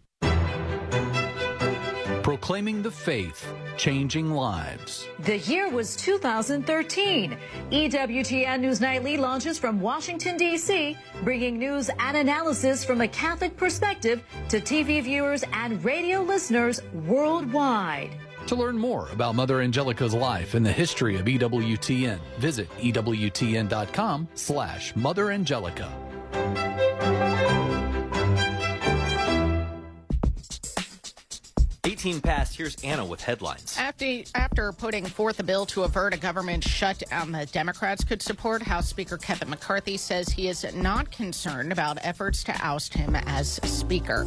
[2.23, 5.09] Proclaiming the faith, changing lives.
[5.21, 7.37] The year was 2013.
[7.73, 13.57] E EWTN News Nightly launches from Washington, D.C., bringing news and analysis from a Catholic
[13.57, 18.17] perspective to TV viewers and radio listeners worldwide.
[18.49, 24.95] To learn more about Mother Angelica's life and the history of EWTN, visit EWTN.com slash
[24.95, 25.91] Mother Angelica.
[31.85, 32.57] Eighteen past.
[32.57, 33.77] Here's Anna with headlines.
[33.79, 38.63] After after putting forth a bill to avert a government shutdown that Democrats could support,
[38.63, 43.61] House Speaker Kevin McCarthy says he is not concerned about efforts to oust him as
[43.65, 44.27] Speaker.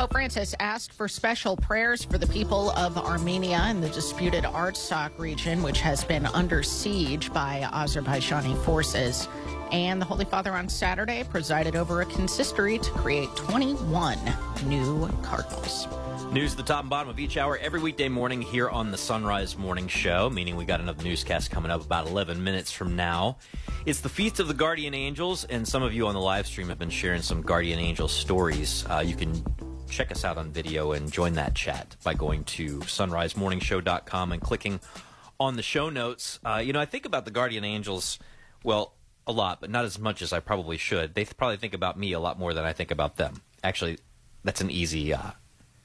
[0.00, 5.10] Pope Francis asked for special prayers for the people of Armenia and the disputed Artsakh
[5.18, 9.28] region, which has been under siege by Azerbaijani forces.
[9.72, 14.18] And the Holy Father on Saturday presided over a consistory to create 21
[14.64, 15.86] new cardinals.
[16.32, 18.96] News at the top and bottom of each hour every weekday morning here on the
[18.96, 22.96] Son Rise Morning Show, meaning we got another newscast coming up about 11 minutes from
[22.96, 23.36] now.
[23.84, 26.70] It's the Feast of the Guardian Angels, and some of you on the live stream
[26.70, 28.86] have been sharing some Guardian Angel stories.
[28.88, 29.42] Uh, you can
[29.90, 34.80] check us out on video and join that chat by going to sonrisemorningshow.com and clicking
[35.38, 36.38] on the show notes.
[36.44, 38.18] Uh, you know, I think about the Guardian Angels,
[38.62, 38.94] well,
[39.26, 41.14] a lot, but not as much as I probably should.
[41.14, 43.42] They probably think about me a lot more than I think about them.
[43.62, 43.98] Actually,
[44.44, 45.30] that's an easy, uh,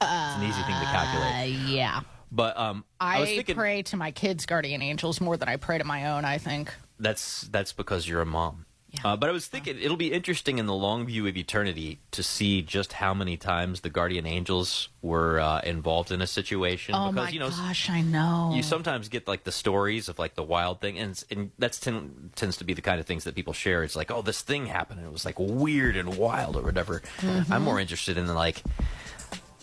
[0.01, 1.33] it's an easy thing to calculate.
[1.33, 2.01] Uh, yeah.
[2.31, 5.77] But um, I, I thinking pray to my kids' guardian angels more than I pray
[5.77, 6.73] to my own, I think.
[6.99, 8.64] that's that's because you're a mom.
[9.03, 12.23] Uh, but I was thinking it'll be interesting in the long view of eternity to
[12.23, 16.95] see just how many times the guardian angels were uh, involved in a situation.
[16.95, 18.51] Oh because my you know, gosh, I know.
[18.55, 22.31] you sometimes get like the stories of like the wild thing, and, and that's ten,
[22.35, 23.83] tends to be the kind of things that people share.
[23.83, 27.01] It's like, oh, this thing happened, and it was like weird and wild or whatever.
[27.19, 27.51] Mhm.
[27.51, 28.63] I'm more interested in like,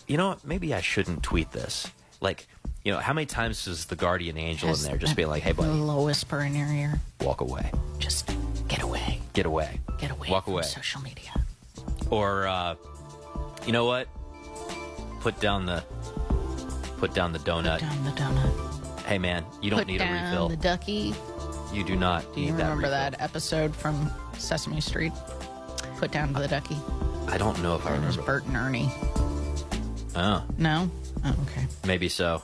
[0.07, 1.87] you know, what, maybe I shouldn't tweet this.
[2.21, 2.47] Like,
[2.83, 5.43] you know, how many times is the guardian angel Has in there just being like,
[5.43, 6.99] hey, buddy, Low whisper in your ear.
[7.21, 8.29] walk away, Just
[8.67, 9.19] get away.
[9.33, 10.63] get away, Get away walk from away.
[10.63, 11.31] social media.
[12.09, 12.75] or uh,
[13.65, 14.07] you know what?
[15.21, 15.83] Put down the
[16.97, 17.79] put down the donut.
[17.79, 19.05] Down the donut.
[19.05, 20.49] Hey man, you don't Put need a down refill.
[20.49, 21.13] the ducky.
[21.73, 22.91] You do not Do need you that remember refill.
[22.91, 25.11] that episode from Sesame Street?
[25.97, 26.77] Put down the ducky.
[27.27, 28.23] I don't know if I It was remember.
[28.41, 28.91] Bert and Ernie.
[30.15, 30.89] Oh, No?
[31.25, 31.65] Oh, okay.
[31.85, 32.41] maybe so.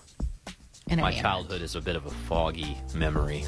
[0.97, 3.45] My childhood is a bit of a foggy memory.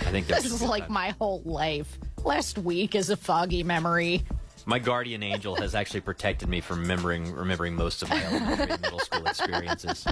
[0.00, 1.98] I think This is like my whole life.
[2.24, 4.24] Last week is a foggy memory.
[4.66, 8.82] my guardian angel has actually protected me from remembering remembering most of my elementary and
[8.82, 10.06] middle school experiences.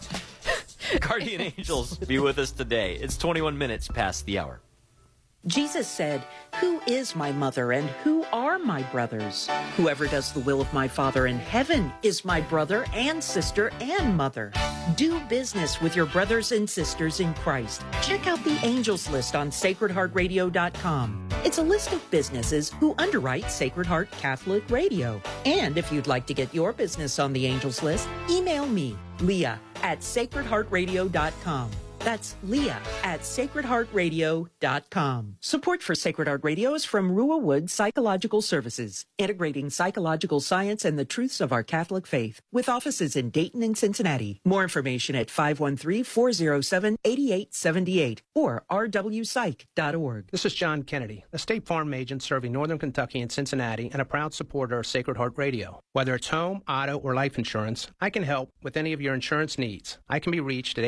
[1.00, 2.94] guardian angels, be with us today.
[2.96, 4.60] It's 21 minutes past the hour.
[5.46, 6.24] Jesus said,
[6.56, 9.48] Who is my mother and who are my brothers?
[9.76, 14.16] Whoever does the will of my Father in heaven is my brother and sister and
[14.16, 14.52] mother.
[14.96, 17.82] Do business with your brothers and sisters in Christ.
[18.02, 21.28] Check out the Angels list on sacredheartradio.com.
[21.44, 25.20] It's a list of businesses who underwrite Sacred Heart Catholic Radio.
[25.44, 29.60] And if you'd like to get your business on the Angels list, email me, Leah,
[29.82, 31.70] at sacredheartradio.com.
[32.00, 35.36] That's Leah at sacredheartradio.com.
[35.40, 40.98] Support for Sacred Heart Radio is from Rua Wood Psychological Services, integrating psychological science and
[40.98, 44.40] the truths of our Catholic faith, with offices in Dayton and Cincinnati.
[44.44, 50.26] More information at 513-407-8878 or rwpsych.org.
[50.30, 54.04] This is John Kennedy, a State Farm agent serving Northern Kentucky and Cincinnati and a
[54.04, 55.80] proud supporter of Sacred Heart Radio.
[55.92, 59.58] Whether it's home, auto, or life insurance, I can help with any of your insurance
[59.58, 59.98] needs.
[60.08, 60.84] I can be reached at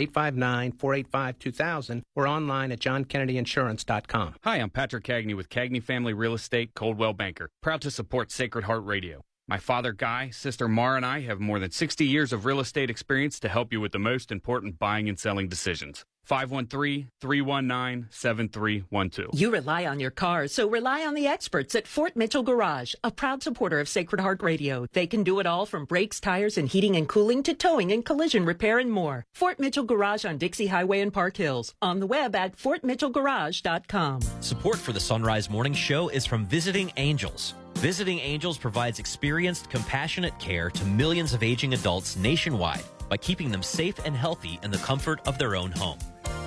[1.13, 4.35] 859-485-2000 or online at johnkennedyinsurance.com.
[4.45, 7.51] Hi, I'm Patrick Cagney with Cagney Family Real Estate, Coldwell Banker.
[7.63, 9.23] Proud to support Sacred Heart Radio.
[9.47, 12.91] My father, Guy, sister Mara, and I have more than 60 years of real estate
[12.91, 16.05] experience to help you with the most important buying and selling decisions.
[16.29, 19.31] 513 319 7312.
[19.33, 23.11] You rely on your car, so rely on the experts at Fort Mitchell Garage, a
[23.11, 24.87] proud supporter of Sacred Heart Radio.
[24.93, 28.05] They can do it all from brakes, tires, and heating and cooling to towing and
[28.05, 29.25] collision repair and more.
[29.33, 31.75] Fort Mitchell Garage on Dixie Highway in Park Hills.
[31.81, 34.21] On the web at fortmitchellgarage.com.
[34.43, 37.55] Support for the Son Rise Morning Show is from Visiting Angels.
[37.77, 43.63] Visiting Angels provides experienced, compassionate care to millions of aging adults nationwide by keeping them
[43.63, 45.99] safe and healthy in the comfort of their own home.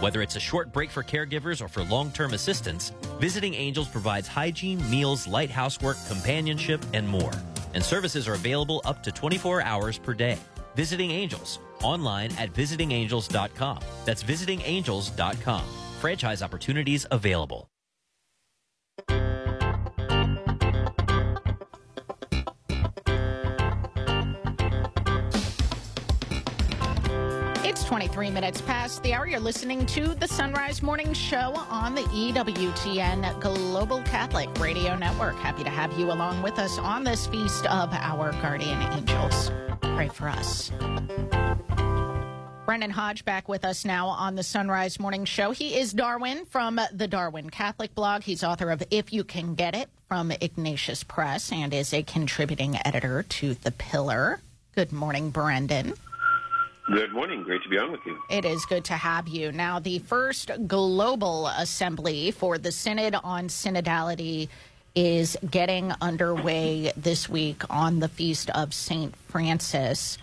[0.01, 4.27] Whether it's a short break for caregivers or for long term assistance, Visiting Angels provides
[4.27, 7.31] hygiene, meals, light housework, companionship, and more.
[7.75, 10.39] And services are available up to 24 hours per day.
[10.75, 13.79] Visiting Angels, online at visitingangels.com.
[14.03, 15.63] That's visitingangels.com.
[15.99, 17.67] Franchise opportunities available.
[27.81, 29.25] It's 23 minutes past the hour.
[29.25, 35.35] You're listening to the Son Rise Morning Show on the EWTN Global Catholic Radio Network.
[35.37, 39.51] Happy to have you along with us on this feast of our guardian angels.
[39.95, 40.71] Pray for us.
[42.67, 45.49] Brendan Hodge back with us now on the Son Rise Morning Show.
[45.49, 48.21] He is Darwin from the Darwin Catholic blog.
[48.21, 52.77] He's author of If You Can Get It from Ignatius Press and is a contributing
[52.85, 54.39] editor to The Pillar.
[54.75, 55.95] Good morning, Brendan.
[56.87, 57.43] Good morning.
[57.43, 58.17] Great to be on with you.
[58.29, 59.51] It is good to have you.
[59.51, 64.49] Now, the first global assembly for the Synod on Synodality
[64.95, 69.15] is getting underway this week on the feast of St.
[69.27, 70.17] Francis.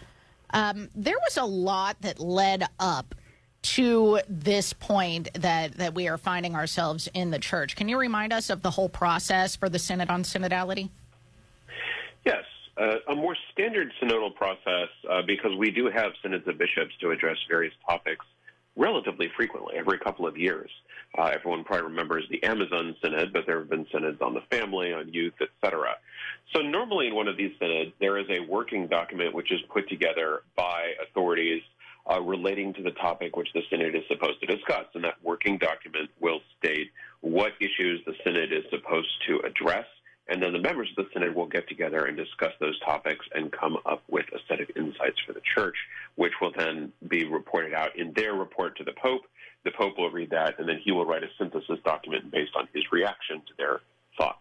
[0.51, 3.15] Um, there was a lot that led up
[3.61, 7.77] to this point that, that we are finding ourselves in the church.
[7.77, 10.91] Can you remind us of the whole process for the Synod on Synodality?
[12.25, 12.45] Yes.
[12.79, 17.11] Uh, a more standard synodal process, uh, because we do have synods of bishops to
[17.11, 18.25] address various topics
[18.77, 20.71] relatively frequently, every couple of years.
[21.19, 24.93] Uh, everyone probably remembers the Amazon Synod, but there have been synods on the family,
[24.93, 25.97] on youth, etc.
[26.55, 29.89] So normally in one of these synods, there is a working document which is put
[29.89, 31.63] together by authorities
[32.09, 35.59] uh, relating to the topic which the synod is supposed to discuss, and that working
[35.59, 36.93] document will state
[37.23, 39.87] what issues the synod is supposed to address
[40.29, 43.51] and then the members of the Synod will get together and discuss those topics and
[43.51, 45.77] come up with a set of insights for the church,
[46.17, 49.23] which will then be reported out in their report to the Pope.
[49.65, 52.69] The Pope will read that, and then he will write a synthesis document based on
[52.75, 53.81] his reaction to their
[54.17, 54.39] thoughts.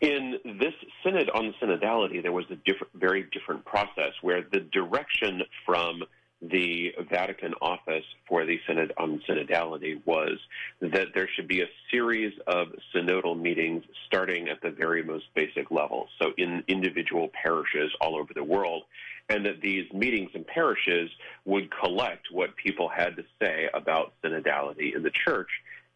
[0.00, 5.42] In this synod on synodality, there was a different, very different process where the direction
[5.66, 6.04] from
[6.42, 10.38] the Vatican office for the Synod on Synodality was
[10.80, 15.70] that there should be a series of synodal meetings starting at the very most basic
[15.70, 18.82] level, so in individual parishes all over the world,
[19.28, 21.10] and that these meetings and parishes
[21.44, 25.48] would collect what people had to say about synodality in the church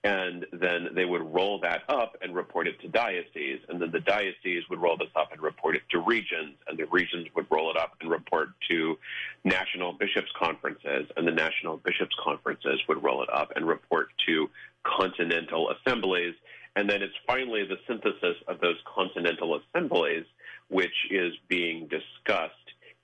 [0.04, 4.00] and then they would roll that up and report it to dioceses, and then the
[4.00, 7.70] dioceses would roll this up and report it to regions, and the regions would roll
[7.70, 8.96] it up and report to
[9.44, 14.48] national bishops' conferences, and the national bishops' conferences would roll it up and report to
[14.84, 16.34] continental assemblies,
[16.76, 20.24] and then it's finally the synthesis of those continental assemblies
[20.68, 22.54] which is being discussed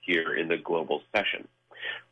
[0.00, 1.48] here in the global session.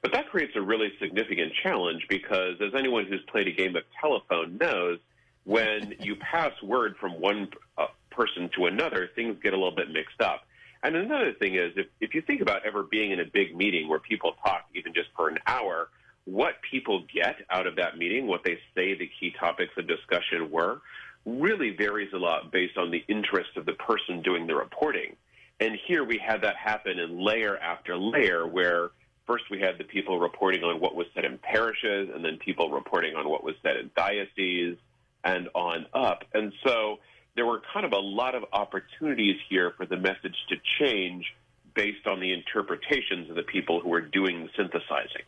[0.01, 3.83] But that creates a really significant challenge because, as anyone who's played a game of
[4.01, 4.99] telephone knows,
[5.45, 9.91] when you pass word from one uh, person to another, things get a little bit
[9.91, 10.43] mixed up.
[10.83, 13.89] And another thing is, if, if you think about ever being in a big meeting
[13.89, 15.89] where people talk even just for an hour,
[16.25, 20.51] what people get out of that meeting, what they say the key topics of discussion
[20.51, 20.81] were,
[21.25, 25.15] really varies a lot based on the interest of the person doing the reporting.
[25.61, 28.91] And here we had that happen in layer after layer where
[29.27, 32.71] first we had the people reporting on what was said in parishes and then people
[32.71, 34.79] reporting on what was said in dioceses
[35.25, 36.25] and on up.
[36.35, 36.99] And so
[37.37, 41.35] there were kind of a lot of opportunities here for the message to change
[41.75, 45.23] based on the interpretations of the people who were doing the synthesizing.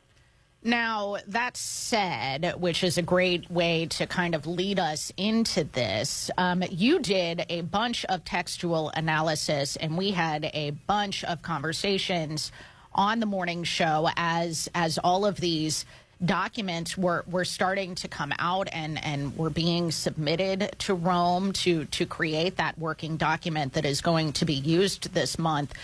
[0.66, 6.30] Now, that said, which is a great way to kind of lead us into this,
[6.38, 12.50] um, you did a bunch of textual analysis and we had a bunch of conversations
[12.94, 15.84] on the morning show as as all of these
[16.24, 21.84] documents were were starting to come out and and were being submitted to Rome to
[21.86, 25.74] to create that working document that is going to be used this month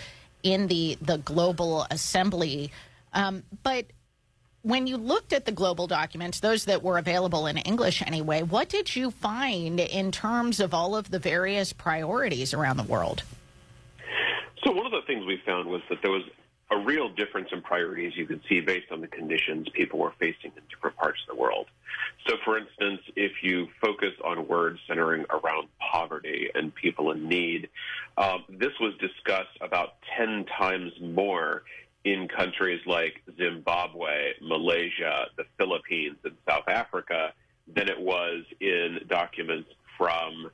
[0.43, 2.71] in the the global assembly.
[3.13, 3.85] Um, but
[4.63, 8.69] when you looked at the global documents, those that were available in English anyway, what
[8.69, 13.23] did you find in terms of all of the various priorities around the world?
[14.63, 16.21] So one of the things we found was that there was
[16.71, 20.51] a real difference in priorities you could see based on the conditions people were facing
[20.55, 21.67] in different parts of the world.
[22.27, 27.69] So, for instance, if you focus on words centering around poverty and people in need,
[28.17, 31.63] um, this was discussed about 10 times more
[32.03, 37.33] in countries like Zimbabwe, Malaysia, the Philippines, and South Africa
[37.73, 40.49] than it was in documents from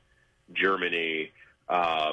[0.52, 1.30] Germany,
[1.68, 2.12] uh,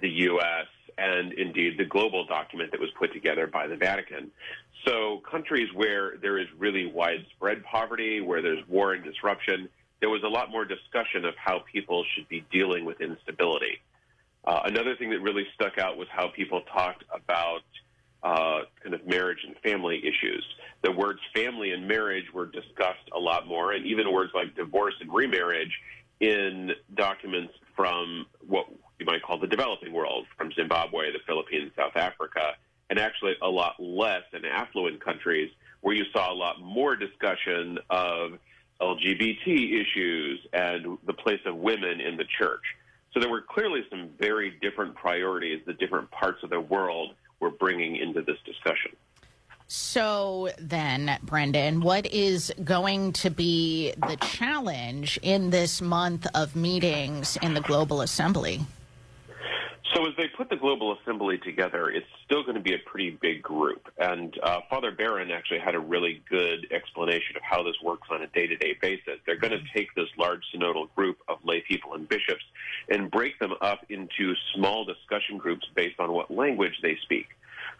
[0.00, 0.66] the U.S.,
[0.98, 4.30] and indeed the global document that was put together by the Vatican.
[4.86, 9.68] So, countries where there is really widespread poverty, where there's war and disruption,
[10.00, 13.80] there was a lot more discussion of how people should be dealing with instability.
[14.44, 17.62] Uh, another thing that really stuck out was how people talked about
[18.22, 20.44] uh, kind of marriage and family issues.
[20.82, 24.94] The words family and marriage were discussed a lot more, and even words like divorce
[25.00, 25.72] and remarriage
[26.20, 28.66] in documents from what
[28.98, 32.54] you might call the developing world, from Zimbabwe, the Philippines, South Africa,
[32.90, 35.50] and actually a lot less in affluent countries
[35.80, 38.38] where you saw a lot more discussion of
[38.80, 42.62] LGBT issues and the place of women in the church.
[43.12, 47.50] So there were clearly some very different priorities that different parts of the world were
[47.50, 48.92] bringing into this discussion.
[49.68, 57.36] So then, Brendan, what is going to be the challenge in this month of meetings
[57.42, 58.60] in the Global Assembly?
[59.96, 63.16] So as they put the Global Assembly together, it's still going to be a pretty
[63.22, 63.88] big group.
[63.96, 68.20] And uh, Father Barron actually had a really good explanation of how this works on
[68.20, 69.14] a day-to-day basis.
[69.24, 72.44] They're going to take this large synodal group of lay people and bishops
[72.90, 77.28] and break them up into small discussion groups based on what language they speak.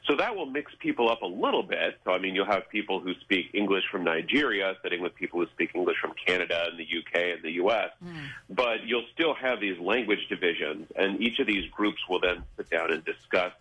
[0.04, 1.98] So that will mix people up a little bit.
[2.04, 5.46] So, I mean, you'll have people who speak English from Nigeria sitting with people who
[5.48, 7.90] speak English from Canada and the UK and the US.
[8.04, 8.28] Mm.
[8.50, 12.70] But you'll still have these language divisions, and each of these groups will then sit
[12.70, 13.52] down and discuss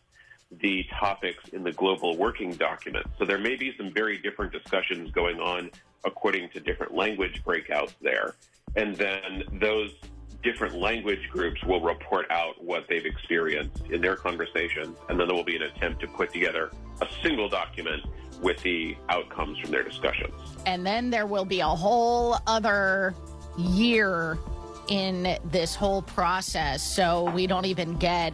[0.51, 3.07] the topics in the global working document.
[3.17, 5.71] So there may be some very different discussions going on
[6.03, 8.35] according to different language breakouts there.
[8.75, 9.91] And then those
[10.45, 15.35] different language groups will report out what they've experienced in their conversations, and then there
[15.35, 18.03] will be an attempt to put together a single document
[18.41, 20.33] with the outcomes from their discussions.
[20.67, 23.15] And then there will be a whole other
[23.57, 24.37] year
[24.87, 28.31] in this whole process, so we don't even get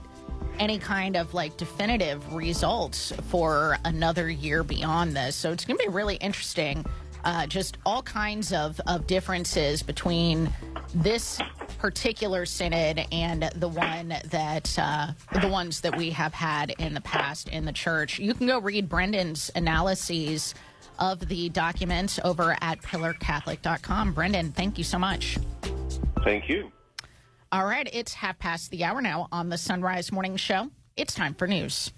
[0.60, 5.34] any kind of like definitive results for another year beyond this.
[5.34, 6.86] So it's going to be really interesting.
[7.24, 10.52] Uh, just all kinds of, of differences between
[10.96, 11.40] this
[11.82, 15.08] particular synod and the one that uh,
[15.42, 18.20] the ones that we have had in the past in the church.
[18.20, 20.54] You can go read Brendan's analyses
[21.00, 24.14] of the documents over at pillarcatholic.com.
[24.14, 25.40] Brendan, thank you so much.
[26.24, 26.72] Thank you.
[27.52, 30.70] All right, it's half past the hour now on the Son Rise Morning Show.
[30.96, 31.92] It's time for news.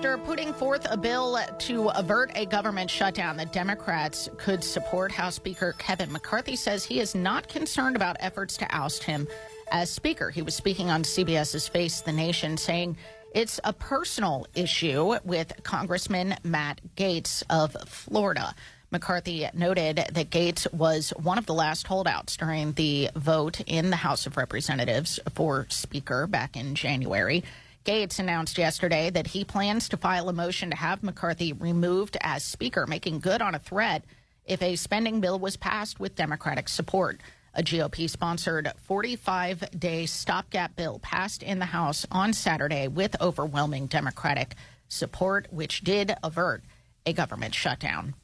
[0.00, 5.34] After putting forth a bill to avert a government shutdown, the Democrats could support House
[5.34, 9.28] Speaker Kevin McCarthy says he is not concerned about efforts to oust him
[9.70, 10.30] as Speaker.
[10.30, 12.96] He was speaking on CBS's Face the Nation, saying
[13.34, 18.54] it's a personal issue with Congressman Matt Gaetz of Florida.
[18.90, 23.96] McCarthy noted that Gaetz was one of the last holdouts during the vote in the
[23.96, 27.44] House of Representatives for Speaker back in January.
[27.84, 32.44] Gaetz announced yesterday that he plans to file a motion to have McCarthy removed as
[32.44, 34.04] Speaker, making good on a threat
[34.44, 37.20] if a spending bill was passed with Democratic support.
[37.54, 43.86] A GOP sponsored 45 day stopgap bill passed in the House on Saturday with overwhelming
[43.86, 44.56] Democratic
[44.88, 46.62] support, which did avert
[47.06, 48.14] a government shutdown.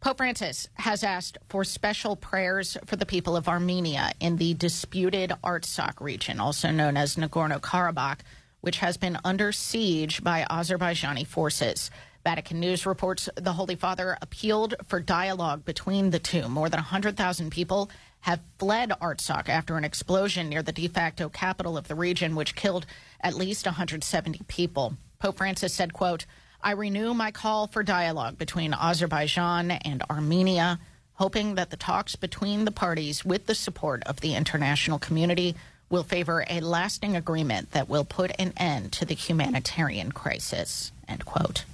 [0.00, 5.32] Pope Francis has asked for special prayers for the people of Armenia in the disputed
[5.44, 8.20] Artsakh region, also known as Nagorno Karabakh
[8.62, 11.90] which has been under siege by Azerbaijani forces.
[12.24, 16.48] Vatican News reports the Holy Father appealed for dialogue between the two.
[16.48, 17.90] More than 100,000 people
[18.20, 22.54] have fled Artsakh after an explosion near the de facto capital of the region, which
[22.54, 22.86] killed
[23.20, 24.96] at least 170 people.
[25.18, 26.24] Pope Francis said, quote,
[26.62, 30.78] I renew my call for dialogue between Azerbaijan and Armenia,
[31.14, 35.56] hoping that the talks between the parties, with the support of the international community,
[35.92, 40.90] will favor a lasting agreement that will put an end to the humanitarian crisis.
[41.06, 41.66] End quote.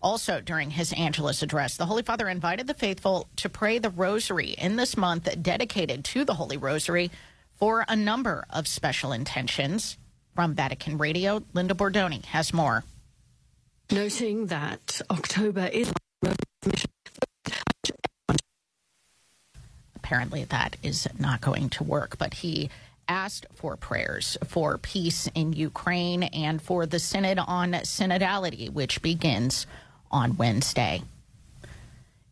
[0.00, 4.50] Also, during his Angelus address, the Holy Father invited the faithful to pray the Rosary
[4.50, 7.10] in this month dedicated to the Holy Rosary
[7.58, 9.98] for a number of special intentions.
[10.36, 12.84] From Vatican Radio, Linda Bordoni has more.
[13.90, 15.92] Noting that October is.
[19.96, 22.70] Apparently, that is not going to work, but he
[23.08, 29.66] asked for prayers for peace in Ukraine and for the Synod on Synodality, which begins
[30.10, 31.02] on Wednesday.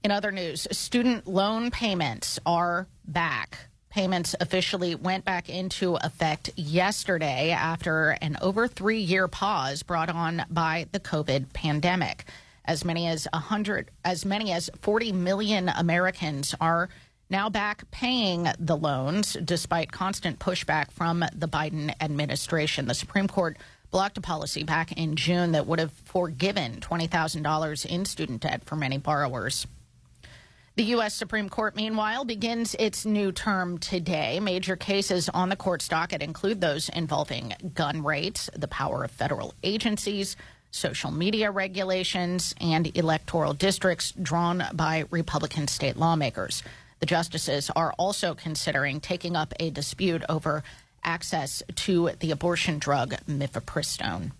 [0.04, 3.58] In other news, student loan payments are back.
[3.90, 10.44] Payments officially went back into effect yesterday after an over three year pause brought on
[10.50, 12.26] by the COVID pandemic.
[12.66, 16.88] As many as 100, as many as 40 million Americans are
[17.28, 22.86] now back paying the loans despite constant pushback from the Biden administration.
[22.86, 23.56] The Supreme Court
[23.90, 28.76] blocked a policy back in June that would have forgiven $20,000 in student debt for
[28.76, 29.66] many borrowers.
[30.76, 31.14] The U.S.
[31.14, 34.38] Supreme Court, meanwhile, begins its new term today.
[34.40, 39.54] Major cases on the court's docket include those involving gun rates, the power of federal
[39.62, 40.36] agencies,
[40.70, 46.62] social media regulations, and electoral districts drawn by Republican state lawmakers.
[46.98, 50.62] The justices are also considering taking up a dispute over
[51.04, 54.32] access to the abortion drug mifepristone.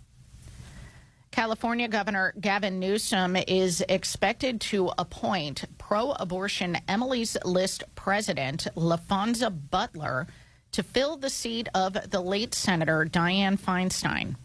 [1.31, 10.27] California Governor Gavin Newsom is expected to appoint pro abortion Emily's List president Laphonza Butler
[10.73, 14.37] to fill the seat of the late Senator Dianne Feinstein.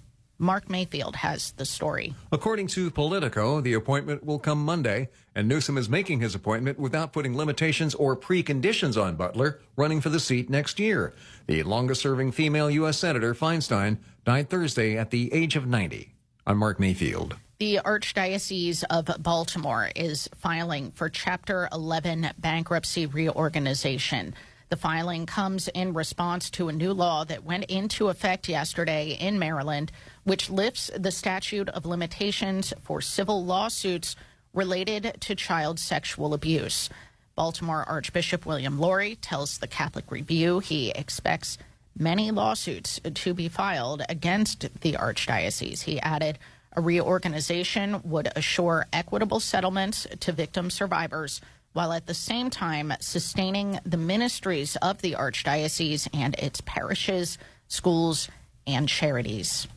[0.42, 2.16] Mark Mayfield has the story.
[2.32, 7.14] According to Politico, the appointment will come Monday, and Newsom is making his appointment without
[7.14, 11.14] putting limitations or preconditions on Butler running for the seat next year.
[11.46, 12.98] The longest serving female U.S.
[12.98, 16.12] Senator, Feinstein, died Thursday at the age of 90.
[16.48, 17.38] I'm Mark Mayfield.
[17.60, 24.34] The Archdiocese of Baltimore is filing for Chapter 11 bankruptcy reorganization.
[24.70, 29.38] The filing comes in response to a new law that went into effect yesterday in
[29.38, 29.92] Maryland,
[30.24, 34.16] which lifts the statute of limitations for civil lawsuits
[34.54, 36.90] related to child sexual abuse.
[37.36, 41.58] Baltimore Archbishop William Lori tells the Catholic Review he expects
[41.98, 45.82] many lawsuits to be filed against the Archdiocese.
[45.84, 46.38] He added,
[46.74, 51.42] a reorganization would assure equitable settlements to victim survivors
[51.74, 57.38] while at the same time sustaining the ministries of the Archdiocese and its parishes,
[57.68, 58.30] schools,
[58.68, 59.68] and charities.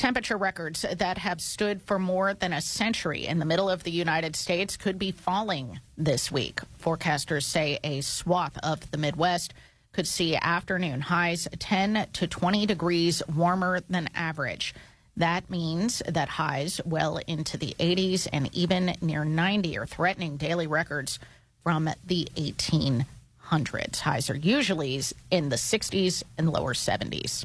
[0.00, 3.90] Temperature records that have stood for more than a century in the middle of the
[3.90, 6.62] United States could be falling this week.
[6.82, 9.52] Forecasters say a swath of the Midwest
[9.92, 14.74] could see afternoon highs 10 to 20 degrees warmer than average.
[15.18, 20.66] That means that highs well into the 80s and even near 90 are threatening daily
[20.66, 21.18] records
[21.62, 23.98] from the 1800s.
[23.98, 27.44] Highs are usually in the 60s and lower 70s.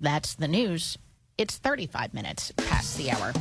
[0.00, 0.98] That's the news.
[1.38, 3.32] It's 35 minutes past the hour.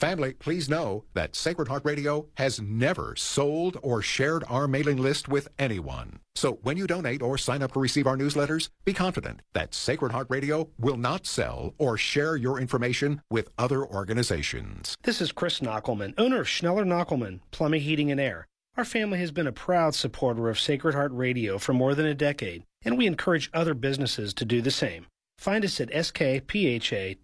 [0.00, 5.28] Family, please know that Sacred Heart Radio has never sold or shared our mailing list
[5.28, 6.20] with anyone.
[6.34, 10.12] So when you donate or sign up to receive our newsletters, be confident that Sacred
[10.12, 14.94] Heart Radio will not sell or share your information with other organizations.
[15.02, 18.46] This is Chris Knochelmann, owner of Schneller Knochelmann, Plumbing, Heating, and Air.
[18.80, 22.14] Our family has been a proud supporter of Sacred Heart Radio for more than a
[22.14, 25.06] decade, and we encourage other businesses to do the same.
[25.36, 27.20] Find us at skpha.com.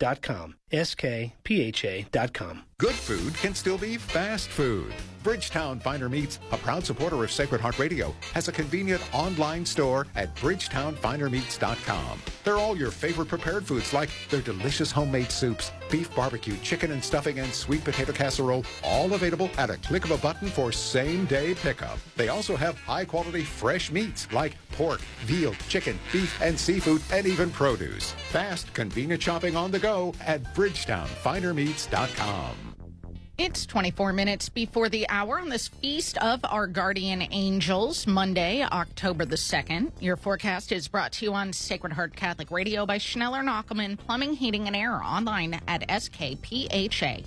[0.72, 2.62] skpha.com.
[2.78, 4.92] Good food can still be fast food.
[5.22, 10.06] Bridgetown Finer Meats, a proud supporter of Sacred Heart Radio, has a convenient online store
[10.14, 12.20] at bridgetownfinermeats.com.
[12.44, 17.02] They're all your favorite prepared foods like their delicious homemade soups, beef barbecue, chicken and
[17.02, 21.24] stuffing, and sweet potato casserole, all available at a click of a button for same
[21.24, 21.98] day pickup.
[22.16, 27.26] They also have high quality fresh meats like pork, veal, chicken, beef, and seafood, and
[27.26, 28.12] even produce.
[28.30, 32.76] Fast, convenient shopping on the go at bridgetownfinermeats.com.
[33.38, 39.26] It's 24 minutes before the hour on this feast of our guardian angels, Monday, October
[39.26, 39.92] the 2nd.
[40.00, 44.32] Your forecast is brought to you on Sacred Heart Catholic Radio by Schneller Knochelmann Plumbing,
[44.32, 47.20] Heating, and Air online at skpha.com.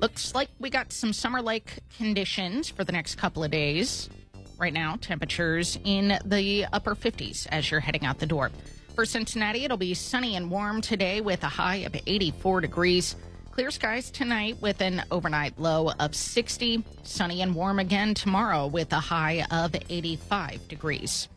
[0.00, 4.10] Looks like we got some summer like conditions for the next couple of days.
[4.58, 8.50] Right now, temperatures in the upper 50s as you're heading out the door.
[8.94, 13.16] For Cincinnati, it'll be sunny and warm today with a high of 84 degrees.
[13.50, 16.84] Clear skies tonight with an overnight low of 60.
[17.02, 21.28] Sunny and warm again tomorrow with a high of 85 degrees.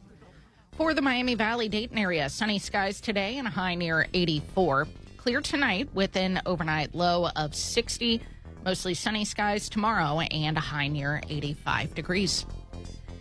[0.74, 4.90] For the Miami Valley Dayton area, sunny skies today and a high near 84.
[5.16, 8.22] Clear tonight with an overnight low of 60.
[8.66, 12.46] Mostly sunny skies tomorrow and a high near 85 degrees.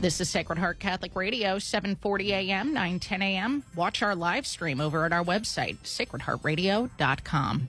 [0.00, 3.62] This is Sacred Heart Catholic Radio, 740 a.m., 910 a.m.
[3.74, 7.68] Watch our live stream over at our website, sacredheartradio.com.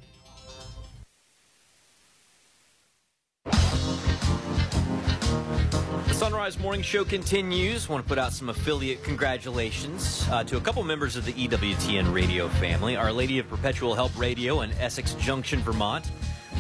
[6.08, 7.88] The Son Rise Morning Show continues.
[7.88, 12.14] Want to put out some affiliate congratulations uh, to a couple members of the EWTN
[12.14, 12.96] radio family.
[12.96, 16.12] Our Lady of Perpetual Help Radio in Essex Junction, Vermont.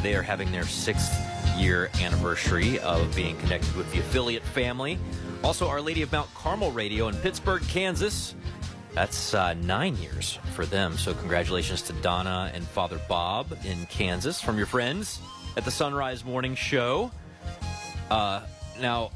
[0.04, 1.14] They are having their sixth
[1.58, 5.00] year anniversary of being connected with the affiliate family.
[5.45, 8.34] Also, Our Lady of Mount Carmel Radio in Pittsburgh, Kansas.
[8.95, 10.97] That's uh, nine years for them.
[10.97, 15.19] So, congratulations to Donna and Father Bob in Kansas from your friends
[15.55, 17.11] at the Son Rise Morning Show.
[18.09, 18.41] Uh,
[18.81, 19.11] now,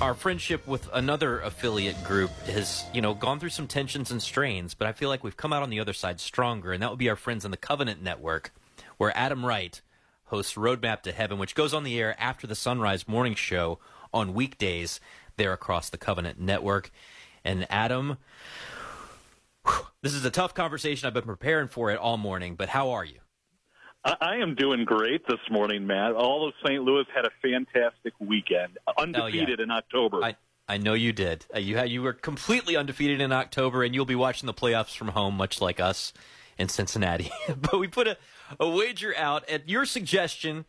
[0.00, 4.74] our friendship with another affiliate group has, you know, gone through some tensions and strains,
[4.74, 6.98] but I feel like we've come out on the other side stronger, and that would
[7.00, 8.54] be our friends in the Covenant Network,
[8.98, 9.80] where Adam Wright
[10.26, 13.80] hosts Roadmap to Heaven, which goes on the air after the Son Rise Morning Show
[14.14, 15.00] on weekdays
[15.36, 16.90] there across the Covenant Network.
[17.44, 18.18] And Adam,
[19.66, 21.06] whew, this is a tough conversation.
[21.06, 23.18] I've been preparing for it all morning, but how are you?
[24.04, 26.14] I am doing great this morning, Matt.
[26.14, 26.82] All of St.
[26.82, 30.24] Louis had a fantastic weekend, undefeated in October.
[30.24, 30.34] I,
[30.68, 31.46] I know you did.
[31.54, 34.96] Uh, you had, you were completely undefeated in October, and you'll be watching the playoffs
[34.96, 36.12] from home, much like us
[36.58, 37.30] in Cincinnati.
[37.60, 38.16] but we put a,
[38.58, 40.64] a wager out at your suggestion,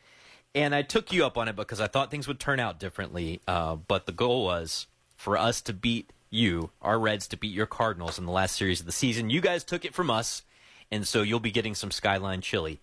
[0.56, 3.42] and I took you up on it because I thought things would turn out differently.
[3.48, 7.66] Uh, but the goal was for us to beat you, our Reds, to beat your
[7.66, 9.30] Cardinals in the last series of the season.
[9.30, 10.44] You guys took it from us,
[10.92, 12.80] and so you'll be getting some Skyline chili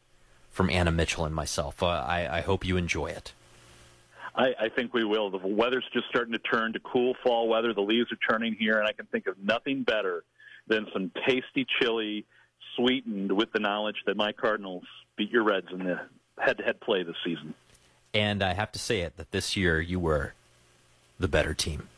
[0.50, 1.82] from Anna Mitchell and myself.
[1.82, 3.32] Uh, I, I hope you enjoy it.
[4.34, 5.30] I, I think we will.
[5.30, 7.74] The weather's just starting to turn to cool fall weather.
[7.74, 10.24] The leaves are turning here, and I can think of nothing better
[10.68, 12.24] than some tasty chili
[12.76, 14.84] sweetened with the knowledge that my Cardinals
[15.16, 16.00] beat your Reds in the
[16.40, 17.54] head-to-head play this season.
[18.12, 20.34] And I have to say it that this year you were
[21.18, 21.88] the better team.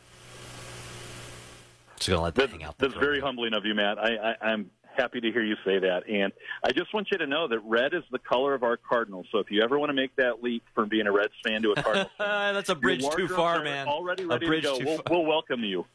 [1.97, 2.77] Just gonna let that, that hang out.
[2.77, 3.97] That's very humbling of you, Matt.
[3.97, 6.07] I, I, I'm happy to hear you say that.
[6.07, 6.31] And
[6.63, 9.25] I just want you to know that red is the color of our Cardinals.
[9.31, 11.71] So if you ever want to make that leap from being a Reds fan to
[11.71, 13.87] a Cardinals fan, that's a bridge too far, man.
[13.87, 14.79] Already ready a bridge to go.
[14.79, 15.85] Too We'll, we'll welcome you.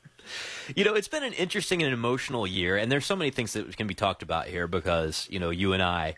[0.75, 3.77] You know, it's been an interesting and emotional year, and there's so many things that
[3.77, 6.17] can be talked about here because, you know, you and I,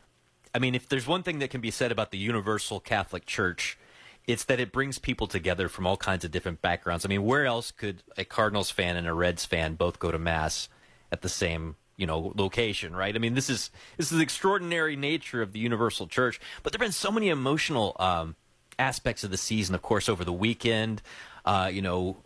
[0.55, 3.79] I mean, if there's one thing that can be said about the Universal Catholic Church,
[4.27, 7.05] it's that it brings people together from all kinds of different backgrounds.
[7.05, 10.19] I mean, where else could a Cardinals fan and a Reds fan both go to
[10.19, 10.69] Mass
[11.13, 14.97] at the same you know location right i mean this is this is the extraordinary
[14.97, 18.35] nature of the universal church but there've been so many emotional um,
[18.79, 21.03] aspects of the season of course over the weekend
[21.45, 22.17] uh, you know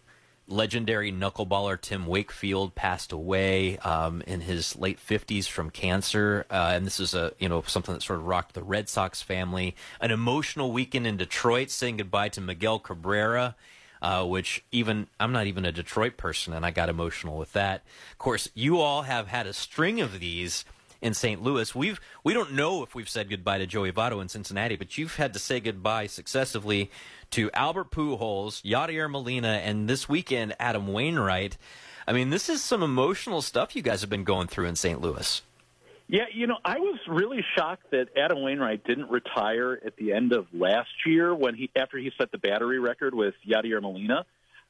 [0.47, 6.87] legendary knuckleballer Tim Wakefield passed away um, in his late 50s from cancer, uh, and
[6.87, 9.75] this is a you know something that sort of rocked the Red Sox family.
[10.01, 13.57] An emotional weekend in Detroit, saying goodbye to Miguel Cabrera.
[14.03, 17.85] Uh, which even I'm not even a Detroit person, and I got emotional with that.
[18.13, 20.67] Of course, you all have had a string of these
[21.05, 21.43] in St.
[21.43, 21.73] Louis.
[21.75, 25.17] We've we don't know if we've said goodbye to Joey Votto in Cincinnati, but you've
[25.17, 26.91] had to say goodbye successively
[27.31, 31.59] to Albert Pujols, Yadier Molina, and this weekend Adam Wainwright.
[32.09, 35.01] I mean, this is some emotional stuff you guys have been going through in St.
[35.01, 35.43] Louis.
[36.07, 40.33] Yeah, you know, I was really shocked that Adam Wainwright didn't retire at the end
[40.33, 44.25] of last year when he after he set the battery record with Yadier Molina.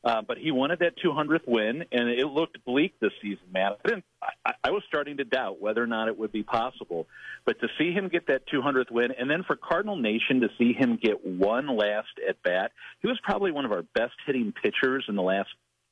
[0.05, 3.79] Uh, but he wanted that 200th win, and it looked bleak this season, Matt.
[3.85, 4.05] I, didn't,
[4.45, 7.07] I, I was starting to doubt whether or not it would be possible.
[7.47, 10.75] But to see him get that 200th win, and then for Cardinal Nation to see
[10.75, 15.07] him get one last at bat, he was probably one of our best hitting pitchers
[15.09, 15.49] in the last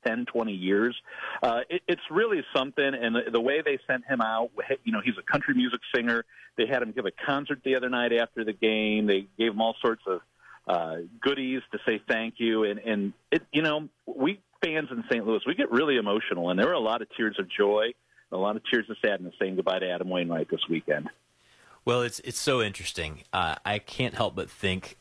[0.07, 0.95] 10, 20 years.
[1.43, 4.51] Uh, it, it's really something, and the, the way they sent him out,
[4.85, 6.25] you know, he's a country music singer.
[6.59, 9.07] They had him give a concert the other night after the game.
[9.07, 10.21] They gave him all sorts of
[10.67, 12.65] uh, goodies to say thank you.
[12.65, 15.27] And, and it, you know, we fans in St.
[15.27, 17.93] Louis, we get really emotional, and there were a lot of tears of joy,
[18.31, 21.11] a lot of tears of sadness saying goodbye to Adam Wainwright this weekend.
[21.85, 23.25] Well, it's it's so interesting.
[23.33, 24.97] Uh, I can't help but think,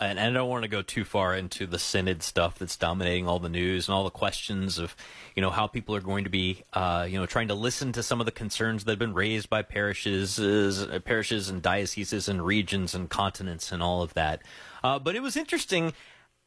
[0.00, 3.38] and I don't want to go too far into the synod stuff that's dominating all
[3.38, 4.96] the news and all the questions of,
[5.36, 8.02] you know, how people are going to be, uh, you know, trying to listen to
[8.02, 12.44] some of the concerns that have been raised by parishes, uh, parishes and dioceses and
[12.44, 14.42] regions and continents and all of that.
[14.82, 15.92] Uh, but it was interesting.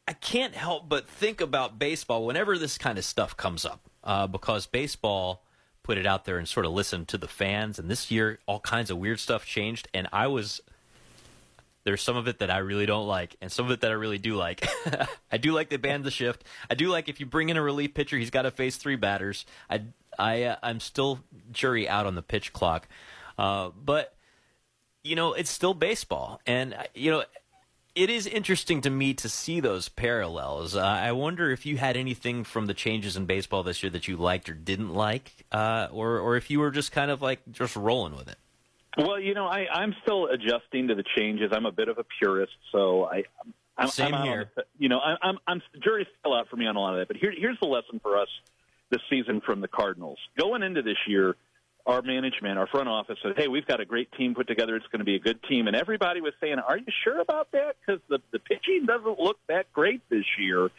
[0.06, 4.26] I can't help but think about baseball whenever this kind of stuff comes up, uh,
[4.26, 5.42] because baseball
[5.82, 7.78] put it out there and sort of listened to the fans.
[7.78, 10.60] And this year, all kinds of weird stuff changed, and I was.
[11.88, 13.94] There's some of it that I really don't like, and some of it that I
[13.94, 14.68] really do like.
[15.32, 16.44] I do like they banned the shift.
[16.68, 18.96] I do like if you bring in a relief pitcher, he's got to face three
[18.96, 19.46] batters.
[19.70, 19.84] I,
[20.18, 21.20] I, uh, I'm still
[21.50, 22.88] jury out on the pitch clock,
[23.38, 24.14] uh, but
[25.02, 27.24] you know it's still baseball, and uh, you know
[27.94, 30.76] it is interesting to me to see those parallels.
[30.76, 34.08] Uh, I wonder if you had anything from the changes in baseball this year that
[34.08, 37.40] you liked or didn't like, uh, or or if you were just kind of like
[37.50, 38.36] just rolling with it.
[38.96, 41.50] Well, you know, I, I'm still adjusting to the changes.
[41.52, 43.24] I'm a bit of a purist, so I.
[43.80, 44.50] I'm, Same I'm here.
[44.56, 46.98] The, you know, I, I'm, I'm jury's still out for me on a lot of
[46.98, 47.06] that.
[47.06, 48.28] But here, here's the lesson for us
[48.90, 50.18] this season from the Cardinals.
[50.36, 51.36] Going into this year,
[51.86, 54.74] our management, our front office said, "Hey, we've got a great team put together.
[54.74, 57.52] It's going to be a good team." And everybody was saying, "Are you sure about
[57.52, 57.76] that?
[57.80, 60.70] Because the the pitching doesn't look that great this year."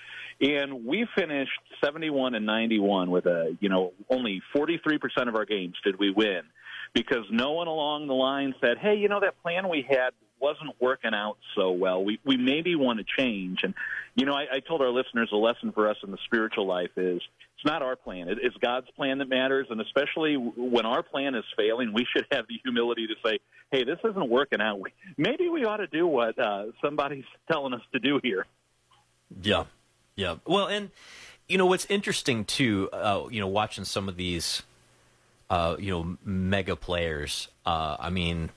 [0.41, 5.75] And we finished 71 and 91 with a, you know, only 43% of our games
[5.83, 6.43] did we win
[6.93, 10.71] because no one along the line said, "Hey, you know that plan we had wasn't
[10.79, 12.03] working out so well.
[12.03, 13.73] We we maybe want to change." And
[14.15, 16.91] you know, I, I told our listeners a lesson for us in the spiritual life
[16.97, 17.21] is
[17.55, 19.67] it's not our plan; it, it's God's plan that matters.
[19.69, 23.39] And especially when our plan is failing, we should have the humility to say,
[23.71, 24.81] "Hey, this isn't working out.
[25.17, 28.45] Maybe we ought to do what uh, somebody's telling us to do here."
[29.41, 29.65] Yeah,
[30.15, 30.37] yeah.
[30.45, 30.89] Well, and
[31.49, 34.63] you know what's interesting too, uh, you know, watching some of these,
[35.49, 37.47] uh, you know, mega players.
[37.65, 38.49] Uh, I mean,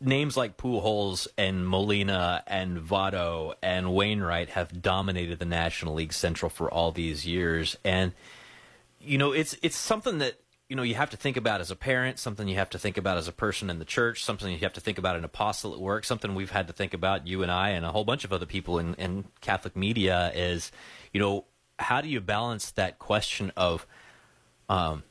[0.00, 6.50] names like Pujols and Molina and Votto and Wainwright have dominated the National League Central
[6.50, 8.12] for all these years, and
[9.00, 10.34] you know, it's it's something that
[10.68, 12.98] you know you have to think about as a parent, something you have to think
[12.98, 15.72] about as a person in the church, something you have to think about an apostle
[15.72, 18.24] at work, something we've had to think about you and I and a whole bunch
[18.24, 20.70] of other people in, in Catholic media is,
[21.12, 21.46] you know,
[21.78, 23.86] how do you balance that question of
[24.68, 25.02] um,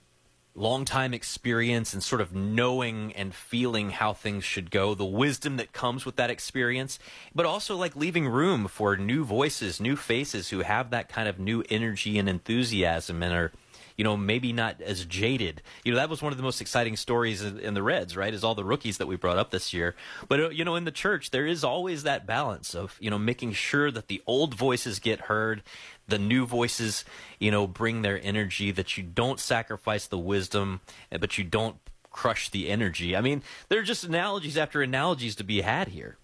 [0.56, 5.58] long time experience and sort of knowing and feeling how things should go, the wisdom
[5.58, 7.00] that comes with that experience,
[7.34, 11.40] but also like leaving room for new voices, new faces who have that kind of
[11.40, 13.52] new energy and enthusiasm and are
[14.00, 15.62] you know, maybe not as jaded.
[15.84, 18.34] You know, that was one of the most exciting stories in, in the Reds, right?
[18.34, 19.94] Is all the rookies that we brought up this year.
[20.30, 23.20] But, uh, you know, in the church, there is always that balance of, you know,
[23.20, 25.64] making sure that the old voices get heard,
[26.10, 27.06] the new voices,
[27.40, 31.78] you know, bring their energy, that you don't sacrifice the wisdom, but you don't
[32.10, 33.16] crush the energy.
[33.16, 36.18] I mean, there are just analogies after analogies to be had here.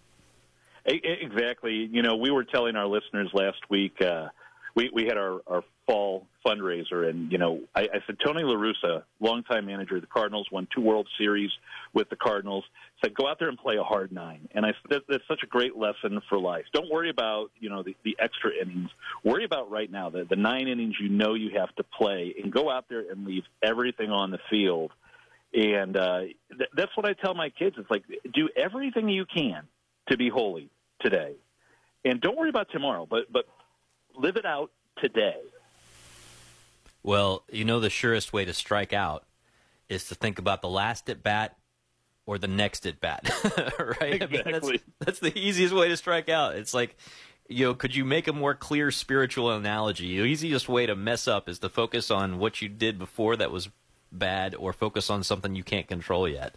[0.86, 1.90] Exactly.
[1.92, 4.28] You know, we were telling our listeners last week, uh,
[4.76, 8.56] we, we had our, our fall fundraiser, and you know, I, I said Tony La
[8.56, 11.52] Russa, longtime manager of the Cardinals, won two World Series
[11.94, 12.64] with the Cardinals.
[13.04, 15.48] Said go out there and play a hard nine, and I that, that's such a
[15.48, 16.66] great lesson for life.
[16.74, 18.90] Don't worry about you know the, the extra innings.
[19.24, 22.52] Worry about right now the the nine innings you know you have to play, and
[22.52, 24.92] go out there and leave everything on the field.
[25.54, 26.20] And uh,
[26.50, 27.78] th- that's what I tell my kids.
[27.80, 28.04] It's like
[28.34, 29.64] do everything you can
[30.10, 30.70] to be holy
[31.02, 31.34] today,
[32.04, 33.46] and don't worry about tomorrow, but but
[34.18, 35.42] live it out today.
[37.06, 39.26] Well, you know, the surest way to strike out
[39.90, 41.56] is to think about the last at bat
[42.26, 43.30] or the next at bat,
[44.02, 44.22] right?
[44.24, 44.24] Exactly.
[44.24, 46.56] I mean, that's, that's the easiest way to strike out.
[46.56, 46.98] It's like,
[47.48, 50.18] you know, could you make a more clear spiritual analogy?
[50.18, 53.52] The easiest way to mess up is to focus on what you did before that
[53.52, 53.70] was
[54.12, 56.56] bad or focus on something you can't control yet.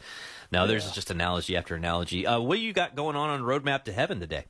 [0.51, 0.93] Now, there's Yeah.
[0.95, 2.27] just analogy after analogy.
[2.27, 4.47] Uh, what do you got going on on Roadmap to Heaven today?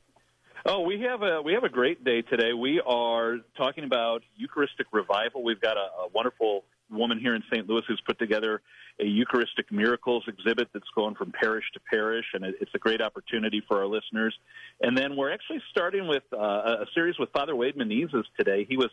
[0.65, 2.51] Oh, we have a we have a great day today.
[2.53, 5.41] We are talking about Eucharistic revival.
[5.41, 7.67] We've got a, a wonderful woman here in St.
[7.69, 8.61] Louis who's put together
[8.99, 13.01] a Eucharistic miracles exhibit that's going from parish to parish, and it, it's a great
[13.01, 14.37] opportunity for our listeners.
[14.81, 18.65] And then we're actually starting with uh, a series with Father Wade Menezes today.
[18.67, 18.89] He was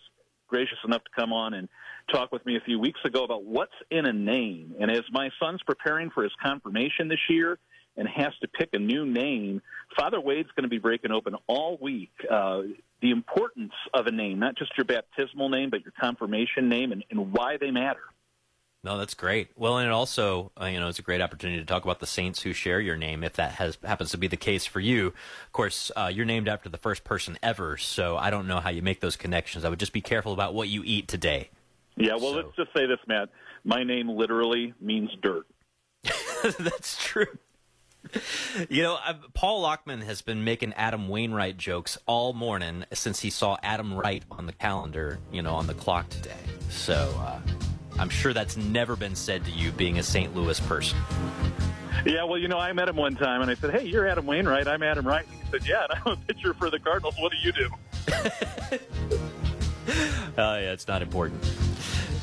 [0.47, 1.68] gracious enough to come on and
[2.12, 4.76] talk with me a few weeks ago about what's in a name.
[4.78, 7.59] And as my son's preparing for his confirmation this year
[7.97, 9.62] and has to pick a new name,
[9.97, 12.62] Father Wade's going to be breaking open all week uh,
[13.01, 17.05] the importance of a name, not just your baptismal name, but your confirmation name and,
[17.10, 18.01] and why they matter.
[18.85, 19.48] No, that's great.
[19.56, 22.06] Well, and it also, uh, you know, it's a great opportunity to talk about the
[22.06, 25.09] saints who share your name, if that has happens to be the case for you.
[25.09, 28.70] Of course, uh, you're named after the first person ever, so I don't know how
[28.70, 29.64] you make those connections.
[29.64, 31.51] I would just be careful about what you eat today.
[31.97, 33.31] Yeah, well, let's just say this, Matt.
[33.64, 35.47] My name literally means dirt.
[36.59, 37.39] That's true.
[38.70, 43.31] You know, i Paul Lockman has been making Adam Wainwright jokes all morning since he
[43.31, 46.33] saw Adam Wright on the calendar, you know, on the clock today.
[46.70, 47.41] So uh,
[47.99, 50.35] I'm sure that's never been said to you, being a St.
[50.35, 50.99] Louis person.
[52.05, 54.27] Yeah, well, you know, I met him one time, and I said, "Hey, you're Adam
[54.27, 54.69] Wainwright.
[54.69, 57.15] I'm Adam Wright." He said, "Yeah, and I'm a pitcher for the Cardinals.
[57.19, 58.78] What do you do?"
[60.39, 61.43] Oh, yeah, it's not important.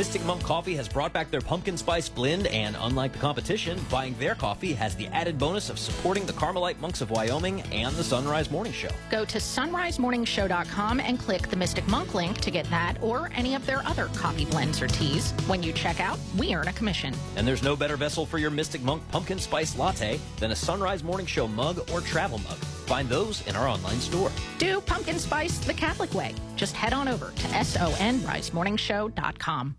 [0.01, 4.15] Mystic Monk Coffee has brought back their pumpkin spice blend, and unlike the competition, buying
[4.15, 8.03] their coffee has the added bonus of supporting the Carmelite monks of Wyoming and the
[8.03, 8.89] Son Rise Morning Show.
[9.11, 13.67] Go to sonrisemorningshow.com and click the Mystic Monk link to get that or any of
[13.67, 15.33] their other coffee blends or teas.
[15.47, 17.13] When you check out, we earn a commission.
[17.37, 20.81] And there's no better vessel for your Mystic Monk pumpkin spice latte than a Son
[20.81, 22.57] Rise Morning Show mug or travel mug.
[22.87, 24.33] Find those in our online store.
[24.57, 26.35] Do pumpkin spice the Catholic way.
[26.57, 29.77] Just head on over to sonrisemorningshow.com.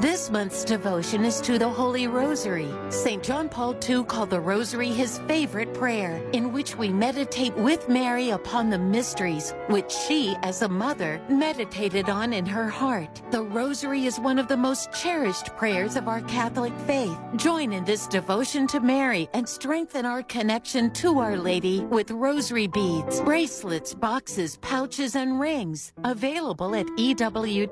[0.00, 2.68] This month's devotion is to the Holy Rosary.
[2.90, 3.22] St.
[3.22, 8.30] John Paul II called the Rosary his favorite prayer, in which we meditate with Mary
[8.30, 13.22] upon the mysteries which she, as a mother, meditated on in her heart.
[13.30, 17.18] The Rosary is one of the most cherished prayers of our Catholic faith.
[17.36, 22.66] Join in this devotion to Mary and strengthen our connection to Our Lady with rosary
[22.66, 25.92] beads, bracelets, boxes, pouches, and rings.
[26.04, 27.66] Available at EWTNRC.com.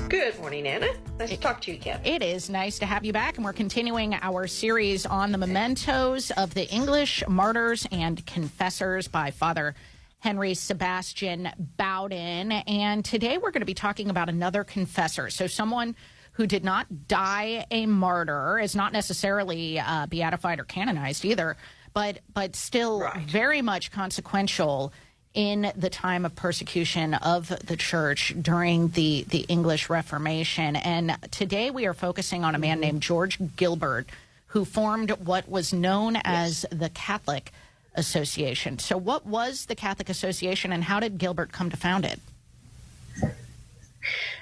[0.07, 0.88] Good morning, Anna.
[1.19, 1.99] Nice to talk to you again.
[2.05, 6.31] It is nice to have you back, and we're continuing our series on the mementos
[6.31, 9.76] of the English martyrs and confessors by Father
[10.19, 12.53] Henry Sebastian Bowden.
[12.53, 15.30] And today we're going to be talking about another confessor.
[15.30, 15.93] So, someone
[16.34, 21.58] who did not die a martyr is not necessarily uh, beatified or canonized either,
[21.94, 24.94] but but still very much consequential
[25.34, 30.76] in the time of persecution of the church during the the English Reformation.
[30.76, 34.08] And today we are focusing on a man named George Gilbert,
[34.48, 37.52] who formed what was known as the Catholic
[37.95, 38.80] Association.
[38.80, 42.20] So, what was the Catholic Association, and how did Gilbert come to found it?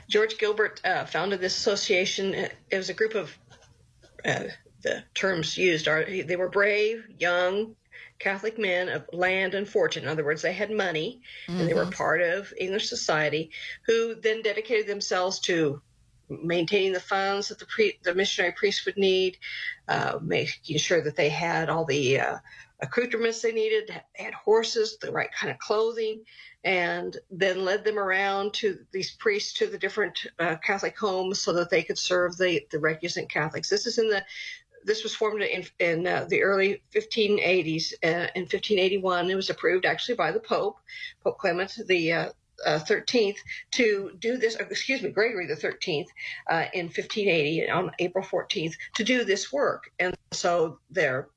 [0.09, 2.33] George Gilbert uh, founded this association.
[2.33, 3.37] It was a group of
[4.25, 4.45] uh,
[4.83, 7.75] the terms used are they were brave, young
[8.19, 10.03] Catholic men of land and fortune.
[10.03, 11.95] In other words, they had money and they were Mhm.
[11.95, 13.51] part of English society,
[13.85, 15.81] who then dedicated themselves to
[16.29, 19.37] maintaining the funds that the pre- the missionary priests would need,
[19.87, 22.37] uh, making sure that they had all the uh,
[22.81, 23.87] accoutrements they needed,
[24.17, 26.23] they had horses, the right kind of clothing,
[26.63, 31.53] and then led them around to these priests to the different uh, Catholic homes so
[31.53, 33.69] that they could serve the the recusant Catholics.
[33.69, 34.23] This is in the
[34.85, 37.93] this was formed in, in uh, the early 1580s.
[38.03, 40.77] Uh, in 1581, it was approved actually by the Pope,
[41.23, 42.29] Pope Clement the uh,
[42.65, 43.37] uh, 13th,
[43.71, 44.55] to do this.
[44.59, 46.07] uh, Excuse me, Gregory the 13th,
[46.49, 49.91] uh, in 1580 on April 14th to do this work.
[49.99, 51.29] And so their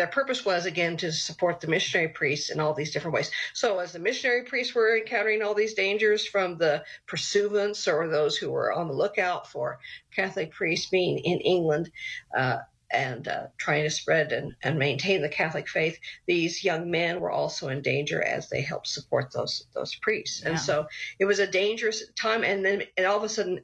[0.00, 3.30] their purpose was again to support the missionary priests in all these different ways.
[3.52, 8.38] So as the missionary priests were encountering all these dangers from the pursuivants or those
[8.38, 9.78] who were on the lookout for
[10.16, 11.90] Catholic priests being in England,
[12.34, 12.60] uh,
[12.90, 17.30] and uh, trying to spread and, and maintain the Catholic faith, these young men were
[17.30, 20.42] also in danger as they helped support those those priests.
[20.42, 20.86] And so
[21.18, 22.42] it was a dangerous time.
[22.42, 23.60] And then and all of a sudden,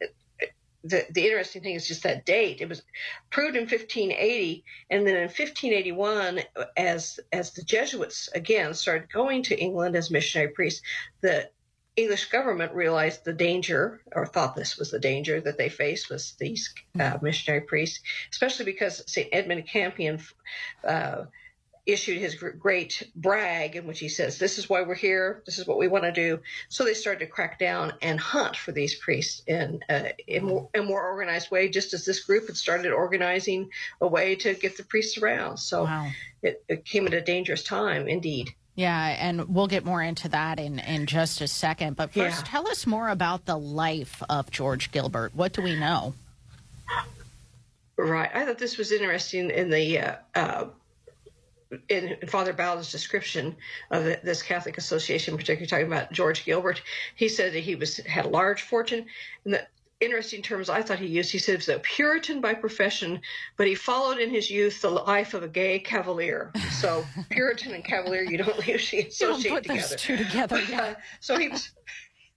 [0.88, 2.60] the the interesting thing is just that date.
[2.60, 2.82] It was
[3.30, 6.40] approved in 1580, and then in 1581,
[6.76, 10.82] as as the Jesuits again started going to England as missionary priests,
[11.20, 11.50] the
[11.96, 16.34] English government realized the danger, or thought this was the danger that they faced, was
[16.38, 18.00] these uh, missionary priests,
[18.30, 19.28] especially because St.
[19.32, 20.20] Edmund Campion
[20.84, 21.24] uh,
[21.86, 25.66] issued his great brag in which he says, This is why we're here, this is
[25.66, 26.40] what we want to do.
[26.68, 30.68] So they started to crack down and hunt for these priests in, uh, in more,
[30.74, 34.76] a more organized way, just as this group had started organizing a way to get
[34.76, 35.58] the priests around.
[35.58, 35.88] So
[36.42, 38.50] it, it came at a dangerous time indeed.
[38.74, 41.96] Yeah, and we'll get more into that in, in just a second.
[41.96, 42.44] But first, Yeah.
[42.44, 45.34] tell us more about the life of George Gilbert.
[45.34, 46.14] What do we know?
[47.96, 48.30] Right.
[48.34, 50.64] I thought this was interesting in the uh, uh,
[51.88, 53.56] in Father Bowden's description
[53.90, 56.82] of this Catholic Association, particularly talking about George Gilbert.
[57.14, 59.06] He said that he was had a large fortune.
[59.44, 59.66] And the
[60.01, 61.32] interesting terms I thought he used.
[61.32, 63.20] He said he was a Puritan by profession,
[63.56, 66.52] but he followed in his youth the life of a gay cavalier.
[66.70, 69.88] So Puritan and cavalier, you don't usually You don't associate put together.
[69.88, 70.94] those two together, yeah.
[71.20, 71.70] so he was,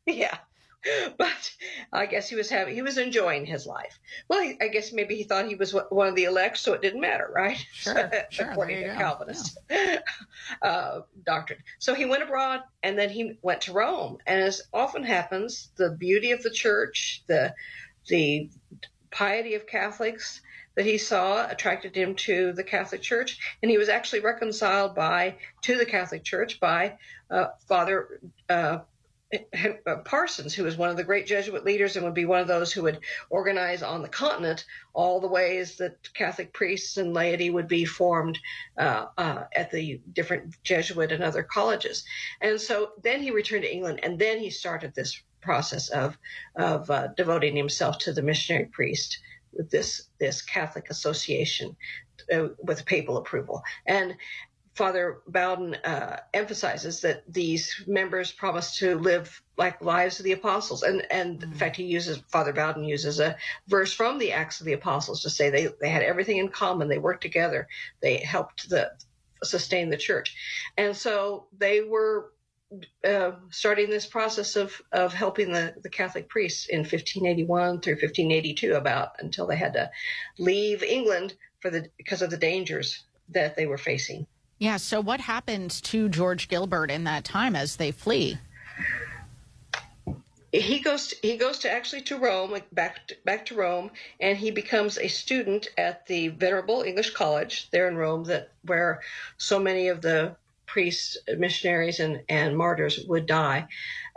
[0.05, 0.37] yeah.
[1.17, 1.51] But
[1.91, 3.99] I guess he was having he was enjoying his life.
[4.27, 6.81] Well, he, I guess maybe he thought he was one of the elect, so it
[6.81, 7.57] didn't matter, right?
[7.73, 8.95] Sure, sure, According to.
[8.95, 9.57] Calvinist
[10.61, 11.59] uh, doctrine.
[11.79, 14.17] So he went abroad, and then he went to Rome.
[14.25, 17.53] And as often happens, the beauty of the church, the
[18.07, 18.49] the
[19.11, 20.41] piety of Catholics
[20.75, 25.35] that he saw attracted him to the Catholic Church, and he was actually reconciled by
[25.63, 26.97] to the Catholic Church by
[27.29, 28.79] uh, Father uh,
[30.05, 32.71] Parsons, who was one of the great Jesuit leaders and would be one of those
[32.71, 32.99] who would
[33.29, 38.39] organize on the continent all the ways that Catholic priests and laity would be formed
[38.77, 42.05] uh, uh, at the different Jesuit and other colleges.
[42.41, 46.17] And so then he returned to England, and then he started this process of
[46.55, 49.19] of uh, devoting himself to the missionary priest
[49.53, 51.75] with this this Catholic association
[52.33, 53.63] uh, with papal approval.
[53.85, 54.15] And
[54.79, 60.83] Father Bowden uh, emphasizes that these members promise to live like lives of the apostles.
[60.83, 63.35] And, and in fact, he uses, Father Bowden uses a
[63.67, 66.87] verse from the Acts of the Apostles to say they, they had everything in common.
[66.87, 67.67] They worked together.
[67.99, 68.91] They helped the,
[69.43, 70.37] sustain the church.
[70.77, 72.31] And so they were
[73.03, 78.75] uh, starting this process of, of helping the, the Catholic priests in 1581 through 1582
[78.75, 79.91] about until they had to
[80.37, 84.25] leave England for the because of the dangers that they were facing.
[84.59, 84.77] Yeah.
[84.77, 88.37] So, what happens to George Gilbert in that time as they flee?
[90.51, 91.07] He goes.
[91.07, 94.97] To, he goes to actually to Rome, back to, back to Rome, and he becomes
[94.97, 99.01] a student at the Venerable English College there in Rome, that where
[99.37, 100.35] so many of the
[100.71, 103.67] priests, missionaries, and, and martyrs would die,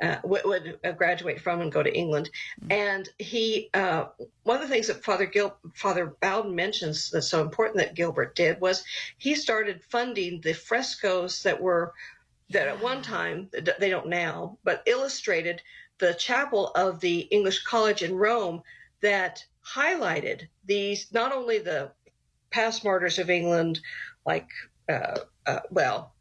[0.03, 2.29] uh, would, would, graduate from and go to England.
[2.69, 4.07] And he, uh,
[4.43, 8.35] one of the things that Father Gil, Father Bowden mentions that's so important that Gilbert
[8.35, 8.85] did was
[9.17, 11.95] he started funding the frescoes that were
[12.51, 13.49] that at one time
[13.79, 15.63] they don't now, but illustrated
[15.97, 18.63] the chapel of the English College in Rome
[19.01, 21.91] that highlighted these not only the
[22.51, 23.81] past martyrs of England,
[24.27, 24.49] like
[24.89, 26.13] uh, uh, well,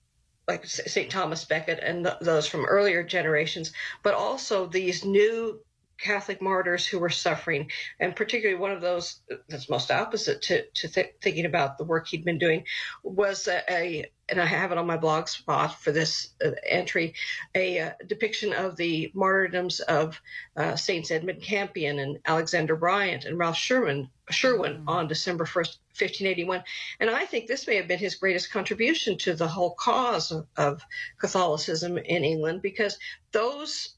[0.52, 1.10] like St.
[1.10, 3.72] Thomas Becket and th- those from earlier generations,
[4.04, 5.62] but also these new
[6.02, 7.70] Catholic martyrs who were suffering,
[8.00, 12.08] and particularly one of those that's most opposite to, to th- thinking about the work
[12.08, 12.66] he'd been doing
[13.04, 17.14] was a, a, and I have it on my blog spot for this uh, entry,
[17.54, 20.20] a uh, depiction of the martyrdoms of
[20.58, 24.90] uh, Saints Edmund Campion and Alexander Briant and Ralph Sherman, Sherwin mm-hmm.
[24.90, 26.64] on December 1st, 1581.
[27.00, 30.48] And I think this may have been his greatest contribution to the whole cause of,
[30.58, 30.82] of
[31.20, 32.98] Catholicism in England because
[33.32, 33.96] those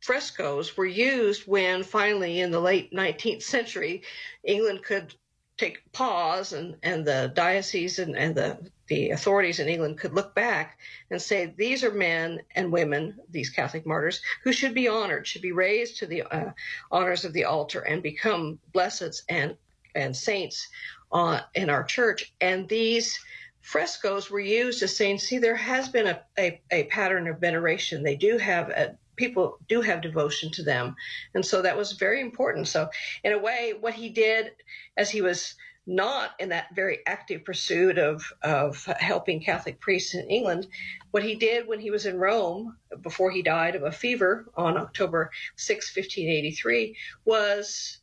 [0.00, 4.02] frescoes were used when finally in the late 19th century
[4.44, 5.14] England could
[5.58, 8.56] take pause and, and the diocese and, and the,
[8.86, 10.78] the authorities in England could look back
[11.10, 15.42] and say these are men and women, these Catholic martyrs, who should be honored, should
[15.42, 16.52] be raised to the uh,
[16.92, 19.56] honors of the altar and become blesseds and,
[19.96, 20.68] and saints
[21.10, 22.32] uh, in our church.
[22.40, 23.18] And these
[23.60, 28.04] frescoes were used as saying, see, there has been a, a, a pattern of veneration.
[28.04, 30.96] They do have a people do have devotion to them.
[31.34, 32.68] And so that was very important.
[32.68, 32.88] So,
[33.22, 34.52] in a way, what he did
[34.96, 35.54] as he was
[35.88, 40.66] not in that very active pursuit of, of helping Catholic priests in England,
[41.12, 44.76] what he did when he was in Rome before he died of a fever on
[44.76, 47.98] October 6, 1583, was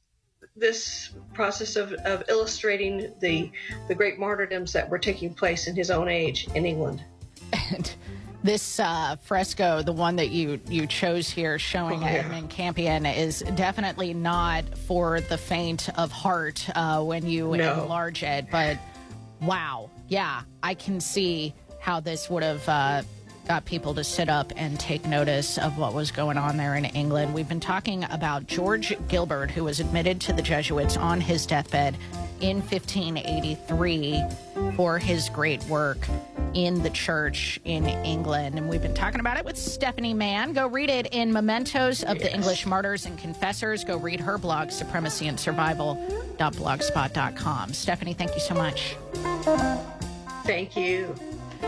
[0.55, 3.51] this process of, of illustrating the,
[3.87, 7.03] the great martyrdoms that were taking place in his own age in England.
[7.53, 7.95] And
[8.45, 12.13] this uh, fresco, the one that you you chose here, showing oh, yeah.
[12.13, 17.83] Edmund Campion, is definitely not for the faint of heart uh, when you no.
[17.83, 18.45] enlarge it.
[18.51, 18.77] But
[19.41, 22.69] wow, yeah, I can see how this would have.
[22.69, 23.01] Uh,
[23.47, 26.83] got people to sit up and take notice of what was going on there in
[26.83, 27.31] England.
[27.31, 31.95] We've been talking about George Gilbert, who was admitted to the Jesuits on his deathbed
[32.41, 34.21] in 1583
[34.75, 35.97] for his great work
[36.53, 38.57] in the church in England.
[38.57, 40.53] And we've been talking about it with Stephanie Mann.
[40.53, 42.25] Go read it in Mementos of yes.
[42.25, 43.83] the English Martyrs and Confessors.
[43.83, 47.73] Go read her blog, supremacy and survival.blogspot.com.
[47.73, 48.95] Stephanie, thank you so much.
[50.45, 51.13] Thank you.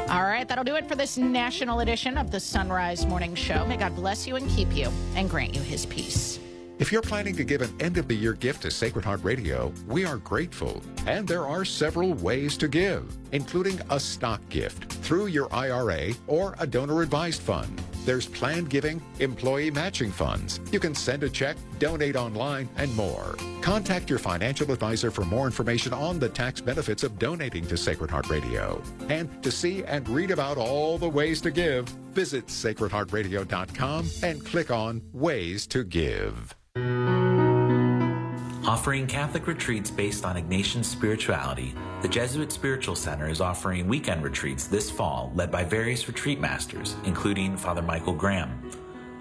[0.10, 3.66] All right, that'll do it for this national edition of the Son Rise Morning Show.
[3.66, 6.40] May God bless you and keep you and grant you his peace.
[6.80, 9.74] If you're planning to give an end of the year gift to Sacred Heart Radio,
[9.88, 10.84] we are grateful.
[11.08, 16.56] And there are several ways to give, including a stock gift through your IRA or
[16.60, 17.82] a donor advised fund.
[18.06, 20.62] There's planned giving, employee matching funds.
[20.72, 23.36] You can send a check, donate online, and more.
[23.62, 28.12] Contact your financial advisor for more information on the tax benefits of donating to Sacred
[28.12, 28.82] Heart Radio.
[29.10, 34.70] And to see and read about all the ways to give, visit sacredheartradio.com and click
[34.70, 36.57] on Ways to Give.
[38.68, 44.68] Offering Catholic retreats based on Ignatian spirituality, the Jesuit Spiritual Center is offering weekend retreats
[44.68, 48.62] this fall led by various retreat masters, including Father Michael Graham.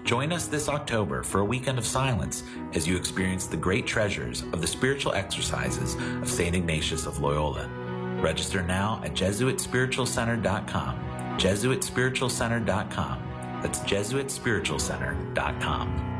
[0.03, 2.43] Join us this October for a weekend of silence
[2.73, 6.55] as you experience the great treasures of the spiritual exercises of St.
[6.55, 7.67] Ignatius of Loyola.
[8.21, 10.99] Register now at JesuitSpiritualCenter.com.
[11.37, 16.16] JesuitSpiritualCenter.com That's JesuitSpiritualCenter.com.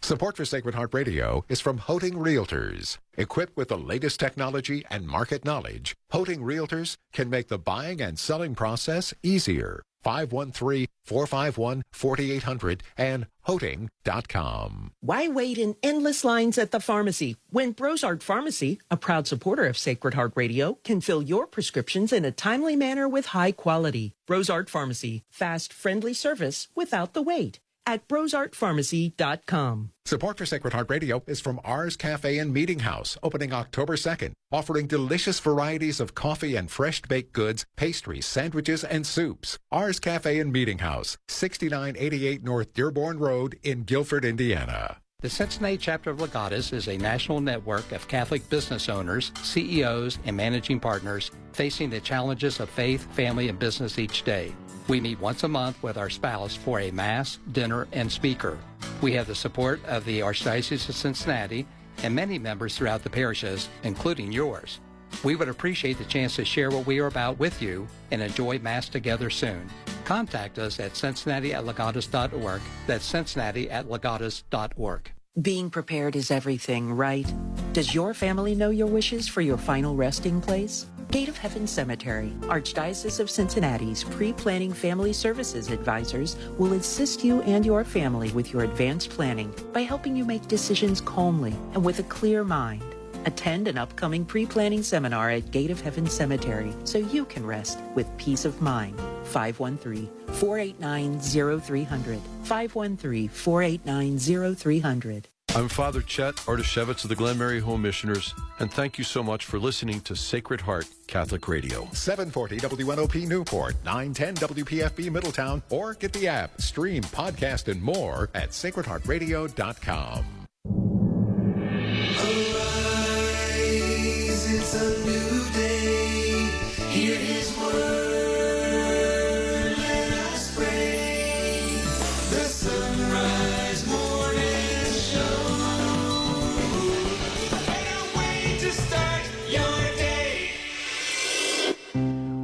[0.00, 2.98] Support for Sacred Heart Radio is from Hoeting Realtors.
[3.16, 8.18] Equipped with the latest technology and market knowledge, Hoeting Realtors can make the buying and
[8.18, 9.82] selling process easier.
[10.06, 14.92] 513-451-4800 and hoeting.com.
[15.00, 19.76] Why wait in endless lines at the pharmacy when Brosart Pharmacy, a proud supporter of
[19.76, 24.14] Sacred Heart Radio, can fill your prescriptions in a timely manner with high quality?
[24.28, 27.58] Brosart Pharmacy, fast, friendly service without the wait
[27.88, 29.90] at brosartpharmacy.com.
[30.04, 34.32] Support for Sacred Heart Radio is from Ars Cafe and Meeting House, opening October 2nd,
[34.52, 39.58] offering delicious varieties of coffee and fresh baked goods, pastries, sandwiches, and soups.
[39.72, 44.98] Ars Cafe and Meeting House, 6988 North Dearborn Road in Guilford, Indiana.
[45.20, 50.36] The Cincinnati chapter of Legatus is a national network of Catholic business owners, CEOs, and
[50.36, 54.54] managing partners facing the challenges of faith, family, and business each day.
[54.86, 58.58] We meet once a month with our spouse for a Mass, dinner, and speaker.
[59.02, 61.66] We have the support of the Archdiocese of Cincinnati
[62.04, 64.78] and many members throughout the parishes, including yours.
[65.24, 68.58] We would appreciate the chance to share what we are about with you and enjoy
[68.60, 69.68] Mass together soon.
[70.04, 72.60] Contact us at cincinnati at legatus.org.
[72.86, 75.12] That's cincinnati at legatus.org.
[75.40, 77.26] Being prepared is everything, right?
[77.72, 80.86] Does your family know your wishes for your final resting place?
[81.10, 87.64] Gate of Heaven Cemetery, Archdiocese of Cincinnati's pre-planning family services advisors will assist you and
[87.64, 92.04] your family with your advanced planning by helping you make decisions calmly and with a
[92.04, 92.82] clear mind.
[93.26, 98.06] Attend an upcoming pre-planning seminar at Gate of Heaven Cemetery so you can rest with
[98.16, 98.98] peace of mind.
[99.24, 102.20] 513-489-0300.
[102.44, 105.24] 513-489-0300.
[105.54, 109.58] I'm Father Chet Artysiewicz of the Glenmary Home Missioners, and thank you so much for
[109.58, 111.88] listening to Sacred Heart Catholic Radio.
[111.92, 118.50] 740 WNOP Newport, 910 WPFB Middletown, or get the app, stream, podcast, and more at
[118.50, 120.24] sacredheartradio.com.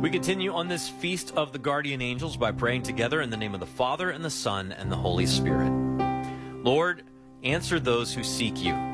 [0.01, 3.53] We continue on this feast of the guardian angels by praying together in the name
[3.53, 5.73] of the Father and the Son and the Holy Spirit.
[6.63, 7.03] Lord,
[7.43, 8.94] answer those who seek you.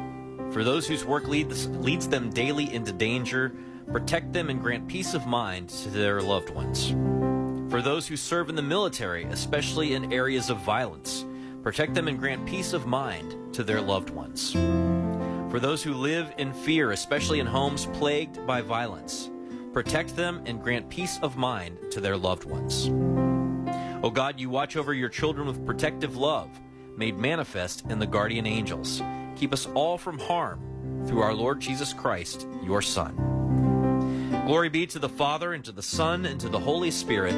[0.53, 3.53] For those whose work leads, leads them daily into danger,
[3.93, 6.91] protect them and grant peace of mind to their loved ones.
[7.71, 11.25] For those who serve in the military, especially in areas of violence,
[11.63, 14.53] protect them and grant peace of mind to their loved ones.
[15.53, 19.31] For those who live in fear, especially in homes plagued by violence,
[19.73, 22.89] protect them and grant peace of mind to their loved ones.
[24.03, 26.49] O God, you watch over your children with protective love,
[26.97, 29.01] made manifest in the guardian angels.
[29.41, 30.61] Keep us all from harm
[31.07, 33.17] through our Lord Jesus Christ, your Son.
[34.45, 37.35] Glory be to the Father, and to the Son, and to the Holy Spirit,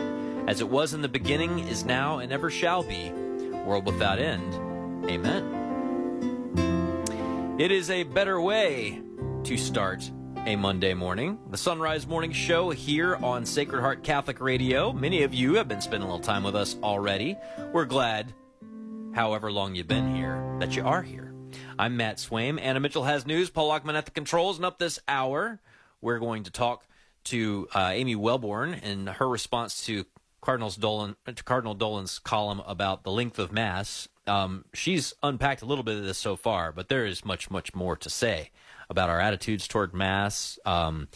[0.49, 3.13] as it was in the beginning, is now, and ever shall be,
[3.65, 4.53] world without end.
[5.09, 5.45] Amen.
[7.61, 9.01] It is a better way
[9.45, 10.11] to start
[10.45, 11.39] a Monday morning.
[11.51, 14.93] The Son Rise Morning Show here on Sacred Heart Catholic Radio.
[14.93, 17.37] Many of you have been spending a little time with us already.
[17.73, 18.35] We're glad,
[19.15, 21.32] however long you've been here, that you are here.
[21.83, 22.61] I'm Matt Swaim.
[22.61, 23.51] Anna Mitchell has news.
[23.51, 24.57] Paul Lockman at the controls.
[24.57, 25.59] And up this hour,
[26.01, 26.87] we're going to talk
[27.25, 30.07] to uh, Amy Welborn and her response to
[30.41, 34.07] Cardinal's Dolan, to Cardinal Dolan's column about the length of Mass.
[34.29, 37.75] Um, she's unpacked a little bit of this so far, but there is much, much
[37.75, 38.53] more to say
[38.89, 41.09] about our attitudes toward Mass, um,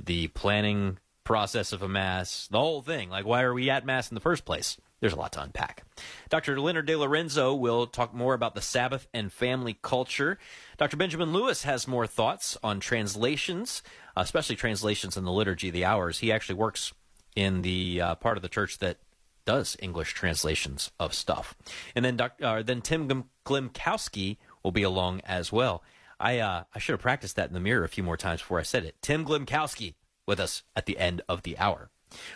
[0.00, 3.10] the planning process of a Mass, the whole thing.
[3.10, 4.76] Like, why are we at Mass in the first place?
[5.00, 5.84] There's a lot to unpack.
[6.30, 6.58] Dr.
[6.58, 10.38] Leonard De Lorenzo will talk more about the Sabbath and family culture.
[10.78, 10.96] Dr.
[10.96, 13.82] Benjamin Lewis has more thoughts on translations,
[14.16, 16.20] especially translations in the liturgy, the hours.
[16.20, 16.92] He actually works
[17.36, 18.98] in the uh, part of the church that
[19.44, 21.54] does English translations of stuff.
[21.94, 25.82] And then, doc, uh, then Tim Glemkowski will be along as well.
[26.18, 28.60] I uh, I should have practiced that in the mirror a few more times before
[28.60, 28.96] I said it.
[29.02, 29.94] Tim Glemkowski
[30.26, 31.90] with us at the end of the hour.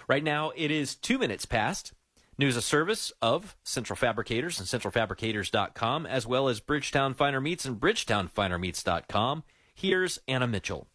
[0.08, 1.92] Right now, it is two minutes past.
[2.40, 7.80] News a service of Central Fabricators and centralfabricators.com, as well as Bridgetown Finer Meats and
[7.80, 9.42] bridgetownfinermeats.com.
[9.74, 10.86] Here's Anna Mitchell.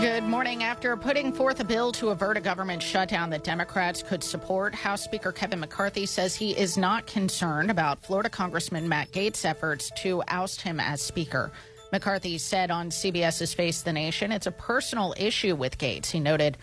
[0.00, 0.62] Good morning.
[0.62, 5.04] After putting forth a bill to avert a government shutdown that Democrats could support, House
[5.04, 10.22] Speaker Kevin McCarthy says he is not concerned about Florida Congressman Matt Gaetz' efforts to
[10.28, 11.52] oust him as Speaker.
[11.92, 16.06] McCarthy said on CBS's Face the Nation it's a personal issue with Gaetz.
[16.06, 16.56] He noted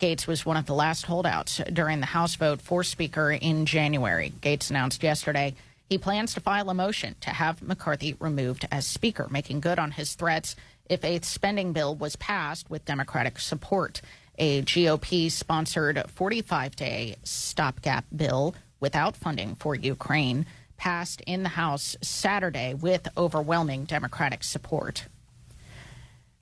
[0.00, 4.32] Gaetz was one of the last holdouts during the House vote for Speaker in January.
[4.40, 5.54] Gaetz announced yesterday
[5.90, 9.90] he plans to file a motion to have McCarthy removed as Speaker, making good on
[9.90, 10.56] his threats
[10.88, 14.00] if a spending bill was passed with Democratic support.
[14.38, 20.46] A GOP sponsored 45 day stopgap bill without funding for Ukraine
[20.78, 25.08] passed in the House Saturday with overwhelming Democratic support.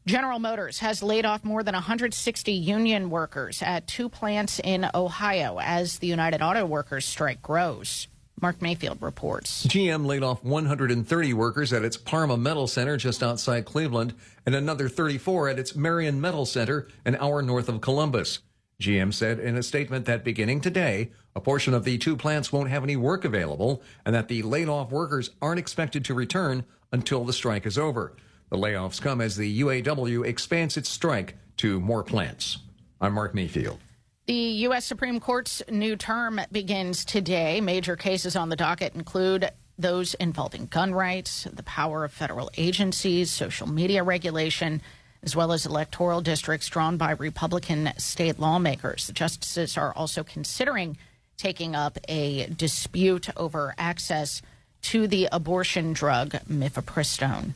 [0.07, 5.59] General Motors has laid off more than 160 union workers at two plants in Ohio
[5.61, 8.09] as the United Auto Workers strike grows.
[8.41, 9.67] Mark Mayfield reports.
[9.67, 14.15] GM laid off 130 workers at its Parma Metal Center just outside Cleveland
[14.47, 18.39] and another 34 at its Marion Metal Center an hour north of Columbus.
[18.81, 22.71] GM said in a statement that beginning today, a portion of the two plants won't
[22.71, 27.25] have any work available and that the laid off workers aren't expected to return until
[27.25, 28.15] the strike is over.
[28.51, 32.59] The layoffs come as the UAW expands its strike to more plants.
[33.01, 33.79] I'm Mark Mayfield.
[34.27, 34.87] The U.S.
[34.87, 37.61] Supreme Court's new term begins today.
[37.61, 43.31] Major cases on the docket include those involving gun rights, the power of federal agencies,
[43.31, 44.81] social media regulation,
[45.23, 49.07] as well as electoral districts drawn by Republican state lawmakers.
[49.07, 50.97] The justices are also considering
[51.37, 54.43] taking up a dispute over access
[54.83, 57.53] to the abortion drug mifepristone.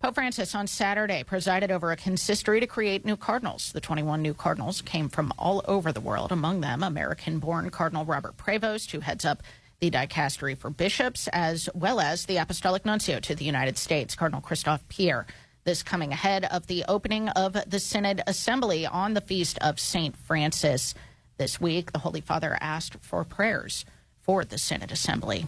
[0.00, 3.70] Pope Francis on Saturday presided over a consistory to create new cardinals.
[3.72, 8.06] The 21 new cardinals came from all over the world, among them American born Cardinal
[8.06, 9.42] Robert Prevost, who heads up
[9.78, 14.40] the dicastery for bishops, as well as the apostolic nuncio to the United States, Cardinal
[14.40, 15.26] Christophe Pierre.
[15.64, 20.16] This coming ahead of the opening of the Synod Assembly on the feast of St.
[20.16, 20.94] Francis.
[21.36, 23.84] This week, the Holy Father asked for prayers
[24.22, 25.46] for the Synod Assembly.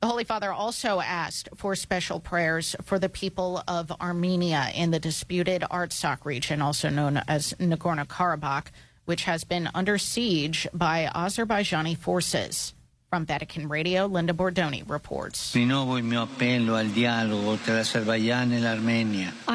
[0.00, 5.00] The Holy Father also asked for special prayers for the people of Armenia in the
[5.00, 8.66] disputed Artsakh region, also known as Nagorno Karabakh,
[9.06, 12.74] which has been under siege by Azerbaijani forces.
[13.10, 15.56] From Vatican Radio, Linda Bordoni reports.
[15.56, 15.60] I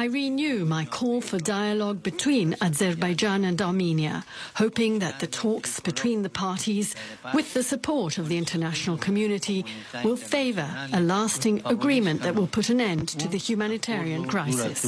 [0.06, 4.24] renew my call for dialogue between Azerbaijan and Armenia,
[4.56, 6.96] hoping that the talks between the parties,
[7.32, 9.64] with the support of the international community,
[10.02, 14.84] will favor a lasting agreement that will put an end to the humanitarian crisis.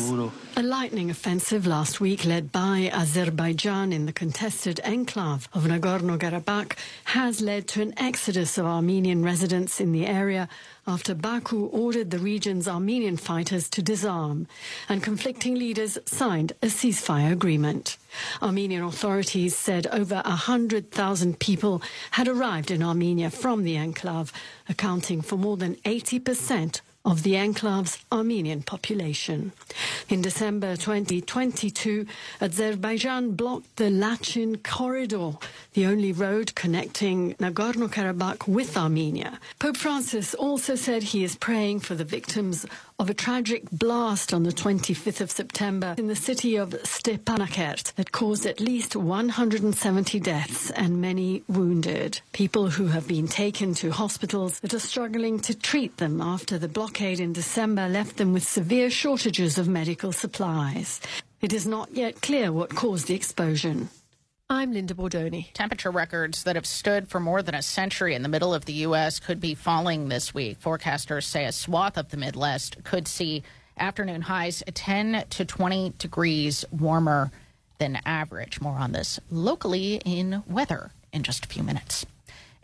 [0.57, 6.73] A lightning offensive last week led by Azerbaijan in the contested enclave of Nagorno-Karabakh
[7.05, 10.49] has led to an exodus of Armenian residents in the area
[10.87, 14.47] after Baku ordered the region's Armenian fighters to disarm
[14.89, 17.97] and conflicting leaders signed a ceasefire agreement.
[18.41, 24.33] Armenian authorities said over 100,000 people had arrived in Armenia from the enclave,
[24.69, 29.53] accounting for more than 80 percent of the enclave's Armenian population.
[30.09, 32.05] In December 2022,
[32.41, 35.39] Azerbaijan blocked the Lachin Corridor,
[35.75, 39.39] the only road connecting Nagorno Karabakh with Armenia.
[39.61, 42.67] Pope Francis also said he is praying for the victims
[42.99, 48.13] of a tragic blast on the 25th of September in the city of Stepanakert that
[48.13, 52.21] caused at least 170 deaths and many wounded.
[52.33, 56.69] People who have been taken to hospitals that are struggling to treat them after the
[56.69, 61.01] blockade in December left them with severe shortages of medical supplies.
[61.43, 63.91] It is not yet clear what caused the explosion.
[64.49, 65.53] I'm Linda Bordoni.
[65.55, 68.75] Temperature records that have stood for more than a century in the middle of the
[68.75, 69.19] U.S.
[69.19, 70.61] could be falling this week.
[70.61, 73.43] Forecasters say a swath of the Midwest could see
[73.77, 77.33] afternoon highs 10 to 20 degrees warmer
[77.79, 78.61] than average.
[78.61, 82.07] More on this locally in weather in just a few minutes.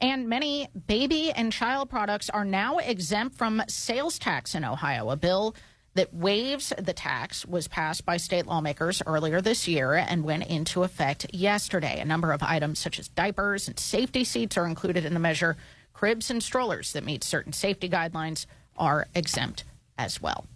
[0.00, 5.10] And many baby and child products are now exempt from sales tax in Ohio.
[5.10, 5.56] A bill
[5.94, 10.82] that waives the tax was passed by state lawmakers earlier this year and went into
[10.82, 12.01] effect yesterday.
[12.01, 15.56] A number of items such as diapers and safety seats are included in the measure.
[15.93, 18.47] Cribs and strollers that meet certain safety guidelines
[18.77, 19.64] are exempt
[19.98, 20.47] as well.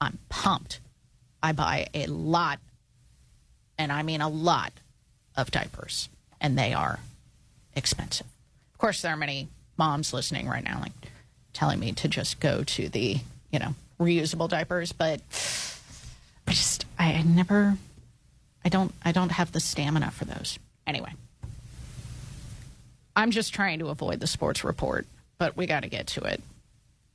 [0.00, 0.80] I'm pumped.
[1.42, 2.58] I buy a lot,
[3.78, 4.72] and I mean a lot,
[5.36, 6.08] of diapers,
[6.40, 7.00] and they are
[7.74, 8.26] expensive.
[8.72, 10.92] Of course, there are many moms listening right now, like
[11.52, 13.18] telling me to just go to the,
[13.50, 15.20] you know, reusable diapers, but
[16.48, 17.76] I just I never
[18.64, 20.58] I don't I don't have the stamina for those.
[20.86, 21.12] Anyway.
[23.16, 25.06] I'm just trying to avoid the sports report,
[25.36, 26.40] but we got to get to it.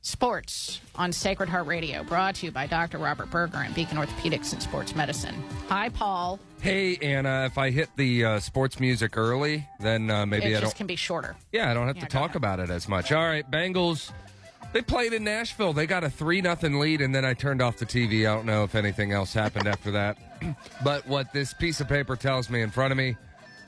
[0.02, 2.98] Sports on Sacred Heart Radio, brought to you by Dr.
[2.98, 5.34] Robert Berger and Beacon Orthopedics and Sports Medicine.
[5.68, 6.38] Hi, Paul.
[6.60, 7.46] Hey, Anna.
[7.46, 10.76] If I hit the uh, sports music early, then uh, maybe it I just don't.
[10.76, 11.34] can be shorter.
[11.50, 13.10] Yeah, I don't have Yeah, to talk about it as much.
[13.10, 14.12] All right, Bengals.
[14.76, 15.72] They played in Nashville.
[15.72, 18.30] They got a three nothing lead, and then I turned off the TV.
[18.30, 20.18] I don't know if anything else happened after that.
[20.84, 23.16] but what this piece of paper tells me in front of me,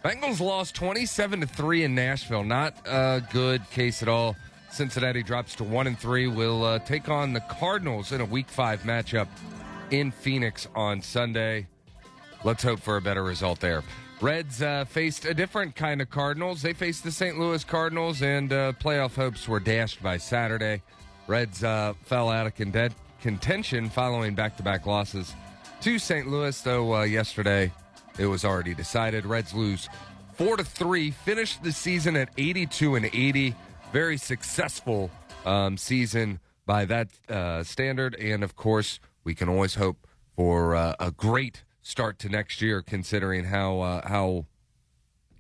[0.05, 2.45] Bengals lost twenty seven to three in Nashville.
[2.45, 4.37] Not a good case at all.
[4.71, 6.27] Cincinnati drops to one and three.
[6.27, 9.29] Will uh, take on the Cardinals in a Week Five matchup
[9.91, 11.69] in Phoenix on Sunday.
[12.45, 13.83] Let's hope for a better result there.
[14.21, 16.61] Reds uh, faced a different kind of Cardinals.
[16.61, 17.39] They faced the St.
[17.39, 20.83] Louis Cardinals, and uh, playoff hopes were dashed by Saturday.
[21.29, 25.35] Reds uh, fell out of con- contention following back to back losses
[25.83, 26.27] to St.
[26.27, 27.71] Louis, though uh, yesterday
[28.19, 29.27] it was already decided.
[29.27, 29.91] Reds lose
[30.35, 33.55] 4 to 3, finished the season at 82 and 80.
[33.93, 35.11] Very successful
[35.45, 38.15] um, season by that uh, standard.
[38.15, 42.81] And of course, we can always hope for uh, a great start to next year,
[42.81, 44.47] considering how uh, how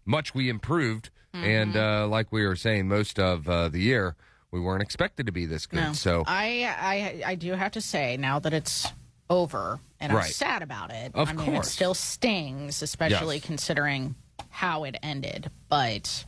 [0.04, 1.10] much we improved.
[1.32, 4.16] And uh, like we were saying, most of uh, the year
[4.50, 5.76] we weren't expected to be this good.
[5.80, 5.92] No.
[5.92, 8.86] So I, I I do have to say now that it's
[9.30, 11.12] over and I'm sad about it.
[11.14, 11.66] Of I mean, course.
[11.66, 13.44] it still stings, especially Yes.
[13.44, 14.14] considering
[14.50, 15.50] how it ended.
[15.68, 16.24] But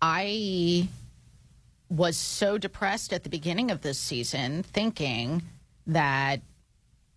[0.00, 0.88] I
[1.88, 5.42] was so depressed at the beginning of this season, thinking
[5.86, 6.40] that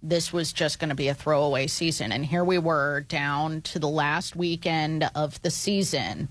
[0.02, 3.80] this was just going to be a throwaway season, and here we were down to
[3.80, 6.30] the last weekend of the season.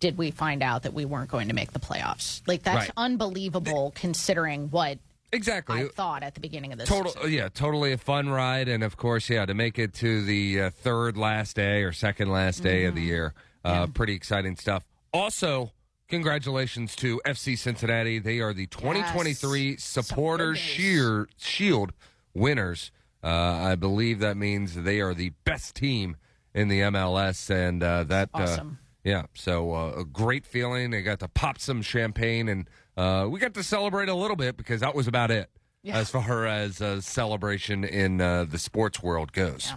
[0.00, 2.42] Did we find out that we weren't going to make the playoffs?
[2.46, 2.90] Like that's Right.
[2.96, 4.98] unbelievable considering what
[5.32, 6.88] exactly I thought at the beginning of this.
[6.88, 7.32] Total, season.
[7.32, 10.70] yeah, totally a fun ride, and of course, yeah, to make it to the uh,
[10.70, 13.08] third last day or second last day of the Mm-hmm.
[13.08, 14.84] year, uh, pretty exciting stuff.
[15.12, 15.72] Also,
[16.08, 21.92] congratulations to FC Cincinnati; they are the 2023 Supporters Sheer, Shield
[22.34, 22.90] winners.
[23.24, 26.16] Uh, I believe that means they are the best team
[26.54, 28.78] in the MLS, and uh, that Awesome.
[28.80, 30.90] uh, yeah, so uh, a great feeling.
[30.90, 34.56] They got to pop some champagne, and uh, we got to celebrate a little bit
[34.56, 35.48] because that was about it
[35.84, 35.96] Yeah.
[35.98, 39.72] as far as uh, celebration in uh, the sports world goes.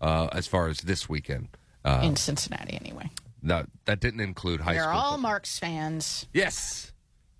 [0.00, 1.48] Uh, as far as this weekend,
[1.84, 3.08] uh, in Cincinnati, anyway.
[3.42, 4.96] no, that didn't include high They're school.
[4.98, 6.26] all Marks fans.
[6.32, 6.92] yes,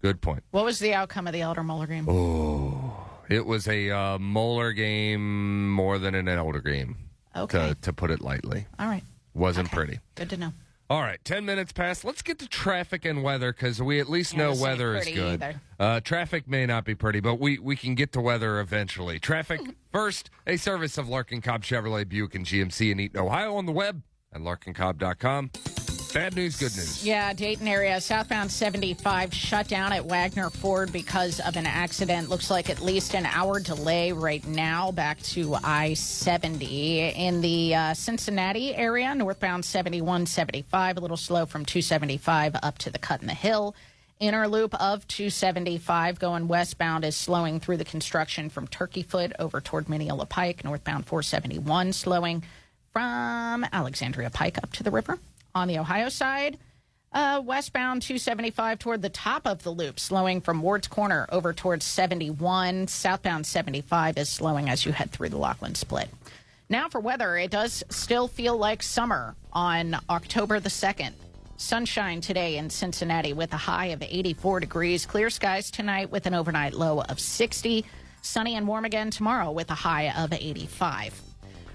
[0.02, 0.44] good point.
[0.50, 2.06] What was the outcome of the Elder Moeller game?
[2.08, 6.98] Oh, it was a uh, Moeller game more than an Elder game.
[7.34, 7.70] Okay.
[7.70, 9.02] To, to put it lightly, All right,
[9.34, 9.98] wasn't pretty.
[10.14, 10.52] good to know.
[10.92, 12.04] All right, 10 minutes past.
[12.04, 15.58] Let's get to traffic and weather because we at least Yeah, know weather is good.
[15.80, 19.18] Uh, traffic may not be pretty, but we, we can get to weather eventually.
[19.18, 23.64] Traffic first, a service of Larkin Cobb Chevrolet Buick and GMC in Eaton, Ohio on
[23.64, 24.02] the web
[24.34, 25.81] at larkincobb.com.
[26.12, 27.02] Bad news, good news.
[27.06, 32.28] Yeah, Dayton area, southbound 75 shut down at Wagner Ford because of an accident.
[32.28, 37.14] Looks like at least an hour delay right now back to I 70.
[37.16, 42.90] In the uh, Cincinnati area, northbound 71 75, a little slow from 275 up to
[42.90, 43.74] the cut in the hill.
[44.20, 49.62] Inner loop of 275 going westbound is slowing through the construction from Turkey Foot over
[49.62, 50.62] toward Mineola Pike.
[50.62, 52.42] Northbound 471 slowing
[52.92, 55.18] from Alexandria Pike up to the river.
[55.54, 56.58] On the Ohio side,
[57.12, 61.84] uh, westbound 275 toward the top of the loop, slowing from Ward's Corner over towards
[61.84, 62.88] 71.
[62.88, 66.08] Southbound 75 is slowing as you head through the Lockland split.
[66.70, 71.12] Now for weather, it does still feel like summer on October the 2nd.
[71.58, 75.04] Sunshine today in Cincinnati with a high of 84 degrees.
[75.04, 77.84] Clear skies tonight with an overnight low of 60.
[78.22, 81.20] Sunny and warm again tomorrow with a high of 85.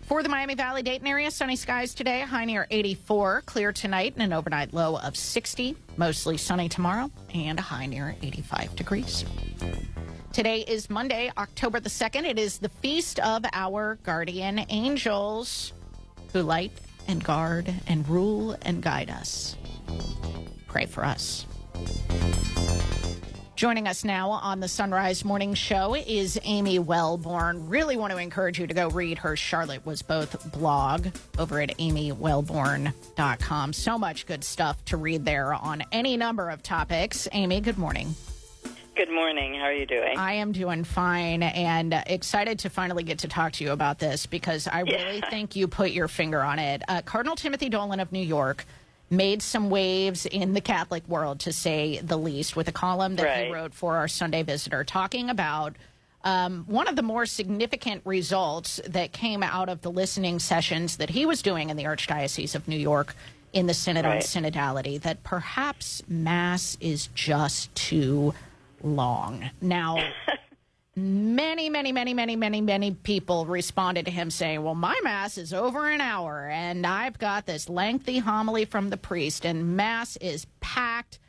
[0.07, 3.41] For the Miami Valley Dayton area, sunny skies today, high near 84.
[3.45, 5.75] Clear tonight and an overnight low of 60.
[5.97, 9.25] Mostly sunny tomorrow and a high near 85 degrees.
[10.31, 12.23] Today is Monday, October the 2nd.
[12.23, 15.73] It is the feast of our guardian angels
[16.31, 16.71] who light
[17.09, 19.57] and guard and rule and guide us.
[20.69, 21.45] Pray for us.
[23.57, 27.67] Joining us now on the Son Rise Morning Show is Amy Welborn.
[27.67, 31.07] Really want to encourage you to go read her Charlotte Was Both blog
[31.39, 33.73] over at amywelborn.com.
[33.73, 37.27] So much good stuff to read there on any number of topics.
[37.31, 38.13] Amy, good morning.
[38.95, 39.55] Good morning.
[39.55, 40.19] How are you doing?
[40.19, 44.27] I am doing fine and excited to finally get to talk to you about this
[44.27, 46.83] because I really think you put your finger on it.
[46.87, 48.65] Uh, Cardinal Timothy Dolan of New York
[49.09, 53.45] made some waves in the Catholic world, to say the least, with a column that
[53.45, 55.75] he wrote for our Sunday Visitor talking about.
[56.23, 61.09] Um, one of the more significant results that came out of the listening sessions that
[61.09, 63.15] he was doing in the Archdiocese of New York
[63.53, 68.33] in the Synod on Synodality, that perhaps Mass is just too
[68.83, 69.49] long.
[69.61, 70.11] Now,
[70.97, 75.53] many, many, many, many, many, many people responded to him saying, Well, my Mass is
[75.53, 80.47] over an hour, and I've got this lengthy homily from the priest, and Mass is
[80.59, 81.19] packed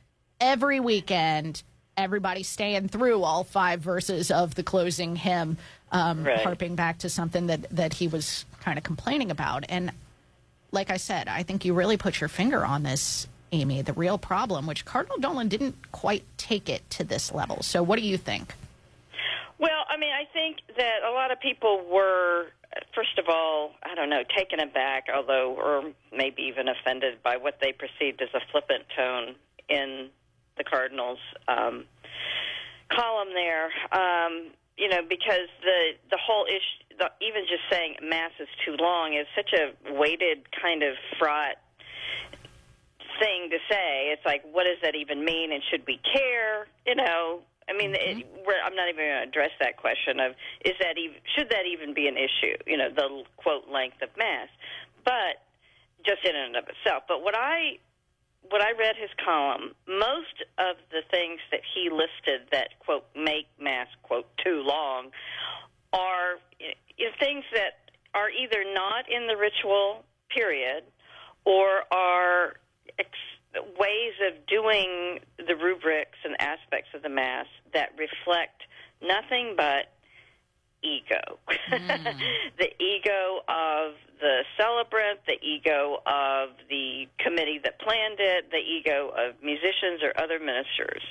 [0.40, 1.62] every weekend,
[1.97, 5.59] everybody staying through all five verses of the closing hymn,
[5.93, 6.40] um, Right.
[6.40, 9.65] harping back to something that, that he was kind of complaining about.
[9.69, 9.93] And
[10.73, 14.16] like I said, I think you really put your finger on this, Amy, the real
[14.19, 17.62] problem, which Cardinal Dolan didn't quite take it to this level.
[17.62, 18.55] So, what do you think?
[19.59, 22.47] Well, I mean, I think that a lot of people were,
[22.95, 25.83] first of all, I don't know, taken aback, although, or
[26.17, 29.35] maybe even offended by what they perceived as a flippant tone
[29.69, 30.11] in
[30.57, 31.19] the Cardinals'
[31.49, 31.87] um,
[32.93, 33.71] column there.
[33.91, 38.77] Um, you know, because the the whole issue, the, even just saying mass is too
[38.79, 41.59] long, is such a weighted kind of fraught
[43.19, 44.15] thing to say.
[44.15, 46.69] It's like, what does that even mean, and should we care?
[46.87, 48.47] You know, I mean, it, mm-hmm.
[48.47, 50.32] we're, I'm not even going to address that question of
[50.65, 52.57] is that even should that even be an issue?
[52.66, 54.49] You know, the quote length of mass,
[55.05, 55.45] but
[56.05, 57.05] just in and of itself.
[57.09, 57.78] But what I
[58.51, 63.47] what I read his column, most of the things that he listed that quote make
[63.61, 65.11] mass quote too long
[65.93, 70.05] are you know, things that are either not in the ritual
[70.35, 70.85] period
[71.45, 72.55] or are
[72.99, 73.38] ex-
[73.79, 78.62] ways of doing the rubrics and aspects of the mass that reflect
[79.03, 79.93] nothing but
[80.83, 81.39] ego.
[82.59, 89.12] the ego of the celebrant, the ego of the committee that planned it, the ego
[89.16, 91.03] of musicians or other ministers.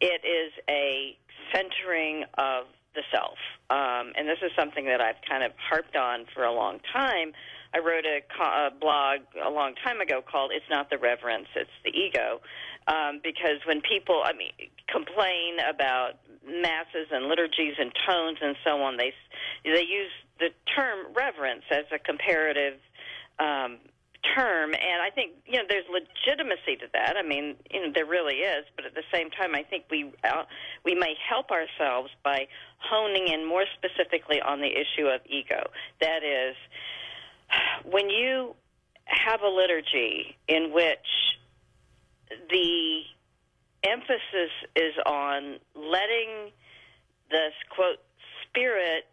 [0.00, 1.16] It is a
[1.52, 3.38] centering of the self.
[3.70, 7.32] Um, and this is something that I've kind of harped on for a long time.
[7.74, 11.48] I wrote a, co- a blog a long time ago called "It's Not the Reverence,
[11.54, 12.40] It's the Ego,"
[12.86, 14.52] um, because when people, I mean,
[14.88, 19.12] complain about masses and liturgies and tones and so on, they
[19.64, 22.78] they use the term reverence as a comparative
[23.38, 23.78] um,
[24.36, 27.16] term, and I think you know there's legitimacy to that.
[27.16, 30.12] I mean, you know, there really is, but at the same time, I think we
[30.24, 30.44] uh,
[30.84, 32.46] we may help ourselves by
[32.78, 35.70] honing in more specifically on the issue of ego.
[36.00, 36.56] That is,
[37.84, 38.54] when you
[39.04, 40.98] have a liturgy in which
[42.50, 43.02] the
[43.84, 46.50] emphasis is on letting
[47.30, 47.98] this quote
[48.48, 49.08] spirit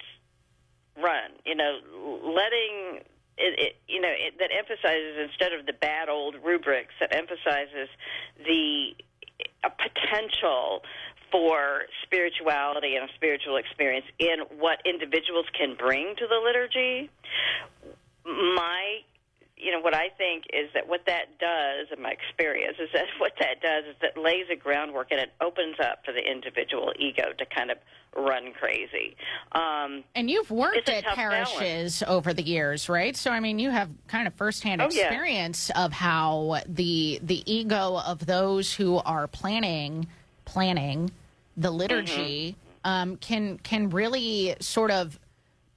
[1.02, 1.80] run, you know,
[2.24, 3.02] letting
[3.38, 7.90] it, it you know it, that emphasizes instead of the bad old rubrics that emphasizes
[8.46, 8.92] the
[9.64, 10.84] a potential
[11.32, 17.10] for spirituality and a spiritual experience in what individuals can bring to the liturgy.
[18.56, 19.00] My
[19.58, 23.06] you know what I think is that what that does, in my experience, is that
[23.20, 26.94] what that does is that lays a groundwork and it opens up for the individual
[26.98, 27.78] ego to kind of
[28.16, 29.16] run crazy.
[29.52, 33.16] Um, And you've worked at parishes over the years, right?
[33.18, 35.04] So I mean, you have kind of firsthand Oh, yeah.
[35.04, 40.08] experience of how the the ego of those who are planning
[40.46, 41.12] planning
[41.58, 42.90] the liturgy Mm-hmm.
[42.90, 45.20] um, can can really sort of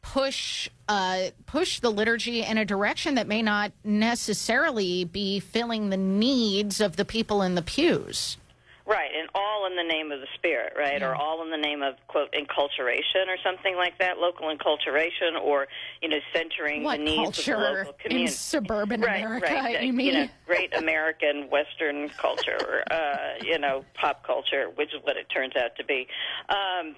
[0.03, 5.97] push uh, push the liturgy in a direction that may not necessarily be filling the
[5.97, 8.37] needs of the people in the pews.
[8.85, 11.01] Right, and all in the name of the spirit, right?
[11.03, 15.69] Or all in the name of quote enculturation or something like that, local enculturation, or
[16.03, 19.47] you know, centering What the needs of the local in suburban right, America?
[19.55, 20.15] right, you You mean?
[20.15, 25.55] know, great American Western culture, uh, you know, pop culture, which is what it turns
[25.55, 26.09] out to be.
[26.49, 26.97] Um,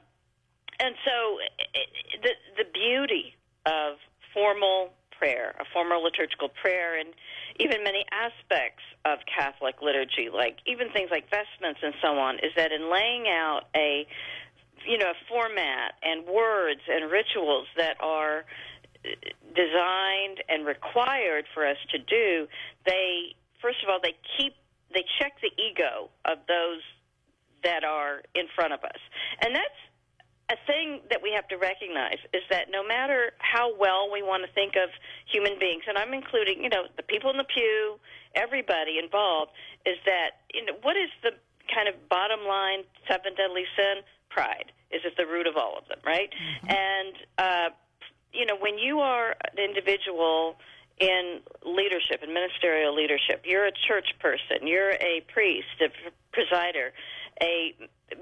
[0.80, 3.34] and so, i- i- the the beauty
[3.66, 3.98] of
[4.32, 7.14] formal prayer, a formal liturgical prayer, and
[7.60, 12.52] even many aspects of Catholic liturgy, like even things like vestments and so on, is
[12.56, 14.06] that in laying out a
[14.84, 18.44] you know a format and words and rituals that are
[19.04, 19.08] uh,
[19.54, 22.46] designed and required for us to do,
[22.86, 24.54] they first of all they keep
[24.92, 26.82] they check the ego of those
[27.62, 29.00] that are in front of us,
[29.40, 29.80] and that's
[30.50, 34.44] a thing that we have to recognize is that no matter how well we want
[34.44, 34.90] to think of
[35.26, 37.98] human beings, and I'm including, you know, the people in the pew,
[38.34, 39.52] everybody involved,
[39.86, 41.30] is that, you know, what is the
[41.72, 44.02] kind of bottom line seven deadly sin?
[44.28, 44.72] Pride.
[44.90, 46.28] Is it the root of all of them, right?
[46.68, 47.70] And, uh,
[48.32, 50.56] you know, when you are an individual
[51.00, 55.88] in leadership, in ministerial leadership, you're a church person, you're a priest, a
[56.36, 56.90] presider,
[57.42, 57.74] a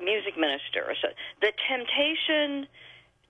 [0.02, 1.08] music minister, so,
[1.40, 2.66] the temptation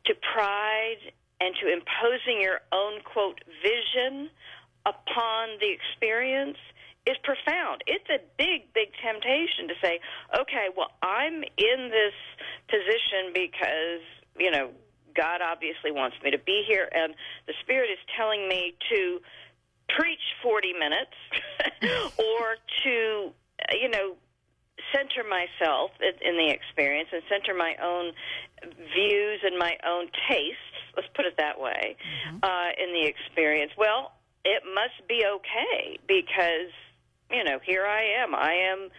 [0.06, 4.30] to pride and to imposing your own quote vision
[4.86, 6.58] upon the experience
[7.06, 7.82] is profound.
[7.86, 9.98] It's a big, big temptation to say,
[10.38, 12.14] okay, well, I'm in this
[12.68, 14.06] position because,
[14.38, 14.70] you know,
[15.14, 17.14] God obviously wants me to be here, and
[17.46, 19.20] the Spirit is telling me to
[19.88, 21.16] preach 40 minutes
[22.18, 23.32] or to,
[23.80, 24.14] you know,
[24.92, 28.12] center myself in, the experience and center my own
[28.94, 30.60] views and my own tastes.
[30.96, 31.96] Let's put it that way
[32.42, 33.72] uh, in the experience.
[33.76, 34.12] Well,
[34.44, 36.72] it must be okay because
[37.30, 38.34] you know here I am.
[38.34, 38.90] I am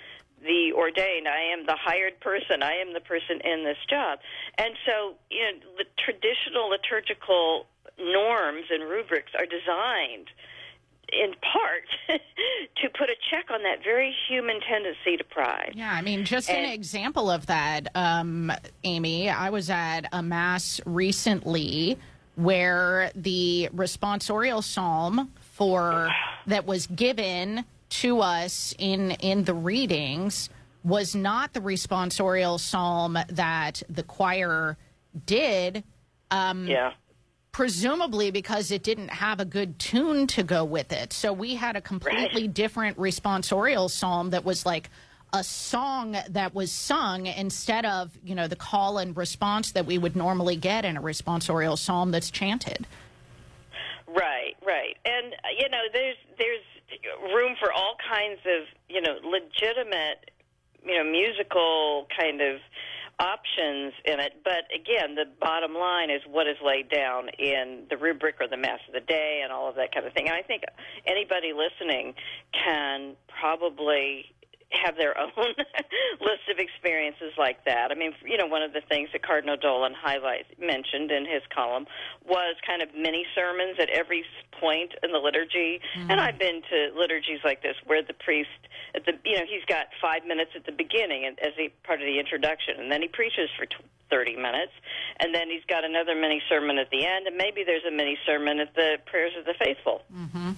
[0.43, 1.27] the ordained.
[1.27, 2.63] I am the hired person.
[2.63, 4.19] I am the person in this job.
[4.57, 7.65] And so, you know, the traditional liturgical
[7.97, 10.27] norms and rubrics are designed
[11.11, 11.83] in part
[12.82, 15.73] to put a check on that very human tendency to pride.
[15.75, 18.51] Yeah, I mean, just an example of that, um,
[18.83, 19.30] Amy.
[19.30, 21.98] I was at a mass recently
[22.35, 26.09] where the responsorial psalm for
[26.48, 30.49] that was given to us in in the readings
[30.83, 34.77] was not the responsorial psalm that the choir
[35.25, 35.83] did.
[36.32, 36.93] Um, yeah.
[37.53, 41.14] Presumably because it didn't have a good tune to go with it.
[41.14, 44.90] So we had a completely different responsorial psalm that was like
[45.33, 49.99] a song that was sung instead of, you know, the call and response that we
[49.99, 52.88] would normally get in a responsorial psalm that's chanted.
[54.07, 54.98] Right, right.
[55.06, 60.32] And you know, there's there's room for all kinds of, you know, legitimate,
[60.83, 62.59] you know, musical kind of
[63.19, 64.42] options in it.
[64.43, 68.58] But again, the bottom line is what is laid down in the rubric or the
[68.58, 70.27] mass of the day and all of that kind of thing.
[70.27, 70.64] And I think
[71.06, 72.14] anybody listening
[72.53, 74.33] can probably
[74.74, 75.53] have their own
[76.22, 77.92] list of experiences like that.
[77.92, 81.42] I mean, you know, one of the things that Cardinal Dolan highlights mentioned in his
[81.53, 81.85] column
[82.25, 84.25] was kind of mini sermons at every
[84.59, 85.80] point in the liturgy.
[85.98, 86.11] Mm-hmm.
[86.11, 88.50] And I've been to liturgies like this where the priest
[88.95, 92.05] at the you know, he's got 5 minutes at the beginning as a part of
[92.05, 93.75] the introduction and then he preaches for t-
[94.09, 94.73] 30 minutes
[95.19, 98.17] and then he's got another mini sermon at the end and maybe there's a mini
[98.25, 100.01] sermon at the prayers of the faithful.
[100.13, 100.51] Mm-hmm.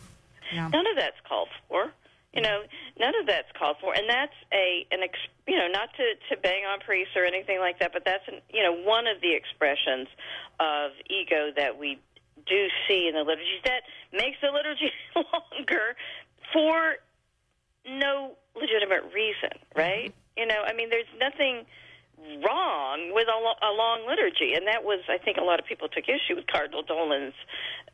[0.54, 0.68] Yeah.
[0.70, 1.92] None of that's called for.
[2.34, 2.64] You know,
[3.00, 6.42] none of that's called for, and that's a an ex, you know not to to
[6.42, 9.34] bang on priests or anything like that, but that's an, you know one of the
[9.34, 10.10] expressions
[10.60, 11.98] of ego that we
[12.46, 15.96] do see in the liturgies that makes the liturgy longer
[16.52, 16.98] for
[17.88, 20.10] no legitimate reason, right?
[20.12, 20.40] Mm-hmm.
[20.40, 21.66] You know, I mean, there's nothing
[22.44, 25.66] wrong with a, lo- a long liturgy, and that was, I think, a lot of
[25.66, 27.34] people took issue with Cardinal Dolan's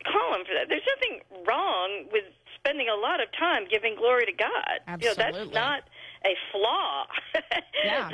[0.06, 0.68] column for that.
[0.70, 2.24] There's nothing wrong with
[2.56, 5.02] spending a lot of time giving glory to God.
[5.02, 5.84] You know, that's not
[6.26, 7.06] a flaw.
[7.84, 8.12] Yeah.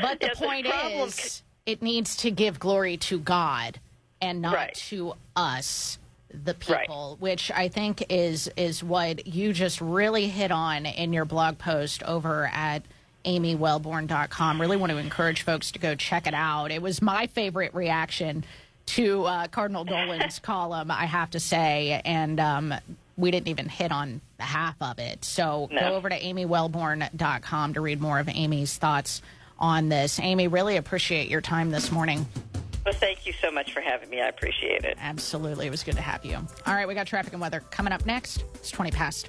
[0.00, 3.78] But the the point problem- is, it needs to give glory to God
[4.22, 5.98] and not to us,
[6.44, 11.24] the people, which I think is is what you just really hit on in your
[11.24, 12.82] blog post over at
[13.24, 14.60] amywelborn.com.
[14.60, 16.70] Really want to encourage folks to go check it out.
[16.70, 18.44] It was my favorite reaction
[18.86, 22.74] to uh, Cardinal Dolan's column, I have to say, and um,
[23.16, 25.24] we didn't even hit on half of it.
[25.24, 25.80] So No.
[25.80, 29.22] go over to amywelborn.com to read more of Amy's thoughts
[29.58, 30.18] on this.
[30.20, 32.26] Amy, really appreciate your time this morning.
[33.00, 34.20] Thank you so much for having me.
[34.20, 34.96] I appreciate it.
[35.00, 35.66] Absolutely.
[35.66, 36.36] It was good to have you.
[36.66, 38.44] All right, we got traffic and weather coming up next.
[38.54, 39.28] It's 20 past.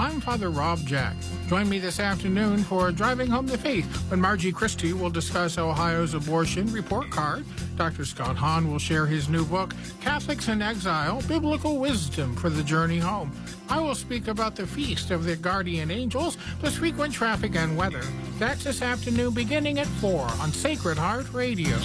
[0.00, 1.14] I'm Father Rob Jack.
[1.46, 6.14] Join me this afternoon for Driving Home the Faith when Margie Christie will discuss Ohio's
[6.14, 7.44] abortion report card.
[7.76, 8.06] Dr.
[8.06, 12.98] Scott Hahn will share his new book, Catholics in Exile Biblical Wisdom for the Journey
[12.98, 13.30] Home.
[13.68, 18.00] I will speak about the Feast of the Guardian Angels, plus frequent traffic and weather.
[18.38, 21.76] That's this afternoon beginning at 4 on Sacred Heart Radio.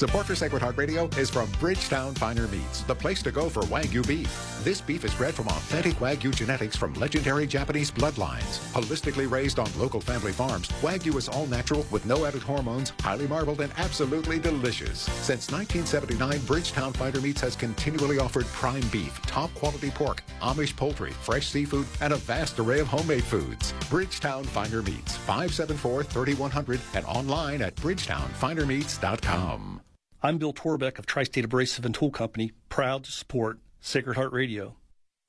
[0.00, 3.60] Support for Sacred Heart Radio is from Bridgetown Finer Meats, the place to go for
[3.64, 4.58] Wagyu beef.
[4.64, 8.60] This beef is bred from authentic Wagyu genetics from legendary Japanese bloodlines.
[8.72, 13.26] Holistically raised on local family farms, Wagyu is all natural with no added hormones, highly
[13.26, 15.00] marbled, and absolutely delicious.
[15.00, 21.12] Since 1979, Bridgetown Finer Meats has continually offered prime beef, top quality pork, Amish poultry,
[21.12, 23.74] fresh seafood, and a vast array of homemade foods.
[23.90, 29.82] Bridgetown Finer Meats, 574 3100 and online at bridgetownfinermeats.com.
[30.22, 34.76] I'm Bill Torbeck of Tri-State Abrasive and Tool Company, proud to support Sacred Heart Radio.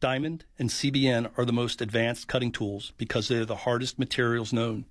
[0.02, 4.84] Diamond and CBN are the most advanced cutting tools because they're the hardest materials known.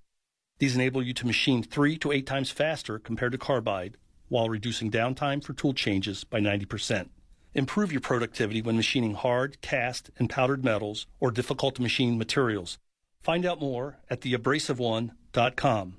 [0.59, 3.99] These enable you to machine three to eight times faster compared to carbide
[4.31, 7.11] while reducing downtime for tool changes by 90%.
[7.53, 12.79] Improve your productivity when machining hard, cast, and powdered metals or difficult to machine materials.
[13.21, 15.97] Find out more at theabrasiveone.com.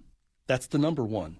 [0.47, 1.37] That's the number one,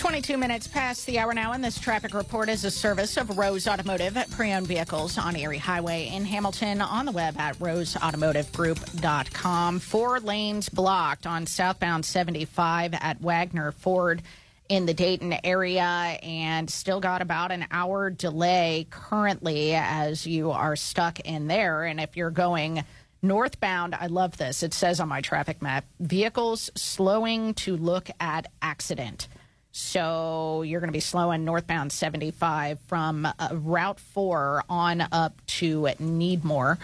[0.00, 3.68] 22 minutes past the hour now, and this traffic report is a service of Rose
[3.68, 9.78] Automotive, pre owned vehicles on Erie Highway in Hamilton, on the web at roseautomotivegroup.com.
[9.78, 14.22] Four lanes blocked on southbound 75 at Wagner Ford
[14.70, 20.76] in the Dayton area, and still got about an hour delay currently as you are
[20.76, 21.84] stuck in there.
[21.84, 22.84] And if you're going
[23.20, 24.62] northbound, I love this.
[24.62, 29.28] It says on my traffic map vehicles slowing to look at accident.
[29.72, 35.82] So you're going to be slowing northbound 75 from uh, Route 4 on up to
[36.00, 36.78] Needmore.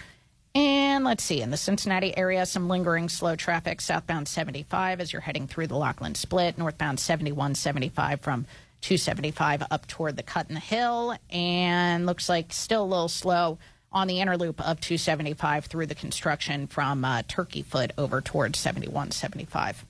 [0.55, 5.21] And let's see, in the Cincinnati area, some lingering slow traffic southbound 75 as you're
[5.21, 8.47] heading through the Lockland split, northbound 71 75 from
[8.81, 11.17] 275 up toward the Cut in the Hill.
[11.29, 13.59] And looks like still a little slow
[13.93, 18.59] on the inner loop of 275 through the construction from uh, Turkey Foot over towards
[18.59, 19.85] 71 75.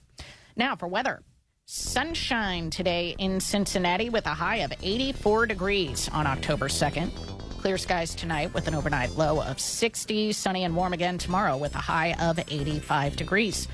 [0.57, 1.23] Now for weather.
[1.69, 7.11] Sunshine today in Cincinnati with a high of 84 degrees on October 2nd.
[7.59, 10.31] Clear skies tonight with an overnight low of 60.
[10.31, 13.67] Sunny and warm again tomorrow with a high of 85 degrees.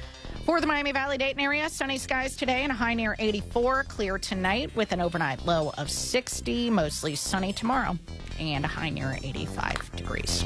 [0.44, 3.84] For the Miami Valley Dayton area, sunny skies today and a high near 84.
[3.84, 6.68] Clear tonight with an overnight low of 60.
[6.68, 7.96] Mostly sunny tomorrow
[8.40, 10.44] and a high near 85 degrees.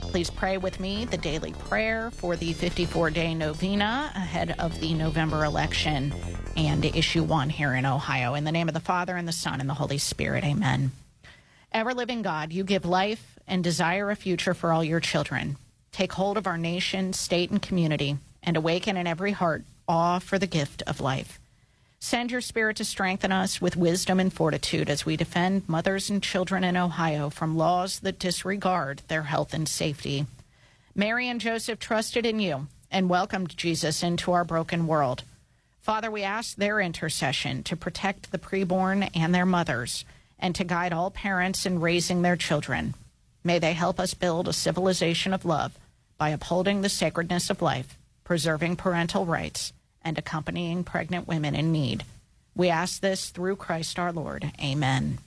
[0.00, 4.92] Please pray with me the daily prayer for the 54 day novena ahead of the
[4.92, 6.12] November election
[6.56, 8.34] and issue one here in Ohio.
[8.34, 10.90] In the name of the Father, and the Son, and the Holy Spirit, amen.
[11.70, 15.56] Ever living God, you give life and desire a future for all your children.
[15.92, 20.38] Take hold of our nation, state, and community, and awaken in every heart awe for
[20.38, 21.38] the gift of life.
[22.00, 26.20] Send your spirit to strengthen us with wisdom and fortitude as we defend mothers and
[26.20, 30.26] children in Ohio from laws that disregard their health and safety.
[30.94, 35.22] Mary and Joseph trusted in you and welcomed Jesus into our broken world.
[35.80, 40.04] Father, we ask their intercession to protect the preborn and their mothers
[40.38, 42.94] and to guide all parents in raising their children.
[43.44, 45.78] May they help us build a civilization of love
[46.18, 52.04] by upholding the sacredness of life, preserving parental rights, and accompanying pregnant women in need.
[52.54, 54.52] We ask this through Christ our Lord.
[54.62, 55.18] Amen.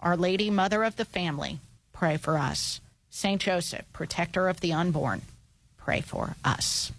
[0.00, 1.58] Our Lady, Mother of the Family,
[1.92, 2.80] pray for us.
[3.10, 5.22] Saint Joseph, protector of the unborn,
[5.76, 6.92] pray for us.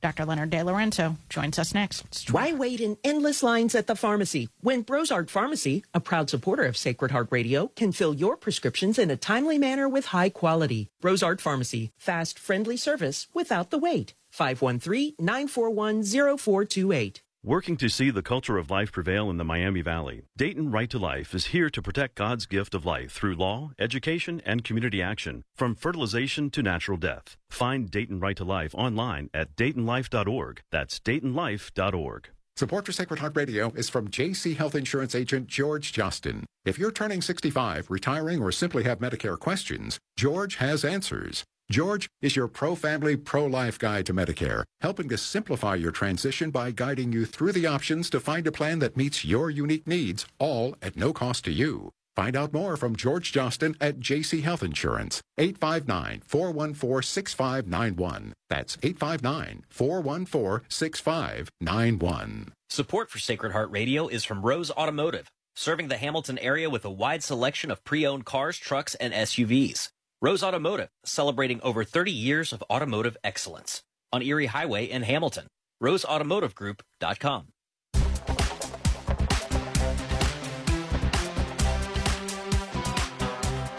[0.00, 0.24] Dr.
[0.26, 2.30] Leonard De Lorenzo joins us next.
[2.30, 6.76] Why wait in endless lines at the pharmacy when Brosart Pharmacy, a proud supporter of
[6.76, 10.88] Sacred Heart Radio, can fill your prescriptions in a timely manner with high quality?
[11.02, 14.14] Brosart Pharmacy, fast, friendly service without the wait.
[14.38, 17.20] 513-941-0428.
[17.44, 20.98] Working to see the culture of life prevail in the Miami Valley, Dayton Right to
[20.98, 25.44] Life is here to protect God's gift of life through law, education, and community action,
[25.54, 27.36] from fertilization to natural death.
[27.48, 30.62] Find Dayton Right to Life online at DaytonLife.org.
[30.72, 32.28] That's DaytonLife.org.
[32.56, 36.44] Support for Sacred Heart Radio is from JC Health Insurance agent George Justin.
[36.64, 41.44] If you're turning 65, retiring, or simply have Medicare questions, George has answers.
[41.70, 46.50] George is your pro family, pro life guide to Medicare, helping to simplify your transition
[46.50, 50.24] by guiding you through the options to find a plan that meets your unique needs,
[50.38, 51.90] all at no cost to you.
[52.16, 58.32] Find out more from George Johnston at JC Health Insurance, 859 414 6591.
[58.48, 62.52] That's 859 414 6591.
[62.70, 66.90] Support for Sacred Heart Radio is from Rose Automotive, serving the Hamilton area with a
[66.90, 69.90] wide selection of pre owned cars, trucks, and SUVs.
[70.20, 73.82] Rose Automotive, celebrating over 30 years of automotive excellence
[74.12, 75.46] on Erie Highway in Hamilton.
[75.80, 77.46] RoseAutomotiveGroup.com.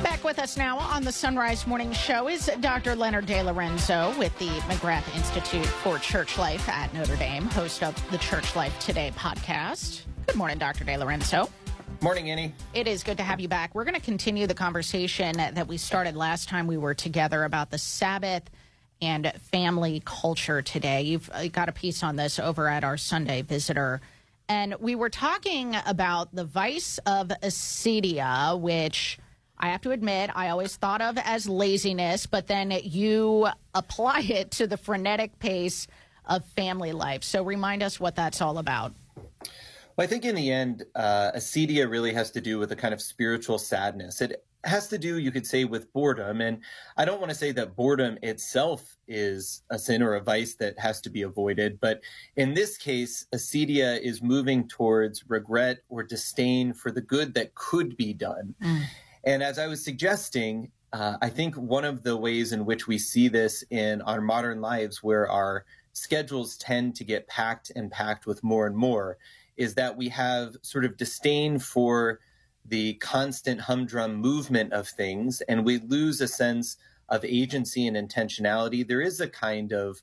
[0.02, 2.96] Back with us now on the Son Rise Morning Show is Dr.
[2.96, 8.12] Leonard De Lorenzo with the McGrath Institute for Church Life at Notre Dame, host of
[8.12, 10.04] the Church Life Today podcast.
[10.28, 10.86] Good morning, Dr.
[10.86, 11.50] De Lorenzo.
[12.02, 12.54] Morning, Annie.
[12.74, 13.76] It is good to have you back.
[13.76, 17.72] We're going to continue the conversation that we started last time we were together about
[17.72, 18.44] the Sabbath
[19.02, 21.02] and family culture today.
[21.02, 24.00] You've uh, got a piece on this over at our Sunday Visitor.
[24.48, 29.20] And we were talking about the vice of acedia, which
[29.58, 34.52] I have to admit I always thought of as laziness, but then you apply it
[34.52, 35.86] to the frenetic pace
[36.26, 37.26] of family life.
[37.26, 38.94] So remind us what that's all about.
[40.00, 42.94] Well, I think in the end, uh, acedia really has to do with a kind
[42.94, 44.22] of spiritual sadness.
[44.22, 46.40] It has to do, you could say, with boredom.
[46.40, 46.62] And
[46.96, 50.80] I don't want to say that boredom itself is a sin or a vice that
[50.80, 51.82] has to be avoided.
[51.82, 52.00] But
[52.38, 57.98] in this case, acedia is moving towards regret or disdain for the good that could
[57.98, 58.56] be done.
[58.64, 58.84] Mm.
[59.26, 62.98] And as I was suggesting, uh, I think one of the ways in which we
[62.98, 68.26] see this in our modern lives, where our schedules tend to get packed and packed
[68.26, 69.18] with more and more,
[69.60, 72.20] is that we have sort of disdain for
[72.66, 76.78] the constant humdrum movement of things and we lose a sense
[77.10, 78.88] of agency and intentionality.
[78.88, 80.02] There is a kind of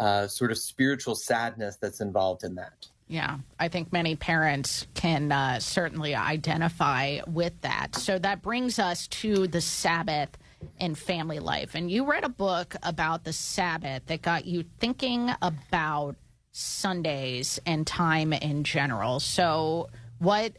[0.00, 2.88] uh, sort of spiritual sadness that's involved in that.
[3.06, 7.94] Yeah, I think many parents can uh, certainly identify with that.
[7.94, 10.36] So that brings us to the Sabbath
[10.80, 11.74] and family life.
[11.74, 16.16] And you read a book about the Sabbath that got you thinking about
[16.58, 19.20] Sundays and time in general.
[19.20, 20.52] So, what,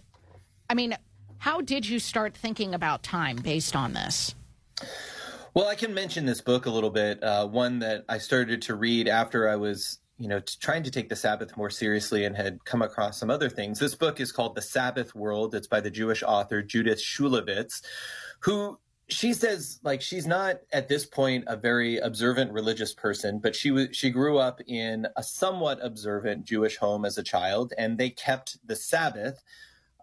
[0.70, 0.96] I mean,
[1.40, 4.34] how did you start thinking about time based on this?
[5.54, 7.22] Well, I can mention this book a little bit.
[7.22, 11.10] Uh, one that I started to read after I was, you know, trying to take
[11.10, 13.80] the Sabbath more seriously and had come across some other things.
[13.80, 15.54] This book is called The Sabbath World.
[15.54, 17.82] It's by the Jewish author Judith Shulevitz,
[18.42, 18.80] who
[19.10, 23.72] she says like she's not at this point a very observant religious person, but she
[23.72, 28.10] was she grew up in a somewhat observant Jewish home as a child, and they
[28.10, 29.44] kept the Sabbath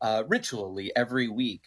[0.02, 1.62] uh, ritually every week.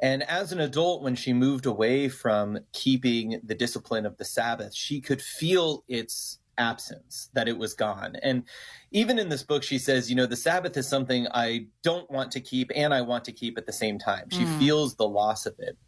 [0.00, 4.74] And as an adult, when she moved away from keeping the discipline of the Sabbath,
[4.74, 8.16] she could feel its absence, that it was gone.
[8.22, 8.44] And
[8.90, 12.32] even in this book, she says, you know, the Sabbath is something I don't want
[12.32, 14.28] to keep and I want to keep at the same time.
[14.30, 14.58] She mm.
[14.58, 15.78] feels the loss of it.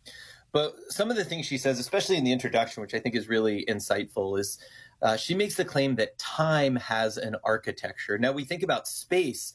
[0.54, 3.28] But some of the things she says, especially in the introduction, which I think is
[3.28, 4.58] really insightful, is
[5.02, 8.18] uh, she makes the claim that time has an architecture.
[8.18, 9.52] Now, we think about space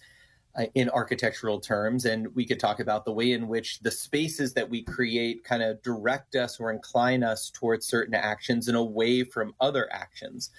[0.60, 4.54] Uh, in architectural terms, and we could talk about the way in which the spaces
[4.54, 9.24] that we create kind of direct us or incline us towards certain actions and away
[9.24, 10.50] from other actions.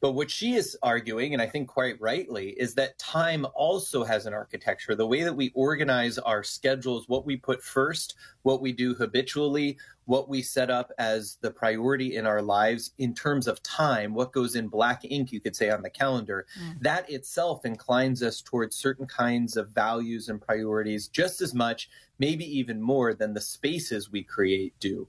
[0.00, 4.26] But what she is arguing, and I think quite rightly, is that time also has
[4.26, 4.94] an architecture.
[4.94, 9.76] The way that we organize our schedules, what we put first, what we do habitually,
[10.08, 14.32] what we set up as the priority in our lives in terms of time, what
[14.32, 16.80] goes in black ink, you could say, on the calendar, mm.
[16.80, 22.46] that itself inclines us towards certain kinds of values and priorities just as much, maybe
[22.58, 25.06] even more than the spaces we create do.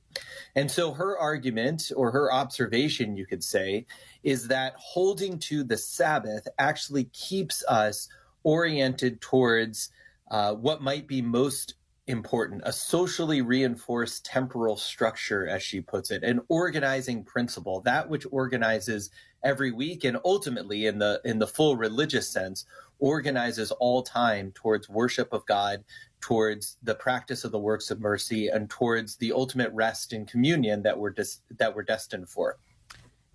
[0.58, 3.86] And so her argument or her observation, you could say,
[4.24, 8.10] is that holding to the Sabbath actually keeps us
[8.44, 9.92] oriented towards
[10.30, 11.76] uh, what might be most
[12.10, 18.26] important a socially reinforced temporal structure as she puts it an organizing principle that which
[18.32, 19.12] organizes
[19.44, 22.66] every week and ultimately in the in the full religious sense
[22.98, 25.84] organizes all time towards worship of god
[26.20, 30.82] towards the practice of the works of mercy and towards the ultimate rest in communion
[30.82, 32.58] that we're des- that we're destined for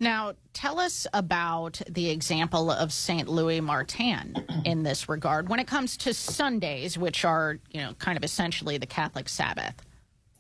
[0.01, 3.29] now, tell us about the example of St.
[3.29, 8.17] Louis Martin in this regard when it comes to Sundays, which are, you know, kind
[8.17, 9.75] of essentially the Catholic Sabbath.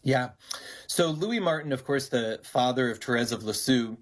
[0.02, 0.31] Yeah.
[0.86, 3.97] So, Louis Martin, of course, the father of Therese of Lisieux,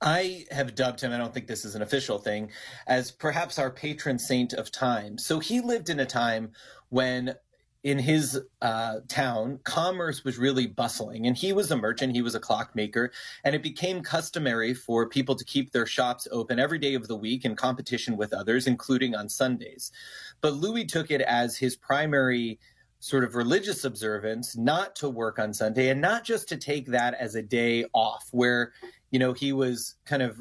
[0.00, 2.50] I have dubbed him, I don't think this is an official thing,
[2.86, 5.18] as perhaps our patron saint of time.
[5.18, 6.50] So, he lived in a time
[6.88, 7.36] when
[7.84, 11.26] in his uh, town, commerce was really bustling.
[11.26, 13.12] And he was a merchant, he was a clockmaker,
[13.44, 17.16] and it became customary for people to keep their shops open every day of the
[17.16, 19.92] week in competition with others, including on Sundays.
[20.40, 22.58] But Louis took it as his primary
[23.00, 27.12] sort of religious observance not to work on Sunday and not just to take that
[27.14, 28.72] as a day off where,
[29.10, 30.38] you know, he was kind of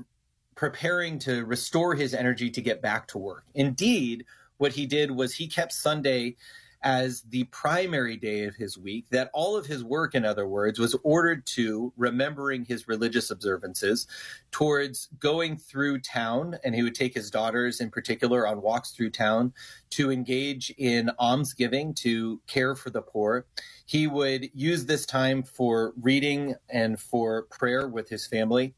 [0.55, 3.43] preparing to restore his energy to get back to work.
[3.53, 4.23] Indeed,
[4.59, 6.37] what he did was he kept Sunday
[6.83, 10.79] as the primary day of his week, that all of his work, in other words,
[10.79, 14.05] was ordered to remembering his religious observances,
[14.51, 19.09] towards going through town, and he would take his daughters in particular on walks through
[19.09, 19.53] town
[19.91, 23.45] to engage in almsgiving, to care for the poor.
[23.85, 28.75] He would use this time for reading and for prayer with his family.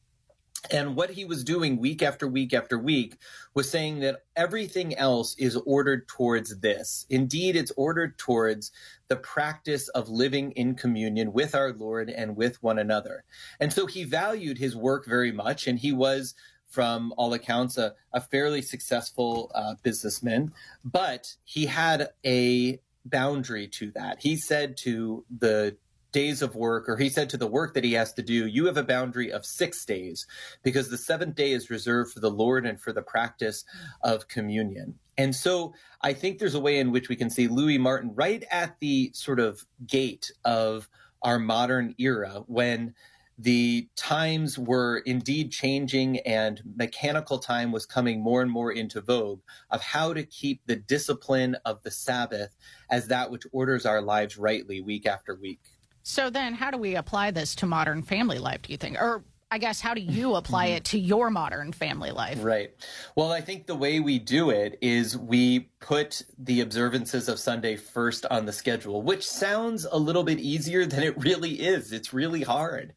[0.71, 3.17] And what he was doing week after week after week
[3.53, 7.05] was saying that everything else is ordered towards this.
[7.09, 8.71] Indeed, it's ordered towards
[9.07, 13.23] the practice of living in communion with our Lord and with one another.
[13.59, 16.33] And so he valued his work very much, and he was
[16.67, 20.51] from all accounts, a, a fairly successful uh, businessman,
[20.83, 24.21] but he had a boundary to that.
[24.21, 25.77] He said to the
[26.15, 28.67] days of work, or he said to the work that he has to do, you
[28.67, 30.25] have a boundary of six days
[30.63, 33.65] because the seventh day is reserved for the Lord and for the practice
[34.01, 34.97] of communion.
[35.17, 38.45] And so I think there's a way in which we can see Louis Martin right
[38.49, 40.87] at the sort of gate of
[41.21, 42.93] our modern era when
[43.37, 49.41] the times were indeed changing and mechanical time was coming more and more into vogue
[49.69, 52.55] of how to keep the discipline of the Sabbath
[52.89, 55.74] as that which orders our lives rightly week after week.
[56.07, 58.61] So then, how do we apply this to modern family life?
[58.61, 62.11] Do you think, or I guess, how do you apply it to your modern family
[62.11, 62.43] life?
[62.43, 62.69] Right.
[63.15, 67.75] Well, I think the way we do it is we put the observances of Sunday
[67.75, 71.91] first on the schedule, which sounds a little bit easier than it really is.
[71.91, 72.93] It's really hard.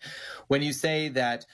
[0.49, 1.47] When you say that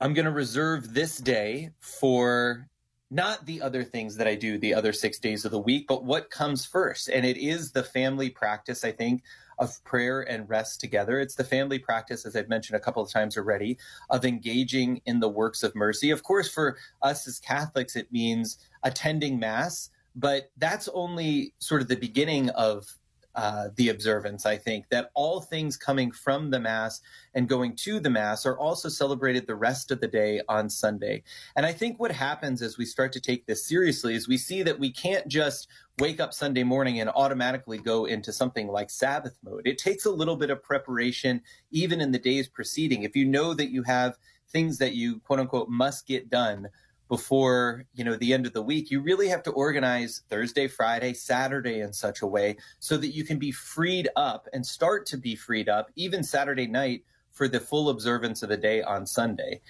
[0.00, 2.68] I'm going to reserve this day for
[3.10, 6.04] not the other things that I do the other six days of the week, but
[6.04, 7.08] what comes first.
[7.08, 9.24] And it is the family practice, I think,
[9.58, 11.20] of prayer and rest together.
[11.20, 13.78] It's the family practice, as I've mentioned a couple of times already,
[14.10, 16.10] of engaging in the works of mercy.
[16.10, 21.88] Of course, for us as Catholics, it means attending Mass, but that's only sort of
[21.88, 22.86] the beginning of
[23.34, 27.00] uh, the observance, I think, that all things coming from the Mass
[27.34, 31.22] and going to the Mass are also celebrated the rest of the day on Sunday.
[31.56, 34.62] And I think what happens as we start to take this seriously is we see
[34.62, 39.36] that we can't just wake up Sunday morning and automatically go into something like Sabbath
[39.42, 39.66] mode.
[39.66, 41.40] It takes a little bit of preparation,
[41.70, 43.02] even in the days preceding.
[43.02, 44.16] If you know that you have
[44.50, 46.68] things that you quote unquote must get done
[47.14, 51.14] before you know the end of the week you really have to organize thursday friday
[51.14, 55.16] saturday in such a way so that you can be freed up and start to
[55.16, 59.60] be freed up even saturday night for the full observance of the day on sunday.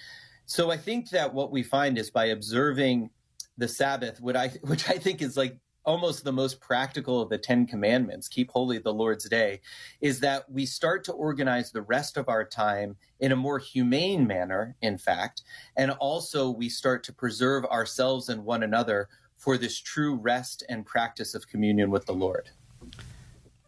[0.47, 3.11] So i think that what we find is by observing
[3.59, 5.55] the sabbath what i which i think is like
[5.85, 9.61] almost the most practical of the Ten Commandments, keep holy the Lord's day,
[10.01, 14.27] is that we start to organize the rest of our time in a more humane
[14.27, 15.43] manner, in fact,
[15.77, 19.07] and also we start to preserve ourselves and one another
[19.37, 22.49] for this true rest and practice of communion with the Lord.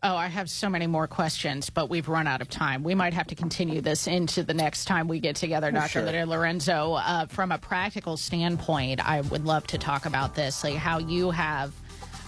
[0.04, 2.84] Oh, I have so many more questions, but we've run out of time.
[2.84, 6.08] We might have to continue this into the next time we get together, Dr.
[6.08, 6.26] Sure.
[6.26, 6.94] Lorenzo.
[6.94, 11.32] Uh, from a practical standpoint, I would love to talk about this, like how you
[11.32, 11.74] have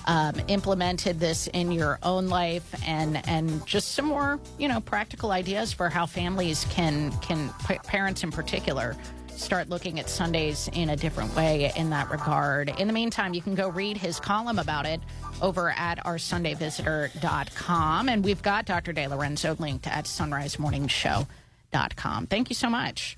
[0.10, 5.32] um, implemented this in your own life, and and just some more, you know, practical
[5.32, 8.98] ideas for how families can can pa- parents in particular
[9.30, 12.70] start looking at Sundays in a different way in that regard.
[12.80, 15.00] In the meantime, you can go read his column about it
[15.42, 18.10] over at our SundayVisitor.com.
[18.10, 18.92] And we've got Dr.
[18.92, 22.28] De Lorenzo linked at SonriseMorningshow.com.
[22.28, 23.18] Thank you so much.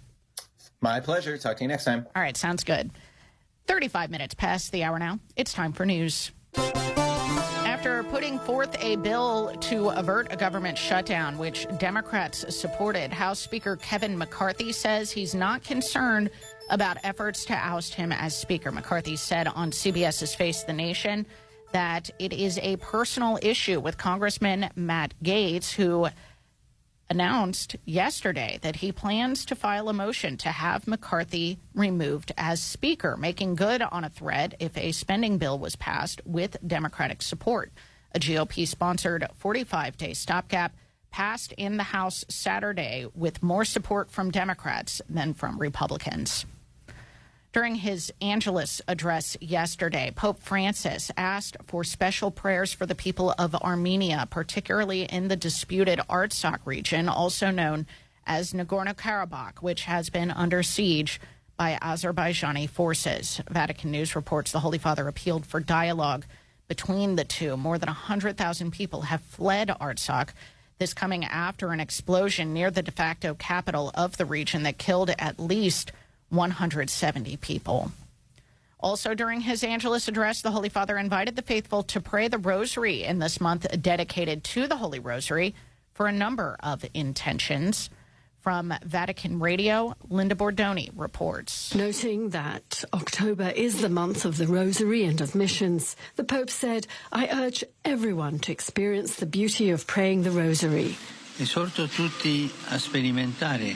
[0.80, 1.40] My pleasure.
[1.40, 2.06] Talk to you next time.
[2.16, 2.92] All right, sounds good.
[3.66, 5.18] 35 minutes past the hour now.
[5.36, 6.32] It's time for news.
[6.56, 13.76] After putting forth a bill to avert a government shutdown, which Democrats supported, House Speaker
[13.78, 16.30] Kevin McCarthy says he's not concerned
[16.70, 18.72] about efforts to oust him as Speaker.
[18.72, 21.26] McCarthy said on CBS's Face the Nation
[21.72, 26.08] that it is a personal issue with Congressman Matt Gaetz, who
[27.12, 33.18] announced yesterday that he plans to file a motion to have McCarthy removed as Speaker,
[33.18, 37.70] making good on a threat if a spending bill was passed with Democratic support.
[38.16, 40.74] A GOP sponsored 45 day stopgap
[41.12, 46.46] passed in the House Saturday with more support from Democrats than from Republicans.
[47.54, 53.54] During his Angelus address yesterday, Pope Francis asked for special prayers for the people of
[53.56, 57.88] Armenia, particularly in the disputed Artsakh region, also known
[58.26, 61.20] as Nagorno Karabakh, which has been under siege
[61.58, 63.42] by Azerbaijani forces.
[63.50, 66.26] Vatican News reports the Holy Father appealed for dialogue
[66.70, 67.58] between the two.
[67.58, 70.30] More than 100,000 people have fled Artsakh.
[70.78, 75.12] This coming after an explosion near the de facto capital of the region that killed
[75.20, 75.92] at least
[76.32, 77.92] 170 people.
[78.80, 83.04] Also, during his Angelus address, the Holy Father invited the faithful to pray the Rosary
[83.04, 85.54] in this month dedicated to the Holy Rosary
[85.94, 87.90] for a number of intentions.
[88.40, 91.76] From Vatican Radio, Linda Bordoni reports.
[91.76, 96.88] Noting that October is the month of the Rosary and of missions, the Pope said,
[97.12, 100.98] I urge everyone to experience the beauty of praying the Rosary.
[101.38, 103.76] Esorto tutti a sperimentare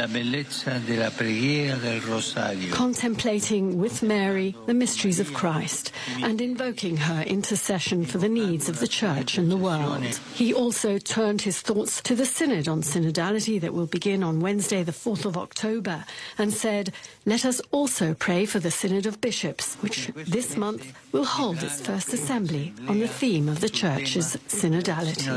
[0.00, 2.74] la bellezza della preghiera del rosario.
[2.74, 8.80] Contemplating with Mary the mysteries of Christ and invoking her intercession for the needs of
[8.80, 10.18] the Church and the world.
[10.34, 14.82] He also turned his thoughts to the Synod on Synodality that will begin on Wednesday,
[14.82, 16.06] the 4th of October,
[16.38, 16.94] and said,
[17.26, 21.78] Let us also pray for the Synod of Bishops, which this month will hold its
[21.78, 25.28] first assembly on the theme of the Church's synodality.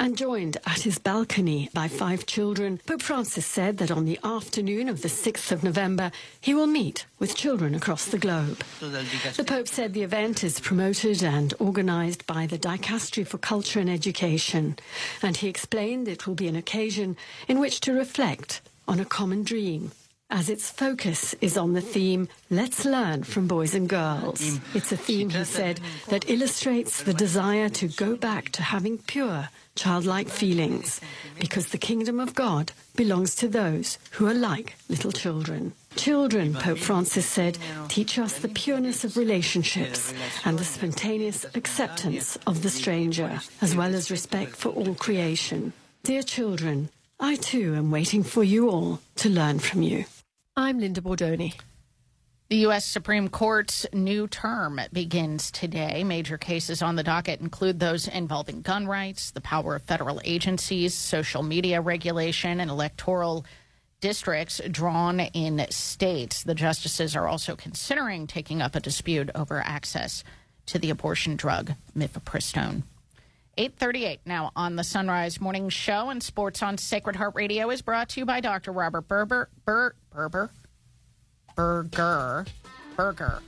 [0.00, 4.88] And joined at his balcony by five children, Pope Francis said that on the afternoon
[4.88, 8.64] of the 6th of November, he will meet with children across the globe.
[8.80, 13.90] The Pope said the event is promoted and organised by the Dicastery for Culture and
[13.90, 14.78] Education,
[15.20, 17.14] and he explained it will be an occasion
[17.46, 19.92] in which to reflect on a common dream
[20.30, 24.60] as its focus is on the theme Let's Learn from Boys and Girls.
[24.74, 29.48] It's a theme, he said, that illustrates the desire to go back to having pure,
[29.74, 31.00] childlike feelings,
[31.40, 35.72] because the kingdom of God belongs to those who are like little children.
[35.96, 42.62] Children, Pope Francis said, teach us the pureness of relationships and the spontaneous acceptance of
[42.62, 45.72] the stranger, as well as respect for all creation.
[46.04, 50.04] Dear children, I too am waiting for you all to learn from you.
[50.60, 51.54] I'm Linda Bordoni.
[52.50, 52.84] The U.S.
[52.84, 56.04] Supreme Court's new term begins today.
[56.04, 60.94] Major cases on the docket include those involving gun rights, the power of federal agencies,
[60.94, 63.46] social media regulation, and electoral
[64.02, 66.42] districts drawn in states.
[66.42, 70.22] The justices are also considering taking up a dispute over access
[70.66, 72.82] to the abortion drug mifepristone.
[73.60, 77.82] 838 now on the Son Rise Morning Show and Sports on Sacred Heart Radio is
[77.82, 78.72] brought to you by Dr.
[78.72, 80.50] Robert Berber, Ber, Berber,
[81.54, 82.46] Berger,
[82.96, 83.42] Berger.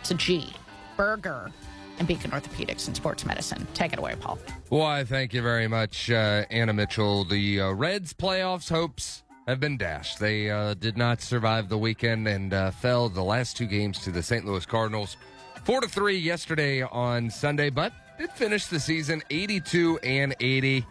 [0.00, 0.54] It's a G.
[0.96, 1.52] Berger
[1.98, 3.66] and Beacon Orthopedics and Sports Medicine.
[3.74, 4.38] Take it away, Paul.
[4.70, 7.26] Why, thank you very much, uh, Anna Mitchell.
[7.26, 10.18] The uh, Reds' playoffs hopes have been dashed.
[10.18, 14.10] They uh, did not survive the weekend and uh, fell the last two games to
[14.10, 14.46] the St.
[14.46, 15.18] Louis Cardinals.
[15.64, 20.86] Four to three yesterday on Sunday, but did finish the season 82 and 80.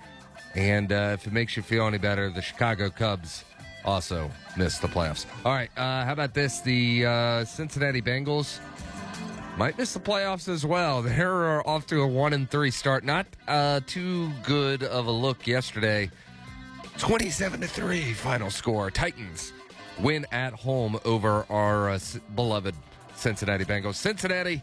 [0.55, 3.43] And uh, if it makes you feel any better, the Chicago Cubs
[3.83, 5.25] also missed the playoffs.
[5.43, 6.61] All right, uh, how about this?
[6.61, 8.59] The uh, Cincinnati Bengals
[9.57, 11.01] might miss the playoffs as well.
[11.03, 13.03] They're off to a one and three start.
[13.03, 16.09] Not uh, too good of a look yesterday.
[16.97, 18.89] 27 to 3 final score.
[18.89, 19.51] Titans
[19.99, 21.99] win at home over our uh,
[22.35, 22.73] beloved
[23.15, 23.95] Cincinnati Bengals.
[23.95, 24.61] Cincinnati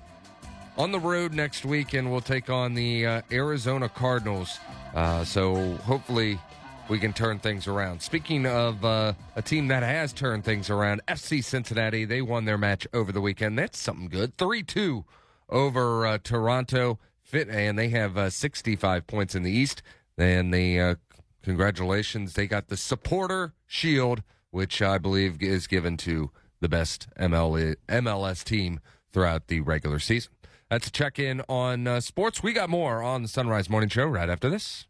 [0.83, 4.59] on the road next week, and we'll take on the uh, Arizona Cardinals.
[4.93, 6.41] Uh, so hopefully
[6.89, 8.03] we can turn things around.
[8.03, 12.59] Speaking of uh, a team that has turned things around, FC Cincinnati, they won their
[12.59, 13.57] match over the weekend.
[13.57, 14.37] That's something good.
[14.39, 15.05] 3 2
[15.49, 16.99] over uh, Toronto.
[17.23, 19.83] Fit, and they have uh, 65 points in the East.
[20.19, 20.97] And they, uh,
[21.45, 27.77] congratulations, they got the supporter shield, which I believe is given to the best ML-
[27.89, 28.81] MLS team
[29.13, 30.33] throughout the regular season.
[30.73, 32.43] A check in on uh, sports.
[32.43, 34.87] We got more on the Son Rise Morning Show right after this.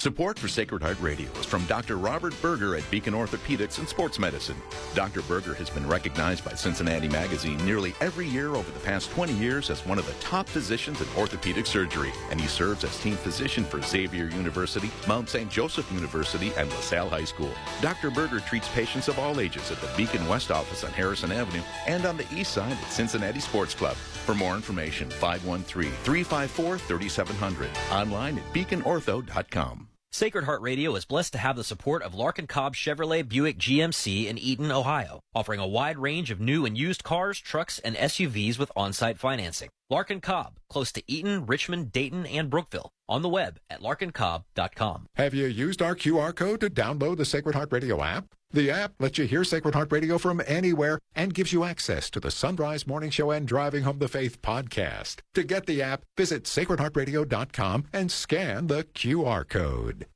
[0.00, 1.96] Support for Sacred Heart Radio is from Dr.
[1.96, 4.54] Robert Berger at Beacon Orthopedics and Sports Medicine.
[4.94, 5.22] Dr.
[5.22, 9.70] Berger has been recognized by Cincinnati Magazine nearly every year over the past 20 years
[9.70, 13.64] as one of the top physicians in orthopedic surgery, and he serves as team physician
[13.64, 15.50] for Xavier University, Mount St.
[15.50, 17.50] Joseph University, and LaSalle High School.
[17.80, 18.12] Dr.
[18.12, 22.06] Berger treats patients of all ages at the Beacon West office on Harrison Avenue and
[22.06, 23.96] on the east side at Cincinnati Sports Club.
[23.96, 27.68] For more information, 513 354 3700.
[27.90, 29.87] Online at beaconortho.com.
[30.10, 34.26] Sacred Heart Radio is blessed to have the support of Larkin Cobb Chevrolet Buick GMC
[34.26, 38.58] in Eaton, Ohio, offering a wide range of new and used cars, trucks, and SUVs
[38.58, 39.68] with on-site financing.
[39.90, 42.90] Larkin Cobb, close to Eaton, Richmond, Dayton, and Brookville.
[43.06, 45.06] On the web at larkincobb.com.
[45.16, 48.34] Have you used our QR code to download the Sacred Heart Radio app?
[48.50, 52.18] The app lets you hear Sacred Heart Radio from anywhere and gives you access to
[52.18, 55.16] the Son Rise Morning Show and Driving Home the Faith podcast.
[55.34, 60.06] To get the app, visit sacredheartradio.com and scan the QR code.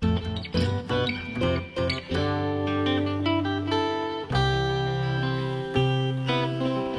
[0.00, 0.08] The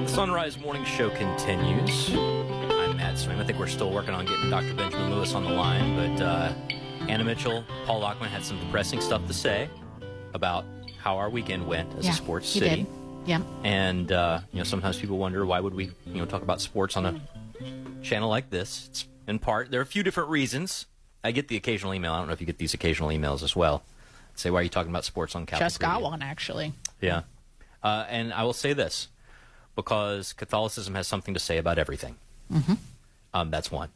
[0.08, 2.10] Son Rise Morning Show continues.
[2.14, 3.40] I'm Matt Swaim.
[3.40, 4.74] I think we're still working on getting Dr.
[4.74, 6.52] Benjamin Lewis on the line, but uh,
[7.08, 9.70] Anna Mitchell, Paul Lockman had some depressing stuff to say
[10.34, 10.66] about
[10.98, 12.84] how our weekend went as Yeah, a sports city.
[12.84, 12.88] did.
[13.26, 13.42] Yeah.
[13.64, 16.98] And uh, you know, sometimes people wonder why would we, you know, talk about sports
[16.98, 17.22] on a
[18.02, 18.88] channel like this.
[18.90, 20.86] It's in part there are a few different reasons.
[21.24, 22.12] I get the occasional email.
[22.14, 23.84] I don't know if you get these occasional emails as well.
[24.36, 26.74] Say, why are you talking about sports on Catholic Just got Radio?" one, actually.
[27.00, 27.22] Yeah.
[27.82, 29.08] Uh, and I will say this
[29.76, 32.16] because Catholicism has something to say about everything.
[32.52, 32.74] Mm-hmm.
[33.34, 33.90] Um, that's one.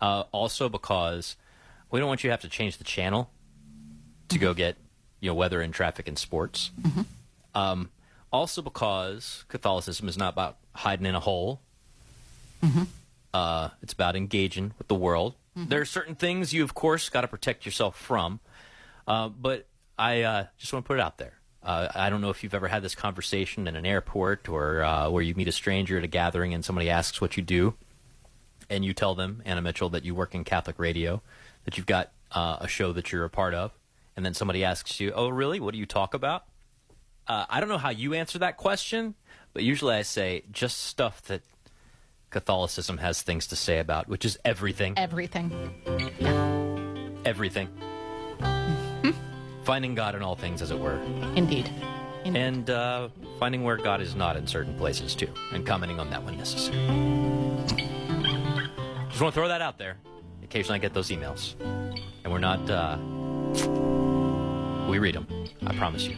[0.00, 1.36] Uh, also, because
[1.90, 3.30] we don't want you to have to change the channel
[4.28, 4.76] to go get
[5.22, 6.70] you know weather and traffic and sports.
[7.54, 7.88] Um,
[8.30, 11.60] also, because Catholicism is not about hiding in a hole.
[13.32, 15.34] Uh, it's about engaging with the world.
[15.68, 18.40] There are certain things you, of course, got to protect yourself from.
[19.06, 19.66] Uh, but
[19.98, 21.34] I uh, just want to put it out there.
[21.62, 25.10] Uh, I don't know if you've ever had this conversation in an airport or uh,
[25.10, 27.74] where you meet a stranger at a gathering and somebody asks what you do,
[28.68, 31.22] and you tell them, Anna Mitchell, that you work in Catholic radio,
[31.64, 33.72] that you've got uh, a show that you're a part of,
[34.16, 35.60] and then somebody asks you, "Oh, really?
[35.60, 36.44] What do you talk about?"
[37.26, 39.14] Uh, I don't know how you answer that question,
[39.52, 41.42] but usually I say just stuff that
[42.30, 44.94] Catholicism has things to say about, which is everything.
[44.96, 45.52] Everything.
[47.24, 47.68] Everything.
[49.64, 51.00] finding God in all things, as it were.
[51.36, 51.70] Indeed.
[52.24, 52.40] Indeed.
[52.40, 53.08] And uh,
[53.38, 56.76] finding where God is not in certain places, too, and commenting on that when necessary.
[59.08, 59.98] Just want to throw that out there.
[60.52, 61.58] Occasionally I get those emails.
[62.24, 62.98] And we're not, uh,
[64.86, 65.26] we read them.
[65.66, 66.14] I promise you.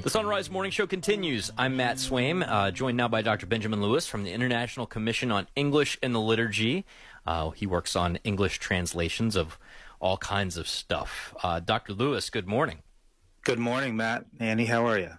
[0.00, 1.50] The Son Rise Morning Show continues.
[1.58, 3.44] I'm Matt Swaim, uh, joined now by Dr.
[3.44, 6.86] Benjamin Lewis from the International Commission on English and the Liturgy.
[7.26, 9.58] Uh, he works on English translations of
[10.00, 11.34] all kinds of stuff.
[11.42, 11.92] Uh, Dr.
[11.92, 12.78] Lewis, good morning.
[13.44, 14.24] Good morning, Matt.
[14.40, 15.10] Annie, how are you?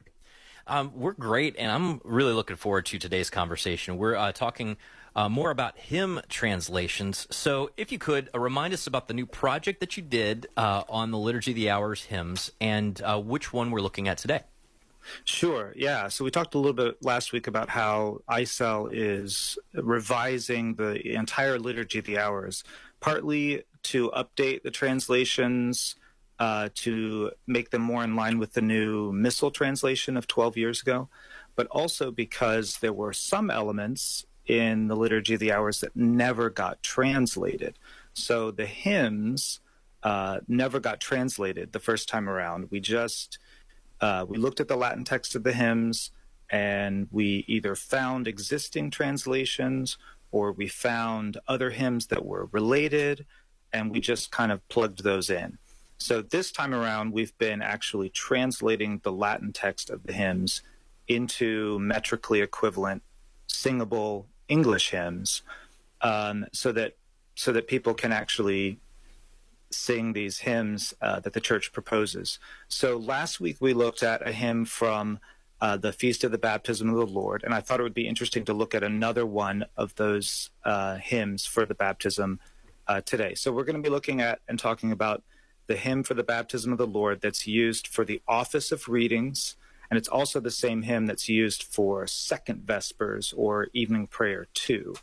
[0.66, 3.98] Um, we're great, and I'm really looking forward to today's conversation.
[3.98, 4.78] We're uh, talking
[5.16, 7.28] uh, more about hymn translations.
[7.30, 10.84] So, if you could uh, remind us about the new project that you did uh,
[10.90, 14.42] on the Liturgy of the Hours hymns and uh, which one we're looking at today.
[15.26, 15.74] Sure.
[15.76, 16.08] Yeah.
[16.08, 21.60] So we talked a little bit last week about how ICEL is revising the entire
[21.60, 22.64] liturgy of the hours,
[23.00, 25.96] partly to update the translations
[26.40, 30.82] uh, to make them more in line with the new Missal translation of 12 years
[30.82, 31.10] ago,
[31.56, 36.50] but also because there were some elements in the Liturgy of the Hours that never
[36.50, 37.78] got translated.
[38.14, 39.60] So the hymns
[40.04, 42.70] uh, never got translated the first time around.
[42.70, 43.40] We just
[44.02, 46.12] uh, we looked at the Latin text of the hymns
[46.50, 49.98] and we either found existing translations
[50.32, 53.26] or we found other hymns that were related
[53.72, 55.58] and we just kind of plugged those in.
[55.98, 60.62] So this time around, we've been actually translating the Latin text of the hymns
[61.08, 63.04] into metrically equivalent,
[63.48, 65.30] singable English hymns,
[66.02, 66.92] um, so that
[67.44, 68.66] so that people can actually
[69.72, 72.28] sing these hymns uh, that the church proposes.
[72.68, 75.06] So last week we looked at a hymn from
[75.60, 78.12] uh, the Feast of the Baptism of the Lord, and I thought it would be
[78.14, 80.30] interesting to look at another one of those
[80.72, 82.40] uh, hymns for the baptism
[82.88, 83.34] uh, today.
[83.34, 85.24] So we're going to be looking at and talking about
[85.68, 89.56] the hymn for the baptism of the Lord that's used for the office of readings,
[89.94, 94.96] and it's also the same hymn that's used for second vespers or evening prayer too,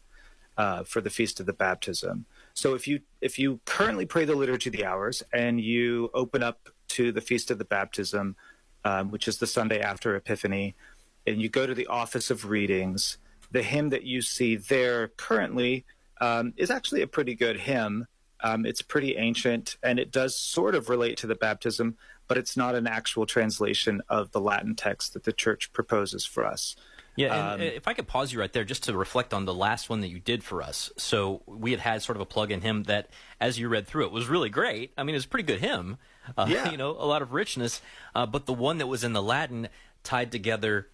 [0.59, 2.27] uh, for the feast of the baptism.
[2.55, 6.43] So if you if you currently pray the liturgy of the hours and you open
[6.43, 8.35] up to the feast of the baptism,
[8.85, 10.75] um, which is the Sunday after Epiphany,
[11.25, 13.19] and you go to the office of readings,
[13.53, 15.85] the hymn that you see there currently
[16.21, 18.09] um, is actually a pretty good hymn.
[18.43, 21.97] Um, it's pretty ancient and it does sort of relate to the baptism,
[22.31, 26.47] but it's not an actual translation of the Latin text that the church proposes for
[26.47, 26.77] us.
[27.17, 29.53] Yeah, and um, if I could pause you right there just to reflect on the
[29.53, 30.93] last one that you did for us.
[30.97, 33.11] So we had had sort of a plug in hymn that,
[33.41, 34.93] as you read through it, was really great.
[34.97, 35.99] I mean, it was a pretty good hymn.
[36.39, 36.71] Uh, yeah.
[36.71, 37.83] You know, a lot of richness.
[38.15, 39.69] Uh, but the one that was in the Latin
[40.05, 40.87] tied together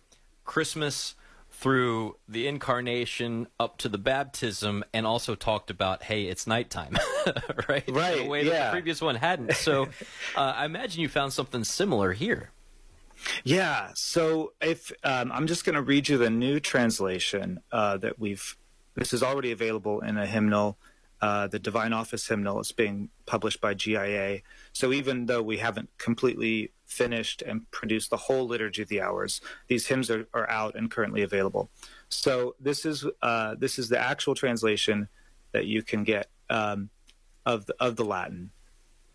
[0.46, 1.16] Christmas,
[1.58, 6.94] through the incarnation up to the baptism and also talked about hey it's nighttime
[7.68, 7.84] right?
[7.88, 8.50] Right the way yeah.
[8.50, 9.54] that the previous one hadn't.
[9.54, 9.84] So
[10.36, 12.50] uh, i imagine you found something similar here.
[13.42, 18.18] Yeah so if um, i'm just going to read you the new translation uh, that
[18.18, 18.56] we've
[18.94, 20.76] this is already available in a hymnal
[21.22, 22.60] uh, the divine office hymnal.
[22.60, 24.40] Is being published by gia
[24.74, 29.40] so even though we haven't completely finished and produced the whole liturgy of the hours.
[29.68, 31.68] These hymns are, are out and currently available.
[32.08, 35.08] So this is uh, this is the actual translation
[35.52, 36.90] that you can get um,
[37.44, 38.50] of the, of the Latin.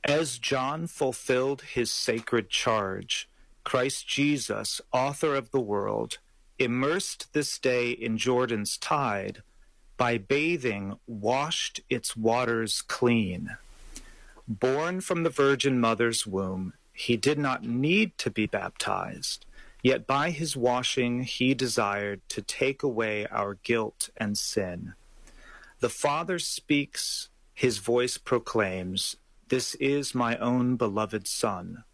[0.03, 3.30] As John fulfilled his sacred charge,
[3.64, 6.17] Christ Jesus, author of the world,
[6.58, 9.43] immersed this day in Jordan's tide,
[9.98, 13.56] by bathing washed its waters clean.
[14.48, 19.47] Born from the Virgin Mother's womb, he did not need to be baptized,
[19.81, 24.93] yet by his washing he desired to take away our guilt and sin.
[25.80, 29.15] The Father speaks, his voice proclaims,
[29.47, 31.85] This is my own beloved Son.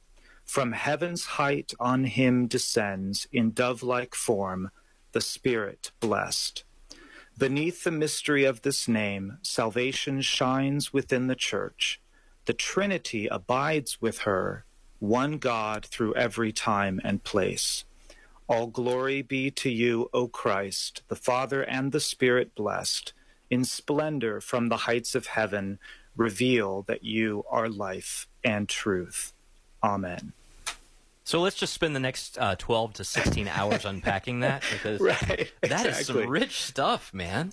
[0.44, 4.72] From heaven's height on him descends, in dove like form,
[5.14, 6.66] the Spirit blessed.
[7.38, 12.02] Beneath the mystery of this name, salvation shines within the church.
[12.44, 14.66] The Trinity abides with her,
[15.00, 17.86] one God through every time and place.
[18.48, 23.14] All glory be to you, O Christ, the Father and the Spirit blessed.
[23.50, 25.80] In splendor from the heights of heaven,
[26.16, 29.34] reveal that you are life and truth.
[29.84, 30.34] Amen.
[31.24, 35.52] So let's just spend the next uh, 12 to 16 hours unpacking that because Right,
[35.62, 37.52] that is some rich stuff, man.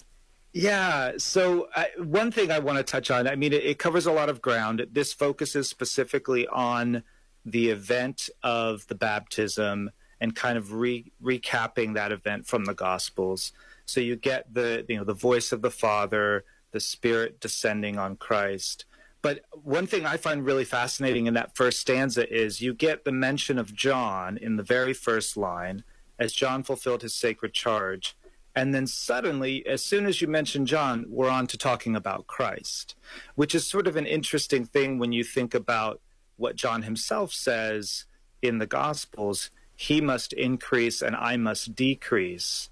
[0.52, 1.12] Yeah.
[1.18, 4.12] So uh, one thing I want to touch on, I mean, it, it covers a
[4.12, 4.86] lot of ground.
[4.92, 7.02] This focuses specifically on
[7.44, 9.90] the event of the baptism
[10.20, 13.52] and kind of re- recapping that event from the Gospels.
[13.86, 18.16] So you get the you know the voice of the Father, the Spirit descending on
[18.16, 18.86] Christ.
[19.20, 23.12] But one thing I find really fascinating in that first stanza is you get the
[23.12, 25.82] mention of John in the very first line
[26.18, 28.16] as John fulfilled his sacred charge.
[28.54, 32.94] And then suddenly, as soon as you mention John, we're on to talking about Christ,
[33.34, 36.00] which is sort of an interesting thing when you think about
[36.36, 38.06] what John himself says
[38.42, 42.70] in the Gospels he must increase and I must decrease.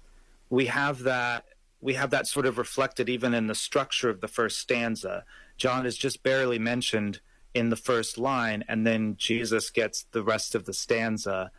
[0.49, 1.45] We have that
[1.81, 5.25] we have that sort of reflected even in the structure of the first stanza.
[5.57, 7.19] John is just barely mentioned
[7.53, 11.51] in the first line, and then Jesus gets the rest of the stanza.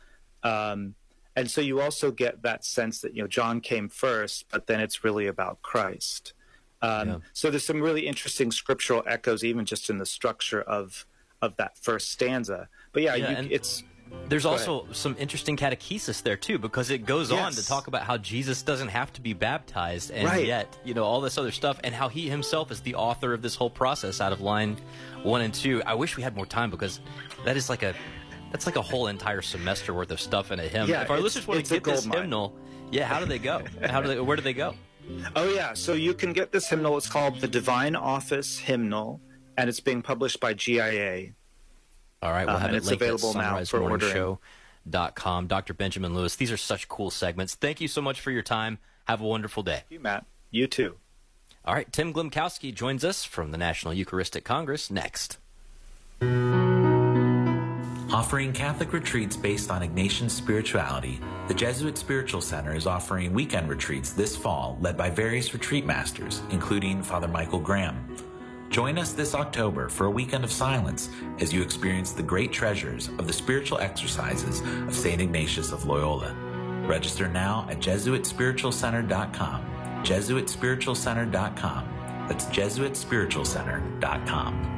[0.43, 0.95] Um,
[1.37, 4.81] and so you also get that sense that you know John came first, but then
[4.81, 6.33] it's really about Christ.
[6.81, 11.07] Um, So there's some really interesting scriptural echoes, even just in the structure of
[11.45, 12.69] of that first stanza.
[12.93, 13.83] But yeah, Yeah, you, it's
[14.29, 18.03] There's Go also some interesting catechesis there too, because it goes on to talk about
[18.03, 20.47] how Jesus doesn't have to be baptized, and Right.
[20.47, 23.43] yet you know all this other stuff, and how he himself is the author of
[23.43, 24.77] this whole process out of line
[25.23, 25.83] one and two.
[25.85, 27.01] I wish we had more time because
[27.45, 27.95] that is like a
[28.53, 30.89] that's like a whole entire semester worth of stuff in a hymn.
[30.89, 32.23] Yeah, if our listeners want to get this goldmine.
[32.23, 32.55] hymnal,
[32.93, 33.63] yeah, how do they go?
[33.83, 34.21] How do they?
[34.21, 34.75] Where do they go?
[35.37, 36.97] Oh yeah, so you can get this hymnal.
[36.97, 39.21] It's called the Divine Office Hymnal,
[39.57, 41.33] and it's being published by GIA.
[42.23, 44.11] All right, we'll Um, have and it it's linked available at now for ordering.
[44.91, 45.47] sonrisemorningshow.com.
[45.47, 45.75] Dr.
[45.75, 47.55] Benjamin Lewis, these are such cool segments.
[47.55, 48.79] Thank you so much for your time.
[49.07, 49.83] Have a wonderful day.
[49.91, 50.25] you, Matt.
[50.51, 50.97] You too.
[51.65, 55.39] All right, Tim Glemkowski joins us from the National Eucharistic Congress next.
[58.13, 61.19] Offering Catholic retreats based on Ignatian spirituality,
[61.49, 66.41] the Jesuit Spiritual Center is offering weekend retreats this fall led by various retreat masters,
[66.51, 68.07] including Father Michael Graham.
[68.75, 73.07] Join us this October for a weekend of silence as you experience the great treasures
[73.21, 75.21] of the spiritual exercises of St.
[75.21, 76.35] Ignatius of Loyola.
[76.85, 79.65] Register now at JesuitSpiritualCenter.com.
[80.03, 82.27] JesuitSpiritualCenter.com.
[82.27, 84.71] That's JesuitSpiritualCenter.com.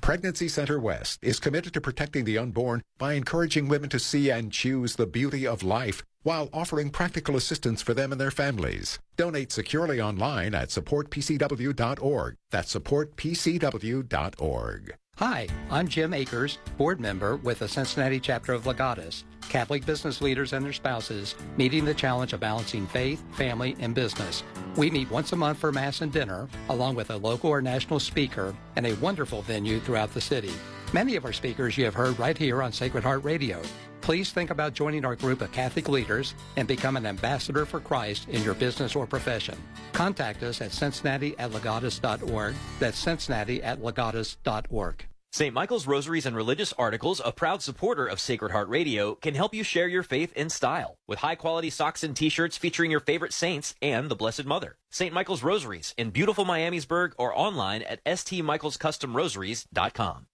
[0.00, 4.52] Pregnancy Center West is committed to protecting the unborn by encouraging women to see and
[4.52, 8.98] choose the beauty of life while offering practical assistance for them and their families.
[9.16, 12.34] Donate securely online at supportpcw.org.
[12.50, 14.96] That's supportpcw.org.
[15.18, 20.52] Hi, I'm Jim Akers, board member with the Cincinnati chapter of Legatus, Catholic business leaders
[20.52, 24.42] and their spouses meeting the challenge of balancing faith, family, and business.
[24.76, 28.00] We meet once a month for Mass and dinner, along with a local or national
[28.00, 30.52] speaker and a wonderful venue throughout the city.
[30.92, 33.62] Many of our speakers you have heard right here on Sacred Heart Radio.
[34.06, 38.28] Please think about joining our group of Catholic leaders and become an ambassador for Christ
[38.28, 39.58] in your business or profession.
[39.92, 42.54] Contact us at cincinnati at legatus.org.
[42.78, 45.04] That's cincinnati at legatus.org.
[45.32, 45.52] St.
[45.52, 49.64] Michael's Rosaries and Religious Articles, a proud supporter of Sacred Heart Radio, can help you
[49.64, 53.32] share your faith in style with high quality socks and t shirts featuring your favorite
[53.32, 54.76] saints and the Blessed Mother.
[54.88, 55.12] St.
[55.12, 60.26] Michael's Rosaries in beautiful Miamisburg or online at stmichaelscustomrosaries.com.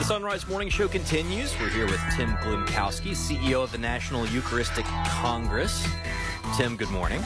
[0.00, 1.54] The Son Rise Morning Show continues.
[1.60, 5.86] We're here with Tim Glemkowski, CEO of the National Eucharistic Congress.
[6.56, 7.20] Tim, good morning.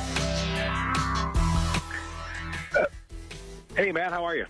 [3.76, 4.46] Hey, Matt, how are you?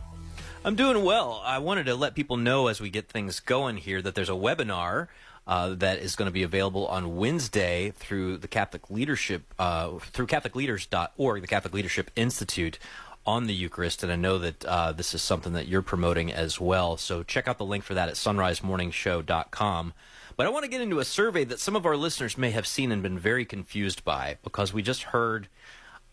[0.64, 1.42] I'm doing well.
[1.44, 4.32] I wanted to let people know as we get things going here that there's a
[4.32, 5.08] webinar
[5.46, 10.28] uh, that is going to be available on Wednesday through the Catholic Leadership uh, through
[10.28, 12.78] CatholicLeaders.org, the Catholic Leadership Institute,
[13.26, 14.02] on the Eucharist.
[14.02, 16.96] And I know that uh, this is something that you're promoting as well.
[16.96, 19.92] So check out the link for that at SonriseMorningshow.com.
[20.36, 22.66] But I want to get into a survey that some of our listeners may have
[22.66, 25.48] seen and been very confused by because we just heard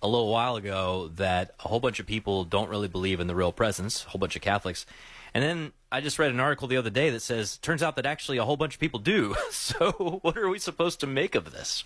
[0.02, 3.36] a little while ago that a whole bunch of people don't really believe in the
[3.36, 4.86] real presence, a whole bunch of Catholics.
[5.34, 8.06] And then I just read an article the other day that says turns out that
[8.06, 9.36] actually a whole bunch of people do.
[9.52, 11.84] So what are we supposed to make of this?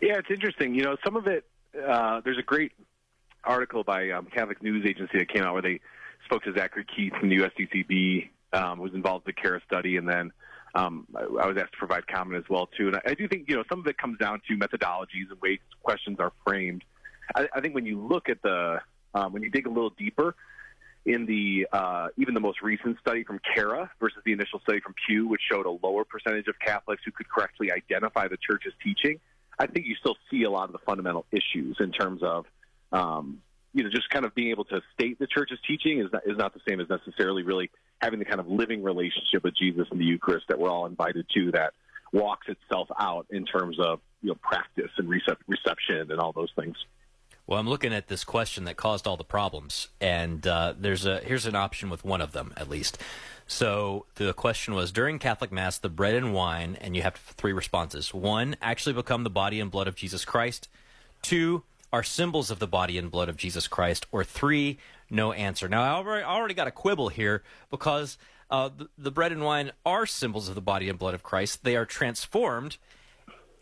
[0.00, 0.74] Yeah, it's interesting.
[0.74, 1.44] You know, some of it,
[1.86, 2.72] uh, there's a great
[3.46, 5.80] article by um, Catholic News Agency that came out where they
[6.24, 10.08] spoke to Zachary Keith from the USCCB, um, was involved in the CARA study, and
[10.08, 10.32] then
[10.74, 12.88] um, I, I was asked to provide comment as well too.
[12.88, 15.40] And I, I do think you know some of it comes down to methodologies and
[15.40, 16.84] ways questions are framed.
[17.34, 18.80] I, I think when you look at the
[19.14, 20.34] um, when you dig a little deeper
[21.06, 24.94] in the uh, even the most recent study from CARA versus the initial study from
[25.06, 29.20] Pew, which showed a lower percentage of Catholics who could correctly identify the church's teaching,
[29.58, 32.46] I think you still see a lot of the fundamental issues in terms of
[32.94, 33.42] um,
[33.72, 36.38] you know just kind of being able to state the church's teaching is not, is
[36.38, 39.98] not the same as necessarily really having the kind of living relationship with Jesus in
[39.98, 41.74] the Eucharist that we're all invited to that
[42.12, 46.50] walks itself out in terms of you know practice and recep- reception and all those
[46.56, 46.76] things.
[47.46, 51.18] Well, I'm looking at this question that caused all the problems, and uh, there's a
[51.20, 52.98] here's an option with one of them at least.
[53.46, 57.52] So the question was during Catholic Mass, the bread and wine, and you have three
[57.52, 58.14] responses.
[58.14, 60.68] One, actually become the body and blood of Jesus Christ.
[61.20, 61.62] Two,
[61.94, 64.04] are symbols of the body and blood of Jesus Christ.
[64.10, 65.68] Or three, no answer.
[65.68, 68.18] Now, I already, I already got a quibble here because
[68.50, 71.62] uh, the, the bread and wine are symbols of the body and blood of Christ.
[71.62, 72.78] They are transformed,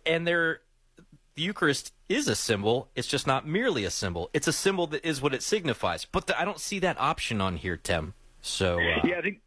[0.06, 0.62] and they're
[1.34, 2.88] the Eucharist is a symbol.
[2.94, 4.30] It's just not merely a symbol.
[4.32, 6.06] It's a symbol that is what it signifies.
[6.06, 8.14] But the, I don't see that option on here, Tim.
[8.40, 9.40] So uh, yeah, I think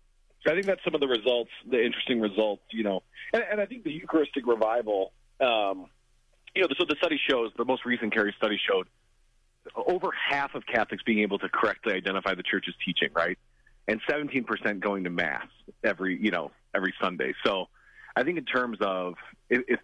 [0.46, 2.62] I think that's some of the results, the interesting results.
[2.70, 5.12] You know, and, and I think the Eucharistic revival.
[5.42, 5.88] Um,
[6.56, 8.88] you know, so the study shows the most recent CARA study showed
[9.75, 13.38] over half of Catholics being able to correctly identify the Church's teaching, right,
[13.88, 15.48] and 17% going to Mass
[15.84, 17.34] every you know every Sunday.
[17.45, 17.67] So
[18.16, 19.16] I think in terms of
[19.50, 19.80] if, if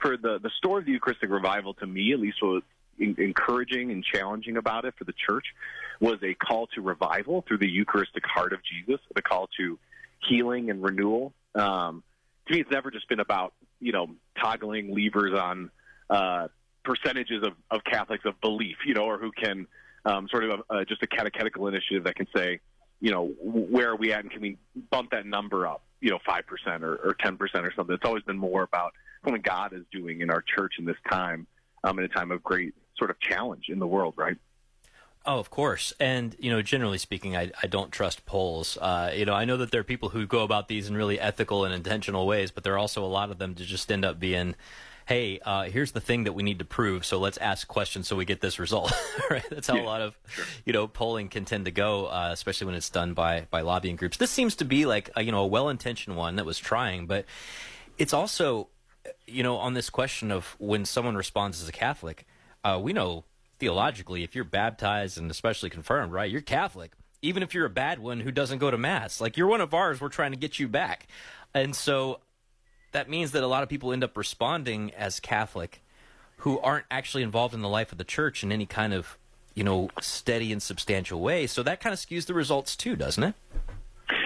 [0.00, 2.62] for the the story of the Eucharistic revival, to me at least, was
[2.98, 5.44] encouraging and challenging about it for the church
[6.00, 9.78] was a call to revival through the Eucharistic heart of Jesus, the call to
[10.26, 11.34] healing and renewal.
[11.54, 12.02] Um,
[12.46, 14.08] to me, it's never just been about you know
[14.40, 15.70] toggling levers on
[16.10, 16.48] uh,
[16.84, 19.66] percentages of, of Catholics of belief, you know, or who can
[20.04, 22.60] um, sort of uh, just a catechetical initiative that can say,
[23.00, 24.56] you know, where are we at and can we
[24.90, 27.94] bump that number up, you know, 5% or, or 10% or something.
[27.94, 31.46] It's always been more about what God is doing in our church in this time,
[31.84, 34.36] um, in a time of great sort of challenge in the world, right?
[35.26, 35.92] Oh, of course.
[35.98, 38.78] And, you know, generally speaking, I, I don't trust polls.
[38.80, 41.18] Uh, you know, I know that there are people who go about these in really
[41.18, 44.04] ethical and intentional ways, but there are also a lot of them to just end
[44.04, 44.54] up being,
[45.06, 48.16] hey, uh, here's the thing that we need to prove, so let's ask questions so
[48.16, 48.92] we get this result.
[49.30, 49.44] right?
[49.50, 50.44] That's how yeah, a lot of, sure.
[50.64, 53.94] you know, polling can tend to go, uh, especially when it's done by, by lobbying
[53.94, 54.16] groups.
[54.16, 57.24] This seems to be like, a, you know, a well-intentioned one that was trying, but
[57.98, 58.68] it's also,
[59.26, 62.26] you know, on this question of when someone responds as a Catholic,
[62.64, 63.24] uh, we know
[63.60, 66.92] theologically, if you're baptized and especially confirmed, right, you're Catholic.
[67.22, 69.72] Even if you're a bad one who doesn't go to mass, like you're one of
[69.72, 71.06] ours, we're trying to get you back.
[71.54, 72.20] And so
[72.96, 75.82] that means that a lot of people end up responding as Catholic
[76.38, 79.18] who aren't actually involved in the life of the church in any kind of,
[79.54, 81.46] you know, steady and substantial way.
[81.46, 83.34] So that kind of skews the results too, doesn't it?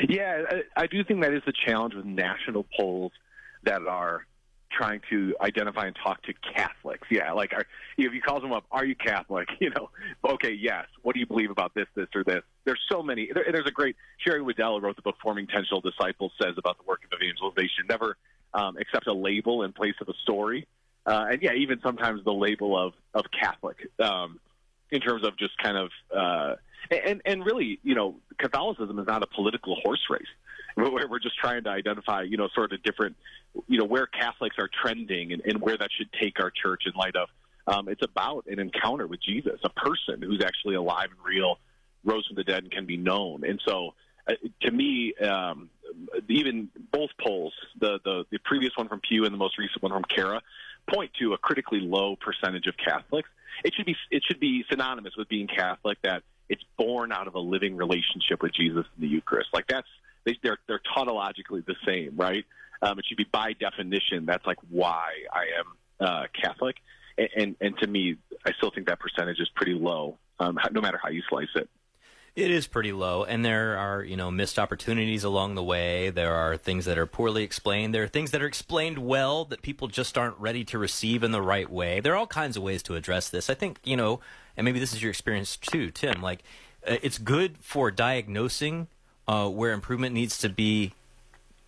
[0.08, 3.10] Yeah, I, I do think that is the challenge with national polls
[3.64, 4.24] that are
[4.70, 7.08] trying to identify and talk to Catholics.
[7.10, 7.66] Yeah, like are,
[7.98, 9.48] if you call them up, are you Catholic?
[9.60, 9.90] You know,
[10.24, 10.86] okay, yes.
[11.02, 12.42] What do you believe about this, this, or this?
[12.64, 13.30] There's so many.
[13.34, 16.84] There, there's a great Sherry Weddell wrote the book "Forming Intentional Disciples" says about the
[16.84, 17.86] work of evangelization.
[17.88, 18.16] Never
[18.54, 20.66] um, accept a label in place of a story,
[21.06, 24.40] uh, and yeah, even sometimes the label of of Catholic um,
[24.90, 25.90] in terms of just kind of.
[26.14, 26.56] Uh,
[26.90, 30.26] and and really, you know, Catholicism is not a political horse race
[30.74, 33.16] where we're just trying to identify, you know, sort of different,
[33.66, 36.92] you know, where Catholics are trending and, and where that should take our church in
[36.98, 37.28] light of.
[37.66, 41.58] Um, it's about an encounter with Jesus, a person who's actually alive and real,
[42.04, 43.44] rose from the dead, and can be known.
[43.44, 43.94] And so,
[44.28, 45.70] uh, to me, um,
[46.28, 49.92] even both polls, the, the the previous one from Pew and the most recent one
[49.92, 50.40] from CARA,
[50.88, 53.28] point to a critically low percentage of Catholics.
[53.64, 57.34] It should be it should be synonymous with being Catholic that it's born out of
[57.34, 59.50] a living relationship with Jesus in the Eucharist.
[59.52, 59.88] Like that's
[60.24, 62.44] they, they're they're tautologically the same, right?
[62.82, 64.26] Um, it should be by definition.
[64.26, 66.76] That's like why I am uh, Catholic,
[67.18, 70.80] and, and, and to me, I still think that percentage is pretty low, um, no
[70.80, 71.68] matter how you slice it.
[72.36, 76.10] It is pretty low, and there are you know missed opportunities along the way.
[76.10, 77.94] There are things that are poorly explained.
[77.94, 81.32] There are things that are explained well that people just aren't ready to receive in
[81.32, 82.00] the right way.
[82.00, 83.50] There are all kinds of ways to address this.
[83.50, 84.20] I think you know,
[84.56, 86.22] and maybe this is your experience too, Tim.
[86.22, 86.44] Like,
[86.86, 88.86] uh, it's good for diagnosing
[89.26, 90.92] uh, where improvement needs to be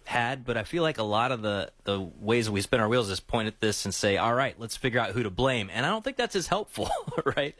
[0.06, 3.10] had, but I feel like a lot of the, the ways we spin our wheels
[3.10, 5.70] is point at this and say, all right, let's figure out who to blame.
[5.72, 6.90] And I don't think that's as helpful,
[7.36, 7.54] right?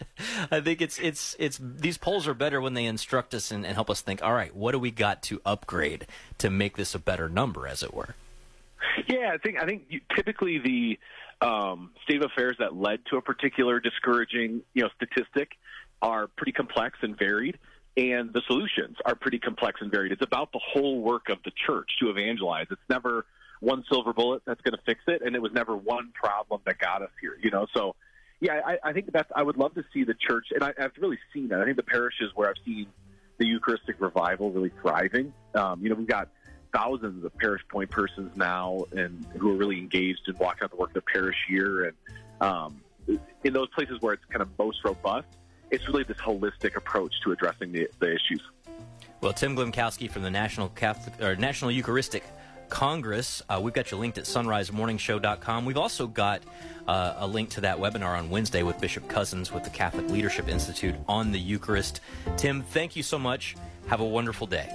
[0.51, 3.75] I think it's, it's, it's, these polls are better when they instruct us and, and
[3.75, 6.07] help us think, all right, what do we got to upgrade
[6.39, 8.15] to make this a better number, as it were?
[9.07, 10.99] Yeah, I think, I think you, typically the
[11.47, 15.53] um, state of affairs that led to a particular discouraging, you know, statistic
[16.01, 17.59] are pretty complex and varied
[17.97, 20.13] and the solutions are pretty complex and varied.
[20.13, 22.67] It's about the whole work of the church to evangelize.
[22.71, 23.27] It's never
[23.61, 26.79] one silver bullet that's going to fix it, and it was never one problem that
[26.79, 27.39] got us here.
[27.43, 27.95] You know, so
[28.41, 29.31] yeah, I, I think that's.
[29.37, 31.61] I would love to see the church, and I, I've really seen that.
[31.61, 32.87] I think the parishes where I've seen
[33.39, 35.33] the Eucharistic revival really thriving.
[35.55, 36.29] Um, you know, we've got
[36.75, 40.77] thousands of parish point persons now, and who are really engaged in walking out the
[40.77, 41.97] work of the parish year, and
[42.41, 42.81] um,
[43.45, 45.29] in those places where it's kind of most robust
[45.73, 48.43] it's really this holistic approach to addressing the, the issues.
[49.21, 52.25] Well, Tim Glemkowski from the National Catholic or National Eucharistic
[52.69, 53.43] Congress.
[53.49, 55.65] Uh, we've got you linked at sonrisemorningshow.com.
[55.65, 56.43] We've also got
[56.87, 60.49] uh, a link to that webinar on Wednesday with Bishop Cousins with the Catholic Leadership
[60.49, 62.01] Institute on the Eucharist.
[62.37, 63.57] Tim, thank you so much.
[63.87, 64.71] Have a wonderful day.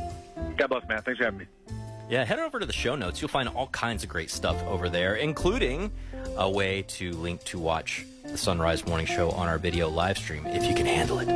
[0.58, 1.06] God bless, Matt.
[1.06, 1.46] Thanks for having me.
[2.10, 3.22] Yeah, head over to the show notes.
[3.22, 5.92] You'll find all kinds of great stuff over there, including
[6.38, 10.18] a way to link to watch the Son Rise Morning Show on our video live
[10.18, 11.28] stream if you can handle it.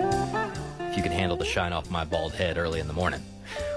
[0.79, 3.21] If you can handle the shine off my bald head early in the morning.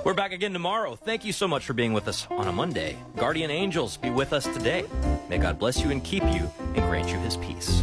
[0.04, 0.94] We're back again tomorrow.
[0.94, 2.96] Thank you so much for being with us on a Monday.
[3.16, 4.84] Guardian angels be with us today.
[5.28, 7.82] May God bless you and keep you and grant you his peace.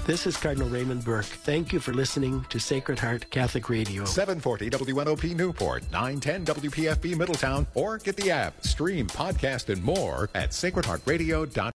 [0.06, 1.24] This is Cardinal Raymond Burke.
[1.24, 4.04] Thank you for listening to Sacred Heart Catholic Radio.
[4.04, 10.50] 740 WNOP Newport, 910 WPFB Middletown, or get the app, stream, podcast, and more at
[10.50, 11.72] sacredheartradio.com.